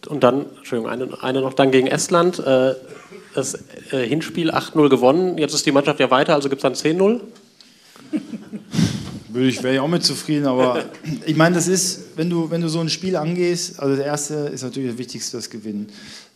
Und 0.07 0.23
dann, 0.23 0.47
Entschuldigung, 0.59 0.91
eine, 0.91 1.23
eine 1.23 1.41
noch 1.41 1.55
dann 1.55 1.71
gegen 1.71 1.87
Estland. 1.87 2.39
Äh, 2.39 2.75
das 3.37 3.55
äh, 3.93 4.07
Hinspiel 4.07 4.51
8-0 4.51 4.89
gewonnen. 4.89 5.39
Jetzt 5.39 5.55
ist 5.55 5.67
die 5.67 5.73
Mannschaft 5.73 6.01
ja 6.01 6.11
weiter, 6.11 6.35
also 6.35 6.49
gibt 6.49 6.61
es 6.61 6.63
dann 6.63 6.75
10-0. 6.75 7.21
Würde 9.29 9.49
ich, 9.49 9.63
wäre 9.63 9.75
ich 9.75 9.81
auch 9.81 9.89
mit 9.89 10.03
zufrieden, 10.03 10.47
aber 10.47 10.83
ich 11.27 11.37
meine, 11.37 11.55
das 11.55 11.69
ist, 11.69 12.17
wenn 12.17 12.31
du, 12.31 12.51
wenn 12.51 12.63
du 12.63 12.69
so 12.69 12.81
ein 12.81 12.89
Spiel 12.89 13.17
angehst, 13.17 13.79
also 13.79 13.95
das 13.95 14.05
erste 14.05 14.35
ist 14.35 14.63
natürlich 14.63 14.91
das 14.91 14.99
Wichtigste, 14.99 15.37
das 15.37 15.51
Gewinnen. 15.51 15.89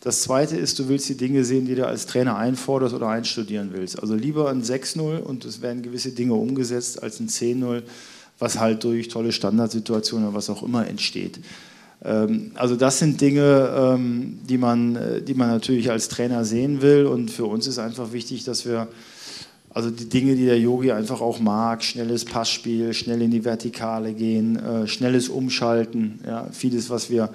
Das 0.02 0.22
zweite 0.22 0.56
ist, 0.56 0.78
du 0.78 0.88
willst 0.88 1.08
die 1.08 1.16
Dinge 1.16 1.44
sehen, 1.44 1.66
die 1.66 1.74
du 1.74 1.86
als 1.86 2.06
Trainer 2.06 2.36
einforderst 2.36 2.94
oder 2.94 3.08
einstudieren 3.08 3.70
willst. 3.72 4.00
Also 4.00 4.14
lieber 4.14 4.50
ein 4.50 4.62
6-0 4.62 5.18
und 5.18 5.44
es 5.46 5.62
werden 5.62 5.82
gewisse 5.82 6.12
Dinge 6.12 6.34
umgesetzt 6.34 7.02
als 7.02 7.20
ein 7.20 7.28
10-0, 7.28 7.82
was 8.38 8.58
halt 8.58 8.84
durch 8.84 9.08
tolle 9.08 9.32
Standardsituationen 9.32 10.28
oder 10.28 10.36
was 10.36 10.50
auch 10.50 10.62
immer 10.62 10.86
entsteht. 10.86 11.40
Ähm, 12.04 12.52
Also 12.54 12.76
das 12.76 12.98
sind 12.98 13.20
Dinge, 13.20 13.70
ähm, 13.76 14.38
die 14.48 14.58
man, 14.58 14.96
äh, 14.96 15.22
die 15.22 15.34
man 15.34 15.48
natürlich 15.48 15.90
als 15.90 16.08
Trainer 16.08 16.44
sehen 16.44 16.82
will 16.82 17.06
und 17.06 17.30
für 17.30 17.46
uns 17.46 17.66
ist 17.66 17.78
einfach 17.78 18.12
wichtig, 18.12 18.44
dass 18.44 18.66
wir 18.66 18.88
also 19.72 19.90
die 19.90 20.08
Dinge, 20.08 20.34
die 20.34 20.46
der 20.46 20.58
Yogi 20.58 20.90
einfach 20.90 21.20
auch 21.20 21.38
mag, 21.38 21.84
schnelles 21.84 22.24
Passspiel, 22.24 22.92
schnell 22.92 23.22
in 23.22 23.30
die 23.30 23.44
Vertikale 23.44 24.14
gehen, 24.14 24.56
äh, 24.56 24.88
schnelles 24.88 25.28
Umschalten, 25.28 26.18
ja, 26.26 26.48
vieles, 26.50 26.90
was 26.90 27.08
wir 27.08 27.30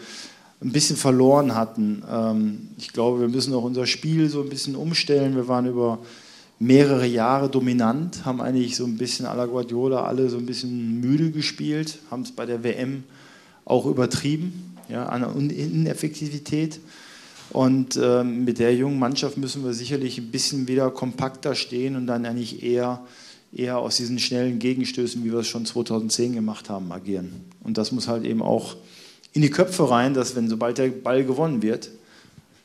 ein 0.61 0.71
bisschen 0.71 0.97
verloren 0.97 1.55
hatten. 1.55 2.03
Ähm, 2.11 2.69
ich 2.77 2.91
glaube, 2.91 3.21
wir 3.21 3.29
müssen 3.29 3.53
auch 3.53 3.63
unser 3.63 3.85
Spiel 3.85 4.29
so 4.29 4.41
ein 4.41 4.49
bisschen 4.49 4.75
umstellen. 4.75 5.35
Wir 5.35 5.47
waren 5.47 5.65
über 5.65 5.99
mehrere 6.59 7.05
Jahre 7.05 7.49
dominant, 7.49 8.25
haben 8.25 8.41
eigentlich 8.41 8.75
so 8.75 8.85
ein 8.85 8.97
bisschen 8.97 9.25
à 9.25 9.35
la 9.35 9.45
Guardiola 9.45 10.05
alle 10.05 10.29
so 10.29 10.37
ein 10.37 10.45
bisschen 10.45 10.99
müde 10.99 11.31
gespielt, 11.31 11.99
haben 12.11 12.23
es 12.23 12.31
bei 12.31 12.45
der 12.45 12.63
WM 12.63 13.03
auch 13.65 13.85
übertrieben, 13.85 14.75
ja, 14.89 15.07
an 15.07 15.49
Ineffektivität. 15.49 16.79
Und 17.51 17.99
ähm, 18.01 18.43
mit 18.45 18.59
der 18.59 18.75
jungen 18.75 18.99
Mannschaft 18.99 19.37
müssen 19.37 19.63
wir 19.63 19.73
sicherlich 19.73 20.17
ein 20.17 20.31
bisschen 20.31 20.67
wieder 20.67 20.89
kompakter 20.91 21.55
stehen 21.55 21.95
und 21.95 22.07
dann 22.07 22.25
eigentlich 22.25 22.63
eher, 22.63 23.01
eher 23.53 23.77
aus 23.77 23.97
diesen 23.97 24.19
schnellen 24.19 24.59
Gegenstößen, 24.59 25.23
wie 25.23 25.31
wir 25.31 25.39
es 25.39 25.47
schon 25.47 25.65
2010 25.65 26.33
gemacht 26.33 26.69
haben, 26.69 26.91
agieren. 26.91 27.45
Und 27.63 27.77
das 27.77 27.91
muss 27.91 28.07
halt 28.07 28.25
eben 28.25 28.41
auch 28.41 28.75
in 29.33 29.41
die 29.41 29.49
Köpfe 29.49 29.89
rein, 29.89 30.13
dass 30.13 30.35
wenn 30.35 30.49
sobald 30.49 30.77
der 30.77 30.89
Ball 30.89 31.23
gewonnen 31.23 31.61
wird, 31.61 31.89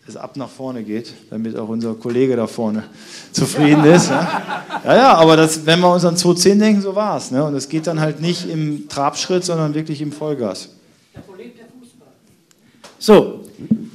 es 0.07 0.17
ab 0.17 0.37
nach 0.37 0.49
vorne 0.49 0.83
geht, 0.83 1.13
damit 1.31 1.57
auch 1.57 1.69
unser 1.69 1.95
Kollege 1.95 2.35
da 2.37 2.47
vorne 2.47 2.85
zufrieden 3.33 3.85
ist. 3.85 4.11
Ne? 4.11 4.27
Ja, 4.85 4.97
ja, 4.97 5.15
aber 5.15 5.37
das, 5.37 5.67
wenn 5.67 5.81
wir 5.81 5.93
uns 5.93 6.05
an 6.05 6.17
2010 6.17 6.59
denken, 6.59 6.83
so 6.83 6.95
war 6.95 7.17
es. 7.17 7.31
Ne? 7.31 7.45
Und 7.45 7.55
es 7.55 7.69
geht 7.69 7.87
dann 7.87 8.01
halt 8.01 8.21
nicht 8.21 8.49
im 8.49 8.89
Trabschritt, 8.89 9.45
sondern 9.45 9.75
wirklich 9.75 10.01
im 10.01 10.11
Vollgas. 10.11 10.71
So, 13.03 13.41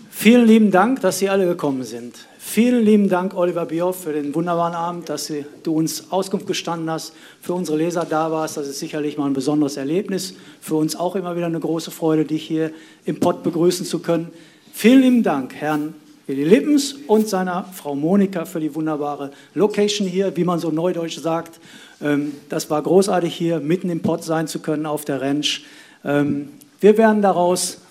vielen 0.09 0.47
lieben 0.47 0.71
Dank, 0.71 1.01
dass 1.01 1.19
Sie 1.19 1.29
alle 1.29 1.45
gekommen 1.45 1.83
sind. 1.83 2.15
Vielen 2.39 2.83
lieben 2.83 3.07
Dank, 3.07 3.35
Oliver 3.35 3.67
Bioff, 3.67 4.01
für 4.01 4.13
den 4.13 4.33
wunderbaren 4.33 4.73
Abend, 4.73 5.09
dass 5.09 5.31
du 5.61 5.75
uns 5.75 6.11
Auskunft 6.11 6.47
gestanden 6.47 6.89
hast, 6.89 7.13
für 7.39 7.53
unsere 7.53 7.77
Leser 7.77 8.07
da 8.09 8.31
warst. 8.31 8.57
Das 8.57 8.67
ist 8.67 8.79
sicherlich 8.79 9.15
mal 9.15 9.27
ein 9.27 9.33
besonderes 9.33 9.77
Erlebnis. 9.77 10.33
Für 10.59 10.73
uns 10.73 10.95
auch 10.95 11.15
immer 11.15 11.35
wieder 11.35 11.45
eine 11.45 11.59
große 11.59 11.91
Freude, 11.91 12.25
dich 12.25 12.47
hier 12.47 12.71
im 13.05 13.19
Pott 13.19 13.43
begrüßen 13.43 13.85
zu 13.85 13.99
können. 13.99 14.31
Vielen 14.73 15.01
lieben 15.01 15.21
Dank, 15.21 15.53
Herrn 15.53 15.93
Willi 16.25 16.43
Lippens 16.43 16.95
und 17.05 17.29
seiner 17.29 17.65
Frau 17.75 17.93
Monika 17.93 18.45
für 18.45 18.59
die 18.59 18.73
wunderbare 18.73 19.29
Location 19.53 20.07
hier, 20.07 20.35
wie 20.35 20.45
man 20.45 20.57
so 20.57 20.71
neudeutsch 20.71 21.19
sagt. 21.19 21.59
Ähm, 22.01 22.31
Das 22.49 22.71
war 22.71 22.81
großartig 22.81 23.35
hier, 23.35 23.59
mitten 23.59 23.91
im 23.91 24.01
Pott 24.01 24.23
sein 24.23 24.47
zu 24.47 24.57
können 24.57 24.87
auf 24.87 25.05
der 25.05 25.21
Ranch. 25.21 25.63
Ähm, 26.03 26.49
Wir 26.79 26.97
werden 26.97 27.21
daraus 27.21 27.81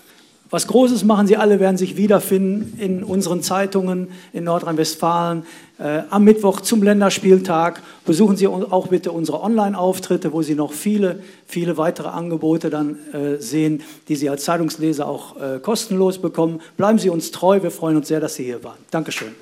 was 0.55 0.69
Großes 0.69 1.03
machen. 1.03 1.27
Sie 1.27 1.37
alle 1.37 1.59
werden 1.59 1.77
sich 1.77 1.97
wiederfinden 1.97 2.79
in 2.79 3.03
unseren 3.03 3.43
Zeitungen 3.43 4.09
in 4.33 4.45
Nordrhein-Westfalen. 4.45 5.43
Äh, 5.81 6.03
am 6.11 6.23
Mittwoch 6.23 6.61
zum 6.61 6.81
Länderspieltag 6.81 7.83
besuchen 8.07 8.37
Sie 8.37 8.47
auch 8.47 8.87
bitte 8.87 9.11
unsere 9.11 9.43
Online-Auftritte, 9.43 10.33
wo 10.33 10.43
Sie 10.43 10.55
noch 10.55 10.73
viele, 10.73 11.19
viele 11.49 11.77
weitere 11.77 12.07
Angebote 12.07 12.71
dann 12.71 12.97
äh, 13.13 13.41
sehen, 13.41 13.83
die 14.07 14.15
Sie 14.15 14.31
als 14.31 14.45
Zeitungsleser 14.45 15.09
auch 15.09 15.37
äh, 15.41 15.59
kostenlos 15.59 16.19
bekommen. 16.19 16.61
Bleiben 16.77 17.01
Sie 17.01 17.11
uns 17.11 17.33
treu. 17.33 17.61
Wir 17.61 17.73
freuen 17.73 17.97
uns 17.97 18.07
sehr, 18.07 18.21
dass 18.21 18.37
Sie 18.37 18.45
hier 18.45 18.63
waren. 18.63 18.79
Dankeschön. 18.93 19.35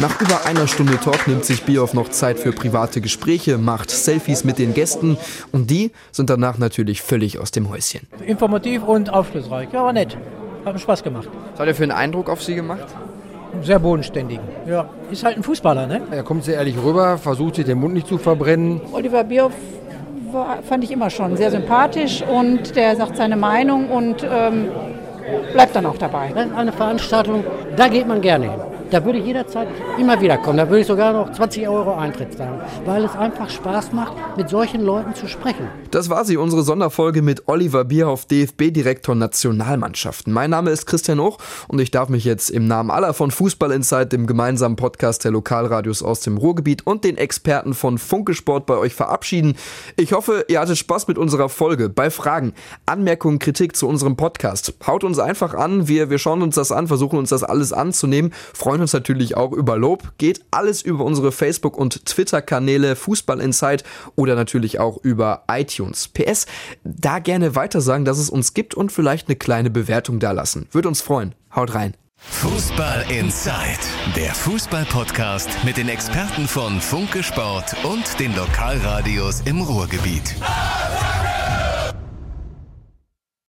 Nach 0.00 0.20
über 0.20 0.46
einer 0.46 0.68
Stunde 0.68 0.96
Talk 0.96 1.26
nimmt 1.26 1.44
sich 1.44 1.64
Bioff 1.64 1.92
noch 1.92 2.08
Zeit 2.08 2.38
für 2.38 2.52
private 2.52 3.00
Gespräche, 3.00 3.58
macht 3.58 3.90
Selfies 3.90 4.44
mit 4.44 4.60
den 4.60 4.72
Gästen 4.72 5.18
und 5.50 5.70
die 5.70 5.90
sind 6.12 6.30
danach 6.30 6.56
natürlich 6.56 7.02
völlig 7.02 7.40
aus 7.40 7.50
dem 7.50 7.68
Häuschen. 7.68 8.06
Informativ 8.24 8.84
und 8.84 9.12
aufschlussreich. 9.12 9.70
Ja, 9.72 9.82
war 9.82 9.92
nett. 9.92 10.16
Hat 10.64 10.74
mir 10.74 10.78
Spaß 10.78 11.02
gemacht. 11.02 11.28
Was 11.50 11.60
hat 11.60 11.66
er 11.66 11.74
für 11.74 11.82
einen 11.82 11.90
Eindruck 11.90 12.30
auf 12.30 12.40
Sie 12.44 12.54
gemacht? 12.54 12.86
Sehr 13.64 13.80
bodenständig. 13.80 14.38
Ja, 14.68 14.88
ist 15.10 15.24
halt 15.24 15.36
ein 15.36 15.42
Fußballer, 15.42 15.88
ne? 15.88 16.02
Er 16.12 16.22
kommt 16.22 16.44
sehr 16.44 16.54
ehrlich 16.54 16.76
rüber, 16.80 17.18
versucht 17.18 17.56
sich 17.56 17.64
den 17.64 17.80
Mund 17.80 17.94
nicht 17.94 18.06
zu 18.06 18.18
verbrennen. 18.18 18.80
Oliver 18.92 19.24
Bierhoff 19.24 19.52
war, 20.30 20.62
fand 20.62 20.84
ich 20.84 20.92
immer 20.92 21.10
schon 21.10 21.36
sehr 21.36 21.50
sympathisch 21.50 22.22
und 22.22 22.76
der 22.76 22.94
sagt 22.94 23.16
seine 23.16 23.36
Meinung 23.36 23.90
und 23.90 24.24
ähm, 24.30 24.68
bleibt 25.54 25.74
dann 25.74 25.86
auch 25.86 25.98
dabei. 25.98 26.32
Eine 26.54 26.70
Veranstaltung, 26.70 27.42
da 27.76 27.88
geht 27.88 28.06
man 28.06 28.20
gerne 28.20 28.44
hin. 28.52 28.60
Da 28.90 29.04
würde 29.04 29.18
ich 29.18 29.26
jederzeit 29.26 29.68
immer 29.98 30.18
wieder 30.18 30.38
kommen. 30.38 30.56
Da 30.56 30.66
würde 30.66 30.80
ich 30.80 30.86
sogar 30.86 31.12
noch 31.12 31.30
20 31.30 31.68
Euro 31.68 31.94
Eintritt 31.94 32.32
zahlen, 32.32 32.60
weil 32.86 33.04
es 33.04 33.14
einfach 33.14 33.50
Spaß 33.50 33.92
macht, 33.92 34.14
mit 34.38 34.48
solchen 34.48 34.80
Leuten 34.80 35.14
zu 35.14 35.28
sprechen. 35.28 35.68
Das 35.90 36.08
war 36.08 36.24
sie, 36.24 36.38
unsere 36.38 36.62
Sonderfolge 36.62 37.20
mit 37.20 37.48
Oliver 37.48 37.84
Bierhoff, 37.84 38.24
DFB-Direktor 38.24 39.14
Nationalmannschaften. 39.14 40.32
Mein 40.32 40.48
Name 40.50 40.70
ist 40.70 40.86
Christian 40.86 41.20
Hoch 41.20 41.36
und 41.68 41.80
ich 41.80 41.90
darf 41.90 42.08
mich 42.08 42.24
jetzt 42.24 42.48
im 42.48 42.66
Namen 42.66 42.90
aller 42.90 43.12
von 43.12 43.30
Fußball 43.30 43.72
Insight, 43.72 44.12
dem 44.12 44.26
gemeinsamen 44.26 44.76
Podcast 44.76 45.22
der 45.24 45.32
Lokalradios 45.32 46.02
aus 46.02 46.20
dem 46.20 46.38
Ruhrgebiet 46.38 46.86
und 46.86 47.04
den 47.04 47.18
Experten 47.18 47.74
von 47.74 47.98
Funke 47.98 48.32
Sport 48.32 48.64
bei 48.64 48.78
euch 48.78 48.94
verabschieden. 48.94 49.56
Ich 49.96 50.14
hoffe, 50.14 50.46
ihr 50.48 50.60
hattet 50.60 50.78
Spaß 50.78 51.08
mit 51.08 51.18
unserer 51.18 51.50
Folge. 51.50 51.90
Bei 51.90 52.08
Fragen, 52.08 52.54
Anmerkungen, 52.86 53.38
Kritik 53.38 53.76
zu 53.76 53.86
unserem 53.86 54.16
Podcast, 54.16 54.74
haut 54.86 55.04
uns 55.04 55.18
einfach 55.18 55.52
an. 55.52 55.88
Wir, 55.88 56.08
wir 56.08 56.18
schauen 56.18 56.40
uns 56.40 56.54
das 56.54 56.72
an, 56.72 56.88
versuchen 56.88 57.18
uns 57.18 57.28
das 57.28 57.44
alles 57.44 57.74
anzunehmen. 57.74 58.32
Freuen 58.54 58.77
uns 58.80 58.92
natürlich 58.92 59.36
auch 59.36 59.52
über 59.52 59.76
Lob. 59.76 60.12
Geht 60.18 60.44
alles 60.50 60.82
über 60.82 61.04
unsere 61.04 61.32
Facebook- 61.32 61.76
und 61.76 62.04
Twitter-Kanäle 62.06 62.96
Fußball 62.96 63.40
Insight 63.40 63.84
oder 64.16 64.34
natürlich 64.34 64.80
auch 64.80 64.98
über 65.02 65.44
iTunes. 65.50 66.08
PS, 66.08 66.46
da 66.84 67.18
gerne 67.18 67.54
weiter 67.54 67.80
sagen, 67.80 68.04
dass 68.04 68.18
es 68.18 68.30
uns 68.30 68.54
gibt 68.54 68.74
und 68.74 68.92
vielleicht 68.92 69.28
eine 69.28 69.36
kleine 69.36 69.70
Bewertung 69.70 70.18
da 70.20 70.32
lassen. 70.32 70.68
Würde 70.72 70.88
uns 70.88 71.00
freuen. 71.00 71.34
Haut 71.54 71.74
rein. 71.74 71.94
Fußball 72.20 73.04
Inside, 73.10 73.78
der 74.16 74.34
Fußball-Podcast 74.34 75.64
mit 75.64 75.76
den 75.76 75.88
Experten 75.88 76.48
von 76.48 76.80
Funke 76.80 77.22
Sport 77.22 77.76
und 77.84 78.18
den 78.18 78.34
Lokalradios 78.34 79.42
im 79.42 79.60
Ruhrgebiet. 79.60 80.34